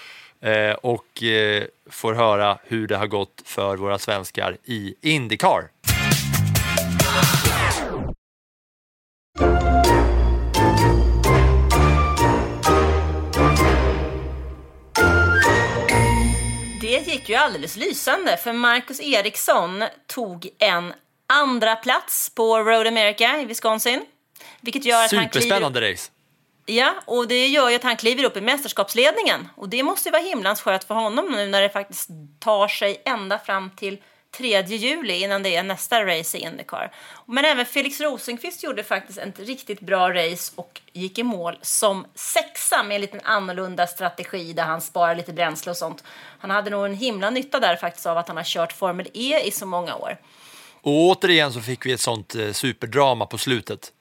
och 0.80 1.22
eh, 1.22 1.64
får 1.90 2.14
höra 2.14 2.58
hur 2.64 2.86
det 2.86 2.96
har 2.96 3.06
gått 3.06 3.42
för 3.44 3.76
våra 3.76 3.98
svenskar 3.98 4.56
i 4.64 4.94
Indycar. 5.00 5.70
Det 16.80 17.12
gick 17.12 17.28
ju 17.28 17.34
alldeles 17.34 17.76
lysande 17.76 18.36
för 18.36 18.52
Marcus 18.52 19.00
Eriksson 19.00 19.84
tog 20.06 20.48
en 20.58 20.92
andra 21.26 21.76
plats 21.76 22.30
på 22.34 22.58
Road 22.58 22.86
America 22.86 23.40
i 23.40 23.44
Wisconsin. 23.44 24.06
Vilket 24.60 24.84
gör 24.84 25.04
att 25.04 25.12
han 25.12 25.28
kliver, 25.28 25.40
Superspännande 25.40 25.92
race 25.92 26.10
ja, 26.66 26.94
och 27.04 27.28
det 27.28 27.46
gör 27.46 27.70
ju 27.70 27.76
att 27.76 27.82
han 27.82 27.96
kliver 27.96 28.24
upp 28.24 28.36
i 28.36 28.40
mästerskapsledningen. 28.40 29.48
Och 29.56 29.68
det 29.68 29.82
måste 29.82 30.08
ju 30.08 30.12
vara 30.12 30.22
himlans 30.22 30.60
skönt 30.60 30.84
för 30.84 30.94
honom 30.94 31.32
nu 31.32 31.48
när 31.48 31.62
det 31.62 31.68
faktiskt 31.68 32.08
tar 32.38 32.68
sig 32.68 33.02
ända 33.04 33.38
fram 33.38 33.70
till 33.70 33.98
3 34.36 34.62
juli 34.62 35.22
innan 35.22 35.42
det 35.42 35.56
är 35.56 35.62
nästa 35.62 36.06
race 36.06 36.38
i 36.38 36.40
Indycar. 36.40 36.92
Men 37.26 37.44
även 37.44 37.66
Felix 37.66 38.00
Rosenqvist 38.00 38.62
gjorde 38.62 38.84
faktiskt 38.84 39.18
ett 39.18 39.38
riktigt 39.38 39.80
bra 39.80 40.14
race 40.14 40.52
och 40.54 40.80
gick 40.92 41.18
i 41.18 41.22
mål 41.22 41.58
som 41.62 42.06
sexa 42.14 42.82
med 42.82 42.94
en 42.94 43.00
liten 43.00 43.20
annorlunda 43.24 43.86
strategi 43.86 44.52
där 44.52 44.62
han 44.62 44.80
sparar 44.80 45.14
lite 45.14 45.32
bränsle 45.32 45.70
och 45.70 45.76
sånt. 45.76 46.04
Han 46.38 46.50
hade 46.50 46.70
nog 46.70 46.84
en 46.84 46.94
himla 46.94 47.30
nytta 47.30 47.60
där 47.60 47.76
faktiskt 47.76 48.06
av 48.06 48.18
att 48.18 48.28
han 48.28 48.36
har 48.36 48.44
kört 48.44 48.72
Formel 48.72 49.08
E 49.14 49.40
i 49.44 49.50
så 49.50 49.66
många 49.66 49.96
år. 49.96 50.18
Och 50.80 50.92
återigen 50.92 51.52
så 51.52 51.60
fick 51.60 51.86
vi 51.86 51.92
ett 51.92 52.00
sånt 52.00 52.34
eh, 52.34 52.52
superdrama 52.52 53.26
på 53.26 53.38
slutet. 53.38 53.92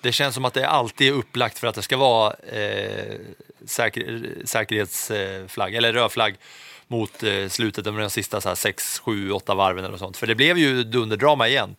Det 0.00 0.12
känns 0.12 0.34
som 0.34 0.44
att 0.44 0.54
det 0.54 0.68
alltid 0.68 1.08
är 1.08 1.12
upplagt 1.12 1.58
för 1.58 1.66
att 1.66 1.74
det 1.74 1.82
ska 1.82 1.96
vara 1.96 2.34
eh, 2.52 3.14
säker, 3.66 4.22
säkerhetsflagg, 4.44 5.74
eller 5.74 5.92
röd 5.92 6.12
flagg 6.12 6.36
mot 6.88 7.22
eh, 7.22 7.48
slutet 7.48 7.86
av 7.86 7.98
de 7.98 8.10
sista 8.10 8.40
så 8.40 8.48
här, 8.48 8.56
6, 8.56 8.98
7, 8.98 9.32
8 9.32 9.54
varven 9.54 9.84
eller 9.84 9.96
sånt. 9.96 10.16
För 10.16 10.26
det 10.26 10.34
blev 10.34 10.58
ju 10.58 10.84
dunderdrama 10.84 11.48
igen. 11.48 11.76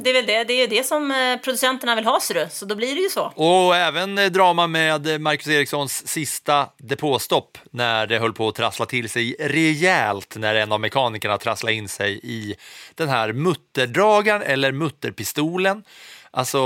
Det 0.00 0.10
är 0.10 0.14
väl 0.14 0.26
det, 0.26 0.44
det, 0.44 0.52
är 0.52 0.68
det 0.68 0.86
som 0.86 1.10
eh, 1.10 1.36
producenterna 1.36 1.94
vill 1.94 2.04
ha, 2.04 2.20
ser. 2.20 2.48
Så 2.50 2.64
då 2.64 2.74
blir 2.74 2.94
det 2.94 3.00
ju 3.00 3.08
så. 3.08 3.32
Och 3.34 3.76
även 3.76 4.18
eh, 4.18 4.26
drama 4.26 4.66
med 4.66 5.06
eh, 5.06 5.18
Marcus 5.18 5.48
Erikssons 5.48 6.08
sista 6.08 6.68
depåstopp 6.78 7.58
när 7.70 8.06
det 8.06 8.18
höll 8.18 8.32
på 8.32 8.48
att 8.48 8.54
trassla 8.54 8.86
till 8.86 9.08
sig 9.08 9.36
rejält 9.38 10.36
när 10.36 10.54
en 10.54 10.72
av 10.72 10.80
mekanikerna 10.80 11.38
trasslade 11.38 11.74
in 11.74 11.88
sig 11.88 12.20
i 12.22 12.54
den 12.94 13.08
här 13.08 13.32
mutterdragaren 13.32 14.42
eller 14.42 14.72
mutterpistolen. 14.72 15.84
Alltså, 16.30 16.58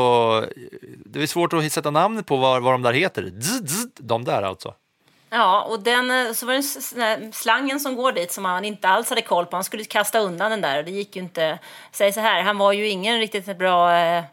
det 1.04 1.22
är 1.22 1.26
svårt 1.26 1.52
att 1.52 1.72
sätta 1.72 1.90
namnet 1.90 2.26
på 2.26 2.36
vad, 2.36 2.62
vad 2.62 2.74
de 2.74 2.82
där 2.82 2.92
heter. 2.92 3.32
Zzz, 3.40 3.68
zzz, 3.68 3.86
de 3.98 4.24
där 4.24 4.42
alltså. 4.42 4.74
Ja, 5.30 5.62
och 5.62 5.80
den, 5.82 6.10
eh, 6.10 6.32
så 6.32 6.46
var 6.46 6.54
det 6.54 7.32
slangen 7.34 7.80
som 7.80 7.96
går 7.96 8.12
dit 8.12 8.32
som 8.32 8.44
han 8.44 8.64
inte 8.64 8.88
alls 8.88 9.08
hade 9.08 9.22
koll 9.22 9.46
på. 9.46 9.56
Han 9.56 9.64
skulle 9.64 9.84
kasta 9.84 10.18
undan 10.18 10.50
den 10.50 10.60
där 10.60 10.78
och 10.78 10.84
det 10.84 10.90
gick 10.90 11.16
ju 11.16 11.22
inte. 11.22 11.58
Säg 11.92 12.12
så 12.12 12.20
här, 12.20 12.42
han 12.42 12.58
var 12.58 12.72
ju 12.72 12.88
ingen 12.88 13.18
riktigt 13.18 13.58
bra 13.58 13.96
eh, 13.96 14.24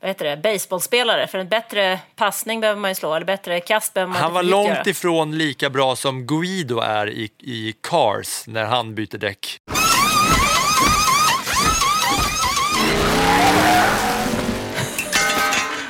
vad 0.00 0.10
heter 0.10 0.24
det, 0.24 0.36
baseballspelare. 0.36 1.26
För 1.26 1.38
en 1.38 1.48
bättre 1.48 2.00
passning 2.16 2.60
behöver 2.60 2.80
man 2.80 2.90
ju 2.90 2.94
slå, 2.94 3.14
eller 3.14 3.26
bättre 3.26 3.60
kast 3.60 3.94
behöver 3.94 4.12
man 4.12 4.22
Han 4.22 4.32
var 4.32 4.42
långt 4.42 4.68
göra. 4.68 4.82
ifrån 4.86 5.38
lika 5.38 5.70
bra 5.70 5.96
som 5.96 6.26
Guido 6.26 6.78
är 6.78 7.10
i, 7.10 7.30
i 7.38 7.74
Cars 7.82 8.44
när 8.46 8.64
han 8.64 8.94
byter 8.94 9.18
däck. 9.18 9.58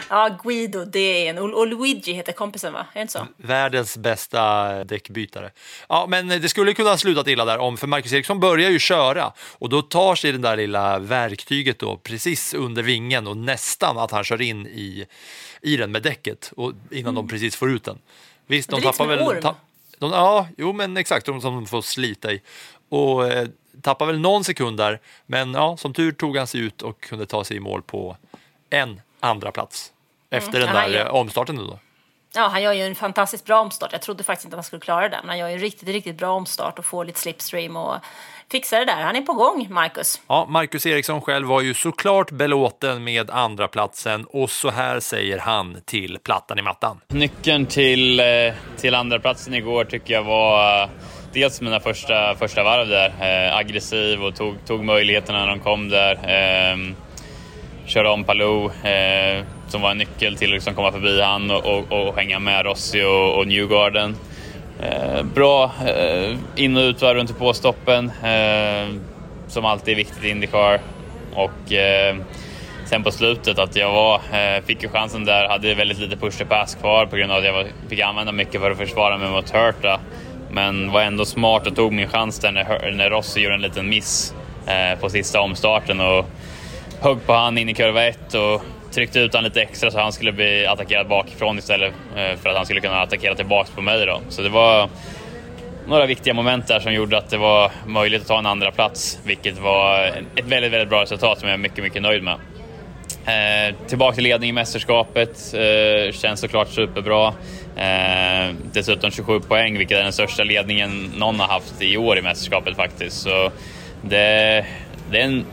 Ja, 0.08 0.38
Guido, 0.42 0.84
det 0.84 0.98
är 0.98 1.30
en. 1.30 1.38
Och 1.38 1.66
Luigi 1.66 2.12
heter 2.12 2.32
kompisen, 2.32 2.72
va? 2.72 2.78
Är 2.78 2.94
det 2.94 3.00
inte 3.00 3.12
så? 3.12 3.26
Världens 3.36 3.96
bästa 3.96 4.84
däckbytare. 4.84 5.50
Ja, 5.88 6.06
men 6.08 6.28
det 6.28 6.48
skulle 6.48 6.74
kunna 6.74 6.90
ha 6.90 6.96
slutat 6.96 7.28
illa 7.28 7.44
där 7.44 7.58
om, 7.58 7.76
för 7.76 7.86
Marcus 7.86 8.12
Eriksson 8.12 8.40
börjar 8.40 8.70
ju 8.70 8.78
köra 8.78 9.32
och 9.38 9.68
då 9.68 9.82
tar 9.82 10.14
sig 10.14 10.32
den 10.32 10.42
där 10.42 10.56
lilla 10.56 10.98
verktyget 10.98 11.78
då 11.78 11.96
precis 11.96 12.54
under 12.54 12.82
vingen 12.82 13.26
och 13.26 13.36
nästan 13.36 13.98
att 13.98 14.10
han 14.10 14.24
kör 14.24 14.42
in 14.42 14.66
i, 14.66 15.06
i 15.62 15.76
den 15.76 15.92
med 15.92 16.02
däcket 16.02 16.52
och, 16.56 16.72
innan 16.90 17.14
de 17.14 17.28
precis 17.28 17.56
får 17.56 17.70
ut 17.70 17.84
den. 17.84 17.98
Visst, 18.46 18.70
de 18.70 18.76
Mm. 18.76 18.82
Det 18.82 18.92
tappar 18.92 19.04
som 19.04 19.26
en 19.28 19.34
väl... 19.34 19.42
Ta, 19.42 19.54
de, 19.98 20.10
ja, 20.12 20.48
jo 20.56 20.72
men 20.72 20.96
exakt, 20.96 21.26
de 21.26 21.40
som 21.40 21.66
får 21.66 21.82
slita 21.82 22.32
i. 22.32 22.42
Och 22.88 23.26
eh, 23.28 23.48
tappar 23.82 24.06
väl 24.06 24.20
någon 24.20 24.44
sekund 24.44 24.76
där, 24.76 25.00
men 25.26 25.54
ja, 25.54 25.76
som 25.76 25.92
tur 25.92 26.12
tog 26.12 26.36
han 26.36 26.46
sig 26.46 26.60
ut 26.60 26.82
och 26.82 27.00
kunde 27.00 27.26
ta 27.26 27.44
sig 27.44 27.56
i 27.56 27.60
mål 27.60 27.82
på 27.82 28.16
en 28.70 29.00
andra 29.20 29.52
plats 29.52 29.92
efter 30.30 30.52
den 30.60 30.62
Mm. 30.62 30.74
Ja, 30.74 30.80
han 30.80 30.90
där 30.90 30.98
gör- 30.98 31.06
eh, 31.06 31.14
omstarten 31.14 31.56
då. 31.56 31.78
Ja, 32.34 32.48
han 32.48 32.62
gör 32.62 32.72
ju 32.72 32.82
en 32.82 32.94
fantastiskt 32.94 33.44
bra 33.44 33.60
omstart. 33.60 33.92
Jag 33.92 34.02
trodde 34.02 34.24
faktiskt 34.24 34.44
inte 34.44 34.54
att 34.54 34.58
han 34.58 34.64
skulle 34.64 34.80
klara 34.80 35.08
det, 35.08 35.16
men 35.22 35.28
han 35.28 35.38
gör 35.38 35.48
ju 35.48 35.54
en 35.54 35.60
riktigt, 35.60 35.88
riktigt 35.88 36.18
bra 36.18 36.30
omstart 36.30 36.78
och 36.78 36.84
får 36.84 37.04
lite 37.04 37.20
slipstream 37.20 37.76
och 37.76 37.94
fixar 38.52 38.78
det 38.78 38.84
där. 38.84 39.02
Han 39.02 39.16
är 39.16 39.20
på 39.20 39.32
gång, 39.32 39.66
Marcus. 39.70 40.20
Ja, 40.26 40.46
Marcus 40.48 40.86
Eriksson 40.86 41.20
själv 41.20 41.48
var 41.48 41.60
ju 41.60 41.74
såklart 41.74 42.30
belåten 42.30 43.04
med 43.04 43.30
andra 43.30 43.68
platsen 43.68 44.24
och 44.24 44.50
så 44.50 44.70
här 44.70 45.00
säger 45.00 45.38
han 45.38 45.76
till 45.84 46.18
plattan 46.24 46.58
i 46.58 46.62
mattan. 46.62 47.00
Nyckeln 47.08 47.66
till, 47.66 48.20
eh, 48.20 48.26
till 48.76 48.94
andra 48.94 49.18
platsen 49.18 49.54
igår 49.54 49.84
tycker 49.84 50.14
jag 50.14 50.22
var 50.22 50.82
eh, 50.82 50.88
dels 51.32 51.60
mina 51.60 51.80
första, 51.80 52.34
första 52.34 52.62
varv 52.62 52.88
där. 52.88 53.08
Eh, 53.48 53.56
aggressiv 53.56 54.24
och 54.24 54.36
tog, 54.36 54.66
tog 54.66 54.84
möjligheterna 54.84 55.38
när 55.40 55.46
de 55.48 55.60
kom 55.60 55.88
där. 55.88 56.12
Eh, 56.14 56.76
köra 57.86 58.10
om 58.12 58.24
Palou 58.24 58.64
eh, 58.70 59.44
som 59.68 59.80
var 59.82 59.90
en 59.90 59.98
nyckel 59.98 60.36
till 60.36 60.48
att 60.48 60.54
liksom 60.54 60.74
komma 60.74 60.92
förbi 60.92 61.22
han 61.22 61.50
och, 61.50 61.64
och, 61.64 61.92
och 61.92 62.16
hänga 62.16 62.38
med 62.38 62.64
Rossi 62.64 63.02
och, 63.02 63.38
och 63.38 63.46
Newgarden. 63.46 64.16
Eh, 64.80 65.22
bra 65.22 65.70
eh, 65.86 66.36
in 66.56 66.76
och 66.76 66.80
utvarv 66.80 67.16
runt 67.16 67.38
på 67.38 67.52
stoppen 67.52 68.10
eh, 68.24 68.94
som 69.48 69.64
alltid 69.64 69.92
är 69.92 69.96
viktigt 69.96 70.24
i 70.24 70.28
Indycar. 70.28 70.80
Och 71.34 71.72
eh, 71.72 72.16
sen 72.84 73.02
på 73.02 73.10
slutet 73.10 73.58
att 73.58 73.76
jag 73.76 73.92
var, 73.92 74.14
eh, 74.14 74.64
fick 74.64 74.82
ju 74.82 74.88
chansen 74.88 75.24
där, 75.24 75.48
hade 75.48 75.74
väldigt 75.74 75.98
lite 75.98 76.16
push 76.16 76.38
to 76.38 76.44
pass 76.44 76.74
kvar 76.74 77.06
på 77.06 77.16
grund 77.16 77.32
av 77.32 77.38
att 77.38 77.44
jag 77.44 77.52
var, 77.52 77.66
fick 77.88 78.00
använda 78.00 78.32
mycket 78.32 78.60
för 78.60 78.70
att 78.70 78.78
försvara 78.78 79.18
mig 79.18 79.30
mot 79.30 79.50
Hurta. 79.50 80.00
Men 80.50 80.90
var 80.90 81.02
ändå 81.02 81.24
smart 81.24 81.66
och 81.66 81.76
tog 81.76 81.92
min 81.92 82.08
chans 82.08 82.38
där 82.38 82.52
när, 82.52 82.92
när 82.92 83.10
Rossi 83.10 83.40
gjorde 83.40 83.54
en 83.54 83.60
liten 83.60 83.88
miss 83.88 84.34
eh, 84.66 85.00
på 85.00 85.10
sista 85.10 85.40
omstarten 85.40 86.00
och 86.00 86.26
högg 87.00 87.26
på 87.26 87.32
han 87.32 87.58
in 87.58 87.68
i 87.68 87.74
kurva 87.74 88.04
1 88.04 88.34
och 88.34 88.62
tryckte 88.96 89.20
ut 89.20 89.34
han 89.34 89.44
lite 89.44 89.62
extra 89.62 89.90
så 89.90 89.98
han 90.00 90.12
skulle 90.12 90.32
bli 90.32 90.66
attackerad 90.66 91.08
bakifrån 91.08 91.58
istället 91.58 91.92
eh, 92.16 92.38
för 92.42 92.48
att 92.48 92.56
han 92.56 92.64
skulle 92.64 92.80
kunna 92.80 93.00
attackera 93.00 93.34
tillbaks 93.34 93.70
på 93.70 93.80
mig. 93.80 94.06
Då. 94.06 94.20
Så 94.28 94.42
det 94.42 94.48
var 94.48 94.88
några 95.86 96.06
viktiga 96.06 96.34
moment 96.34 96.66
där 96.66 96.80
som 96.80 96.92
gjorde 96.92 97.18
att 97.18 97.30
det 97.30 97.36
var 97.36 97.70
möjligt 97.86 98.22
att 98.22 98.28
ta 98.28 98.38
en 98.38 98.46
andra 98.46 98.70
plats, 98.70 99.18
vilket 99.24 99.58
var 99.58 100.04
ett 100.36 100.44
väldigt, 100.44 100.72
väldigt 100.72 100.88
bra 100.88 101.02
resultat 101.02 101.38
som 101.38 101.48
jag 101.48 101.54
är 101.54 101.58
mycket, 101.58 101.84
mycket 101.84 102.02
nöjd 102.02 102.22
med. 102.22 102.34
Eh, 103.26 103.74
tillbaka 103.86 104.14
till 104.14 104.24
ledning 104.24 104.50
i 104.50 104.52
mästerskapet 104.52 105.54
eh, 105.54 106.12
känns 106.12 106.40
såklart 106.40 106.68
superbra. 106.68 107.34
Eh, 107.76 108.54
dessutom 108.72 109.10
27 109.10 109.40
poäng, 109.40 109.78
vilket 109.78 109.98
är 109.98 110.02
den 110.02 110.12
största 110.12 110.44
ledningen 110.44 111.12
någon 111.16 111.40
har 111.40 111.48
haft 111.48 111.82
i 111.82 111.96
år 111.96 112.18
i 112.18 112.22
mästerskapet 112.22 112.76
faktiskt. 112.76 113.22
Så 113.22 113.50
det, 114.02 114.66
det 115.10 115.20
är 115.20 115.24
en 115.24 115.44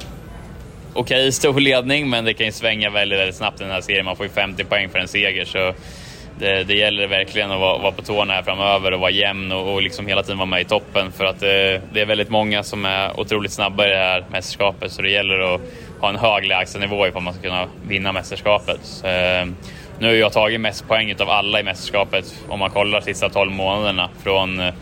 okej 0.93 1.01
okay, 1.01 1.31
stor 1.31 1.59
ledning, 1.59 2.09
men 2.09 2.25
det 2.25 2.33
kan 2.33 2.45
ju 2.45 2.51
svänga 2.51 2.89
väldigt, 2.89 3.19
väldigt 3.19 3.35
snabbt 3.35 3.61
i 3.61 3.63
den 3.63 3.73
här 3.73 3.81
serien. 3.81 4.05
Man 4.05 4.15
får 4.15 4.25
ju 4.25 4.31
50 4.31 4.63
poäng 4.63 4.89
för 4.89 4.99
en 4.99 5.07
seger, 5.07 5.45
så 5.45 5.73
det, 6.39 6.63
det 6.63 6.75
gäller 6.75 7.07
verkligen 7.07 7.51
att 7.51 7.59
vara, 7.59 7.77
vara, 7.77 7.91
på 7.91 8.01
tårna 8.01 8.33
här 8.33 8.43
framöver 8.43 8.93
och 8.93 8.99
vara 8.99 9.11
jämn 9.11 9.51
och, 9.51 9.73
och 9.73 9.81
liksom 9.81 10.07
hela 10.07 10.23
tiden 10.23 10.37
vara 10.37 10.45
med 10.45 10.61
i 10.61 10.65
toppen. 10.65 11.11
För 11.11 11.25
att 11.25 11.39
det, 11.39 11.81
det, 11.93 12.01
är 12.01 12.05
väldigt 12.05 12.29
många 12.29 12.63
som 12.63 12.85
är 12.85 13.19
otroligt 13.19 13.51
snabba 13.51 13.85
i 13.85 13.89
det 13.89 13.95
här 13.95 14.25
mästerskapet, 14.31 14.91
så 14.91 15.01
det 15.01 15.09
gäller 15.09 15.55
att 15.55 15.61
ha 16.01 16.09
en 16.09 16.15
hög 16.15 16.45
lägstanivå 16.45 17.07
ifall 17.07 17.21
man 17.21 17.33
ska 17.33 17.43
kunna 17.43 17.67
vinna 17.87 18.11
mästerskapet. 18.11 18.79
Så, 18.83 19.07
eh, 19.07 19.45
nu 19.99 20.07
har 20.07 20.13
jag 20.13 20.33
tagit 20.33 20.61
mest 20.61 20.87
poäng 20.87 21.15
av 21.19 21.29
alla 21.29 21.59
i 21.59 21.63
mästerskapet 21.63 22.35
om 22.47 22.59
man 22.59 22.69
kollar 22.69 22.99
de 22.99 23.05
sista 23.05 23.29
12 23.29 23.51
månaderna. 23.51 24.09
Från 24.23 24.59
eh, 24.59 24.73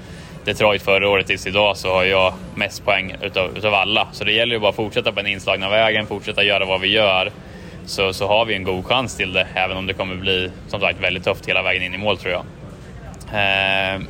Detroit 0.45 0.81
förra 0.81 1.09
året 1.09 1.27
tills 1.27 1.47
idag 1.47 1.77
så 1.77 1.93
har 1.93 2.03
jag 2.03 2.33
mest 2.55 2.85
poäng 2.85 3.15
utav, 3.21 3.57
utav 3.57 3.73
alla. 3.73 4.07
Så 4.11 4.23
det 4.23 4.31
gäller 4.31 4.55
ju 4.55 4.59
bara 4.59 4.69
att 4.69 4.75
fortsätta 4.75 5.11
på 5.11 5.15
den 5.15 5.27
inslagna 5.27 5.69
vägen, 5.69 6.07
fortsätta 6.07 6.43
göra 6.43 6.65
vad 6.65 6.81
vi 6.81 6.87
gör. 6.87 7.31
Så, 7.85 8.13
så 8.13 8.27
har 8.27 8.45
vi 8.45 8.55
en 8.55 8.63
god 8.63 8.85
chans 8.85 9.17
till 9.17 9.33
det, 9.33 9.47
även 9.53 9.77
om 9.77 9.87
det 9.87 9.93
kommer 9.93 10.15
bli 10.15 10.51
som 10.67 10.79
sagt 10.79 10.99
väldigt 10.99 11.23
tufft 11.23 11.45
hela 11.45 11.61
vägen 11.61 11.83
in 11.83 11.93
i 11.93 11.97
mål 11.97 12.17
tror 12.17 12.31
jag. 12.33 12.43
Eh, 13.33 14.01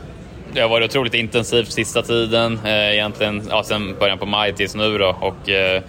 det 0.53 0.61
har 0.61 0.69
varit 0.69 0.89
otroligt 0.89 1.13
intensivt 1.13 1.71
sista 1.71 2.01
tiden, 2.01 2.59
eh, 2.65 2.93
egentligen 2.93 3.43
ja, 3.49 3.63
sen 3.63 3.95
början 3.99 4.17
på 4.17 4.25
maj 4.25 4.53
tills 4.53 4.75
nu 4.75 4.97
då. 4.97 5.15
Och, 5.21 5.49
eh, 5.49 5.82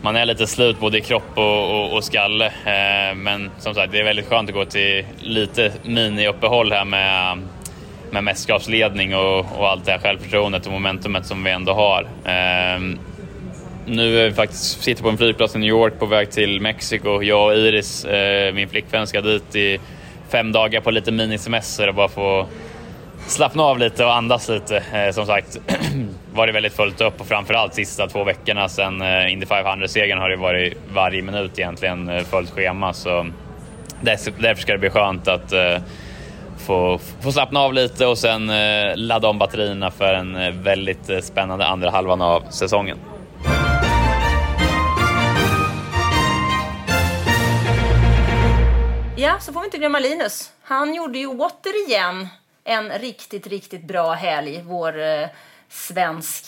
man 0.00 0.16
är 0.16 0.24
lite 0.24 0.46
slut 0.46 0.80
både 0.80 0.98
i 0.98 1.00
kropp 1.00 1.38
och, 1.38 1.70
och, 1.70 1.92
och 1.92 2.04
skalle. 2.04 2.46
Eh, 2.46 3.14
men 3.14 3.50
som 3.58 3.74
sagt, 3.74 3.92
det 3.92 3.98
är 3.98 4.04
väldigt 4.04 4.28
skönt 4.28 4.48
att 4.48 4.54
gå 4.54 4.64
till 4.64 5.04
lite 5.18 5.72
mini-uppehåll 5.82 6.72
här 6.72 6.84
med, 6.84 7.38
med 8.12 8.24
mästerskapsledning 8.24 9.16
och, 9.16 9.38
och 9.38 9.68
allt 9.68 9.84
det 9.84 9.92
här 9.92 9.98
självförtroendet 9.98 10.66
och 10.66 10.72
momentumet 10.72 11.26
som 11.26 11.44
vi 11.44 11.50
ändå 11.50 11.72
har. 11.72 12.02
Eh, 12.24 12.80
nu 13.86 14.18
är 14.18 14.28
vi 14.28 14.34
faktiskt 14.34 14.82
sitter 14.82 15.02
på 15.02 15.08
en 15.08 15.18
flygplats 15.18 15.56
i 15.56 15.58
New 15.58 15.68
York 15.68 15.98
på 15.98 16.06
väg 16.06 16.30
till 16.30 16.60
Mexiko. 16.60 17.22
Jag 17.22 17.46
och 17.46 17.54
Iris, 17.54 18.04
eh, 18.04 18.54
min 18.54 18.68
flickvän, 18.68 19.06
ska 19.06 19.20
dit 19.20 19.56
i 19.56 19.78
fem 20.28 20.52
dagar 20.52 20.80
på 20.80 20.90
lite 20.90 21.12
minisemester 21.12 21.88
och 21.88 21.94
bara 21.94 22.08
få 22.08 22.46
slappna 23.26 23.62
av 23.62 23.78
lite 23.78 24.04
och 24.04 24.14
andas 24.14 24.48
lite. 24.48 24.82
Eh, 24.92 25.12
som 25.12 25.26
sagt, 25.26 25.58
var 26.32 26.46
det 26.46 26.52
väldigt 26.52 26.72
fullt 26.72 27.00
upp 27.00 27.20
och 27.20 27.26
framförallt 27.26 27.74
sista 27.74 28.06
två 28.06 28.24
veckorna 28.24 28.68
sen 28.68 29.02
eh, 29.02 29.32
Indy 29.32 29.46
500-segern 29.46 30.18
har 30.18 30.28
det 30.30 30.36
varit 30.36 30.74
varje 30.92 31.22
minut 31.22 31.58
egentligen 31.58 32.08
eh, 32.08 32.24
fullt 32.24 32.50
schema. 32.50 32.92
Så 32.92 33.26
därför 34.00 34.62
ska 34.62 34.72
det 34.72 34.78
bli 34.78 34.90
skönt 34.90 35.28
att 35.28 35.52
eh, 35.52 35.76
få, 36.62 36.98
få 37.20 37.32
slappna 37.32 37.60
av 37.60 37.74
lite 37.74 38.06
och 38.06 38.18
sen 38.18 38.50
eh, 38.50 38.96
ladda 38.96 39.28
om 39.28 39.38
batterierna 39.38 39.90
för 39.90 40.14
en 40.14 40.36
eh, 40.36 40.52
väldigt 40.52 41.10
eh, 41.10 41.20
spännande 41.20 41.66
andra 41.66 41.90
halvan 41.90 42.22
av 42.22 42.42
säsongen. 42.50 42.98
Ja, 49.16 49.38
så 49.40 49.52
får 49.52 49.60
vi 49.60 49.64
inte 49.66 49.78
glömma 49.78 49.98
Linus. 49.98 50.52
Han 50.62 50.94
gjorde 50.94 51.18
ju 51.18 51.26
återigen 51.26 52.28
en 52.64 52.90
riktigt, 52.90 53.46
riktigt 53.46 53.84
bra 53.84 54.12
helg, 54.12 54.62
vår 54.64 55.00
eh, 55.02 55.28
svensk 55.68 56.44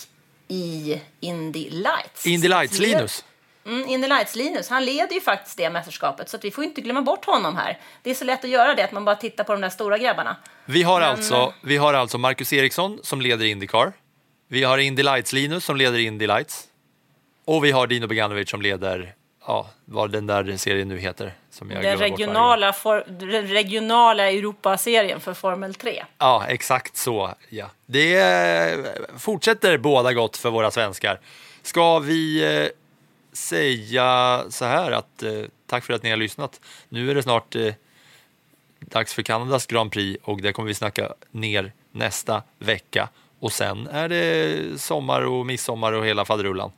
i 0.49 1.01
Indy 1.21 1.71
Lights. 1.71 2.27
Indy 2.27 2.49
Lights, 2.49 2.79
Linus. 2.79 3.25
Mm, 3.67 3.89
Indy 3.89 4.09
Lights 4.09 4.37
Linus, 4.37 4.69
han 4.69 4.85
leder 4.85 5.15
ju 5.15 5.21
faktiskt 5.21 5.57
det 5.57 5.71
mästerskapet 5.71 6.29
så 6.29 6.39
vi 6.43 6.51
får 6.51 6.65
inte 6.65 6.81
glömma 6.81 7.03
bort 7.03 7.25
honom 7.25 7.57
här. 7.57 7.79
Det 8.03 8.11
är 8.11 8.15
så 8.15 8.25
lätt 8.25 8.45
att 8.45 8.51
göra 8.51 8.75
det, 8.75 8.85
att 8.85 8.93
man 8.93 9.05
bara 9.05 9.17
tittar 9.17 9.45
på 9.45 9.53
de 9.53 9.61
där 9.61 9.69
stora 9.69 9.99
grabbarna. 9.99 10.37
Vi 10.65 10.83
har, 10.83 11.01
Men, 11.01 11.11
alltså, 11.11 11.55
vi 11.63 11.77
har 11.77 11.95
alltså 11.95 12.19
Marcus 12.19 12.53
Eriksson 12.53 12.99
som 13.03 13.21
leder 13.21 13.45
Indycar. 13.45 13.93
Vi 14.49 14.65
har 14.65 14.79
Indy 14.79 15.03
Lights 15.03 15.33
Linus 15.33 15.65
som 15.65 15.77
leder 15.77 15.99
Indy 15.99 16.27
Lights. 16.27 16.65
Och 17.45 17.65
vi 17.65 17.71
har 17.71 17.87
Dino 17.87 18.07
Beganovic 18.07 18.51
som 18.51 18.63
leder 18.63 19.15
ja, 19.47 19.67
vad 19.85 20.13
den 20.13 20.27
där 20.27 20.57
serien 20.57 20.89
nu 20.89 20.99
heter. 20.99 21.35
Som 21.51 21.71
jag 21.71 21.83
den 21.83 21.99
regionala, 21.99 22.73
for, 22.73 23.01
regionala 23.43 24.31
Europaserien 24.31 25.21
för 25.21 25.35
Formel 25.35 25.75
3. 25.75 26.05
Ja, 26.19 26.45
exakt 26.49 26.97
så. 26.97 27.35
Ja. 27.49 27.67
Det 27.87 28.17
eh, 28.17 28.79
fortsätter 29.19 29.79
båda 29.79 30.13
gott 30.13 30.37
för 30.37 30.51
våra 30.51 30.71
svenskar. 30.71 31.21
Ska 31.63 31.99
vi 31.99 32.45
eh, 32.45 32.69
säga 33.37 34.45
så 34.49 34.65
här 34.65 34.93
att 34.93 35.23
eh, 35.23 35.43
tack 35.67 35.85
för 35.85 35.93
att 35.93 36.03
ni 36.03 36.11
har 36.11 36.17
lyssnat. 36.17 36.61
Nu 36.89 37.11
är 37.11 37.15
det 37.15 37.23
snart 37.23 37.55
eh, 37.55 37.75
dags 38.81 39.15
för 39.15 39.23
Kanadas 39.23 39.67
Grand 39.67 39.93
Prix 39.93 40.25
och 40.25 40.43
det 40.43 40.53
kommer 40.53 40.69
vi 40.69 40.75
snacka 40.75 41.15
ner 41.31 41.73
nästa 41.93 42.43
vecka. 42.59 43.09
Och 43.39 43.53
sen 43.53 43.87
är 43.87 44.09
det 44.09 44.81
sommar 44.81 45.23
och 45.23 45.47
midsommar 45.47 45.93
och 45.93 46.07
hela 46.07 46.25
faderullan. 46.25 46.73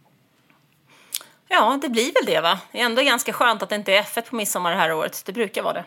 Ja, 1.49 1.79
det 1.83 1.89
blir 1.89 2.13
väl 2.15 2.35
det 2.35 2.41
va? 2.41 2.61
Det 2.73 2.81
är 2.81 2.85
ändå 2.85 3.03
ganska 3.03 3.33
skönt 3.33 3.63
att 3.63 3.69
det 3.69 3.77
inte 3.77 3.93
är 3.93 4.03
F1 4.03 4.31
på 4.31 4.37
midsommar 4.37 4.71
det 4.71 4.77
här 4.77 4.93
året. 4.93 5.23
Det 5.27 5.33
brukar 5.33 5.63
vara 5.63 5.75
det. 5.75 5.85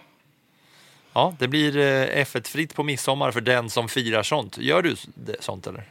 Ja, 1.13 1.35
det 1.39 1.47
blir 1.47 1.77
eh, 1.77 2.25
F1-fritt 2.25 2.75
på 2.75 2.83
midsommar 2.83 3.31
för 3.31 3.41
den 3.41 3.69
som 3.69 3.89
firar 3.89 4.23
sånt. 4.23 4.57
Gör 4.57 4.81
du 4.81 4.95
sånt 5.39 5.67
eller? 5.67 5.83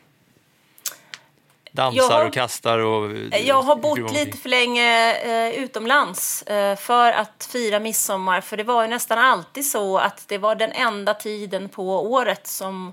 Dansar 1.78 2.18
har, 2.18 2.26
och 2.26 2.32
kastar 2.32 2.78
och... 2.78 3.10
Eh, 3.10 3.46
jag 3.46 3.62
har 3.62 3.76
bott 3.76 4.12
lite 4.12 4.38
för 4.38 4.48
länge 4.48 5.14
eh, 5.14 5.62
utomlands 5.62 6.42
eh, 6.42 6.76
för 6.76 7.12
att 7.12 7.48
fira 7.52 7.80
midsommar. 7.80 8.40
För 8.40 8.56
det 8.56 8.64
var 8.64 8.82
ju 8.82 8.88
nästan 8.88 9.18
alltid 9.18 9.66
så 9.66 9.98
att 9.98 10.28
det 10.28 10.38
var 10.38 10.54
den 10.54 10.72
enda 10.72 11.14
tiden 11.14 11.68
på 11.68 12.12
året 12.12 12.46
som 12.46 12.92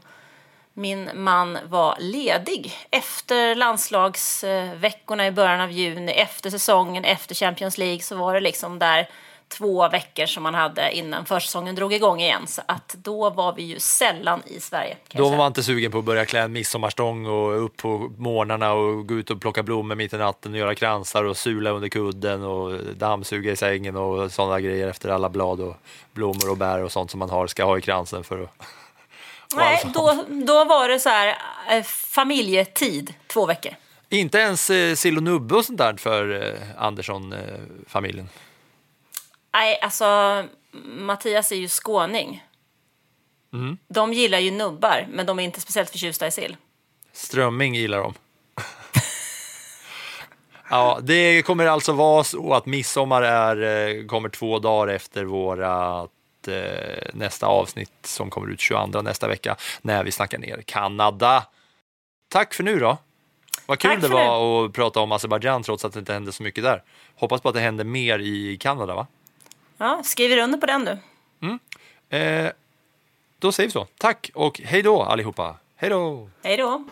min 0.73 1.09
man 1.13 1.57
var 1.65 1.95
ledig 1.99 2.73
efter 2.91 3.55
landslagsveckorna 3.55 5.27
i 5.27 5.31
början 5.31 5.61
av 5.61 5.71
juni, 5.71 6.11
efter 6.11 6.49
säsongen, 6.49 7.05
efter 7.05 7.35
Champions 7.35 7.77
League 7.77 8.01
så 8.01 8.15
var 8.15 8.33
det 8.33 8.39
liksom 8.39 8.79
där 8.79 9.09
två 9.47 9.89
veckor 9.89 10.25
som 10.25 10.43
man 10.43 10.53
hade 10.53 10.91
innan 10.91 11.25
försäsongen 11.25 11.75
drog 11.75 11.93
igång 11.93 12.21
igen. 12.21 12.47
Så 12.47 12.61
att 12.65 12.95
då 12.97 13.29
var 13.29 13.53
vi 13.53 13.63
ju 13.63 13.79
sällan 13.79 14.41
i 14.45 14.59
Sverige. 14.59 14.97
Då 15.11 15.29
var 15.29 15.37
man 15.37 15.47
inte 15.47 15.63
sugen 15.63 15.91
på 15.91 15.97
att 15.97 16.05
börja 16.05 16.25
klä 16.25 16.39
en 16.39 16.51
midsommarstång 16.51 17.25
och 17.25 17.65
upp 17.65 17.77
på 17.77 18.11
morgnarna 18.17 18.73
och 18.73 19.07
gå 19.07 19.15
ut 19.15 19.29
och 19.29 19.41
plocka 19.41 19.63
blommor 19.63 19.95
mitt 19.95 20.13
i 20.13 20.17
natten 20.17 20.51
och 20.51 20.57
göra 20.57 20.75
kransar 20.75 21.23
och 21.23 21.37
sula 21.37 21.69
under 21.69 21.89
kudden 21.89 22.43
och 22.43 22.79
dammsuga 22.95 23.51
i 23.51 23.55
sängen 23.55 23.95
och 23.95 24.31
sådana 24.31 24.61
grejer 24.61 24.87
efter 24.87 25.09
alla 25.09 25.29
blad 25.29 25.61
och 25.61 25.75
blommor 26.13 26.49
och 26.49 26.57
bär 26.57 26.83
och 26.83 26.91
sånt 26.91 27.11
som 27.11 27.19
man 27.19 27.29
har, 27.29 27.47
ska 27.47 27.65
ha 27.65 27.77
i 27.77 27.81
kransen 27.81 28.23
för 28.23 28.43
att 28.43 28.49
Nej, 29.55 29.81
då, 29.93 30.25
då 30.27 30.65
var 30.65 30.89
det 30.89 30.99
så 30.99 31.09
här 31.09 31.37
eh, 31.71 31.83
familjetid, 31.83 33.13
två 33.27 33.45
veckor. 33.45 33.71
Inte 34.09 34.37
ens 34.37 34.69
eh, 34.69 34.95
sill 34.95 35.17
och 35.17 35.23
nubbe 35.23 35.55
och 35.55 35.65
sånt 35.65 35.77
där 35.77 35.93
för 35.97 36.43
eh, 36.43 36.83
Andersson-familjen? 36.83 38.25
Eh, 38.25 38.44
Nej, 39.55 39.79
alltså 39.81 40.05
Mattias 40.85 41.51
är 41.51 41.55
ju 41.55 41.67
skåning. 41.67 42.43
Mm. 43.53 43.77
De 43.87 44.13
gillar 44.13 44.39
ju 44.39 44.51
nubbar, 44.51 45.07
men 45.09 45.25
de 45.25 45.39
är 45.39 45.43
inte 45.43 45.61
speciellt 45.61 45.89
förtjusta 45.89 46.27
i 46.27 46.31
sill. 46.31 46.57
Strömming 47.11 47.75
gillar 47.75 47.99
de. 47.99 48.13
ja, 50.69 50.99
det 51.01 51.41
kommer 51.41 51.65
alltså 51.65 51.93
vara 51.93 52.23
så 52.23 52.53
att 52.53 52.65
midsommar 52.65 53.21
är, 53.21 53.87
eh, 53.97 54.05
kommer 54.05 54.29
två 54.29 54.59
dagar 54.59 54.93
efter 54.93 55.23
våra 55.23 55.99
eh, 56.47 57.09
nästa 57.13 57.47
avsnitt 57.47 57.93
som 58.03 58.29
kommer 58.29 58.51
ut 58.51 58.59
22 58.59 59.01
nästa 59.01 59.27
vecka 59.27 59.55
när 59.81 60.03
vi 60.03 60.11
snackar 60.11 60.37
ner 60.37 60.63
Kanada. 60.65 61.45
Tack 62.29 62.53
för 62.53 62.63
nu 62.63 62.79
då. 62.79 62.97
Vad 63.65 63.79
kul 63.79 64.01
det 64.01 64.07
var 64.07 64.65
att 64.65 64.73
prata 64.73 64.99
om 64.99 65.11
Azerbajdzjan 65.11 65.63
trots 65.63 65.85
att 65.85 65.93
det 65.93 65.99
inte 65.99 66.13
hände 66.13 66.31
så 66.31 66.43
mycket 66.43 66.63
där. 66.63 66.83
Hoppas 67.15 67.41
på 67.41 67.49
att 67.49 67.55
det 67.55 67.61
händer 67.61 67.83
mer 67.83 68.19
i 68.19 68.57
Kanada 68.57 68.95
va? 68.95 69.07
Ja, 69.77 70.01
skriver 70.03 70.37
under 70.37 70.57
på 70.57 70.65
den 70.65 70.85
du. 70.85 70.97
Eh, 72.17 72.51
då 73.39 73.51
säger 73.51 73.67
vi 73.67 73.71
så. 73.71 73.87
Tack 73.97 74.31
och 74.33 74.61
hej 74.63 74.81
då 74.81 75.03
allihopa. 75.03 75.55
Hej 75.75 75.89
då! 75.89 76.29
Hej 76.43 76.57
då. 76.57 76.83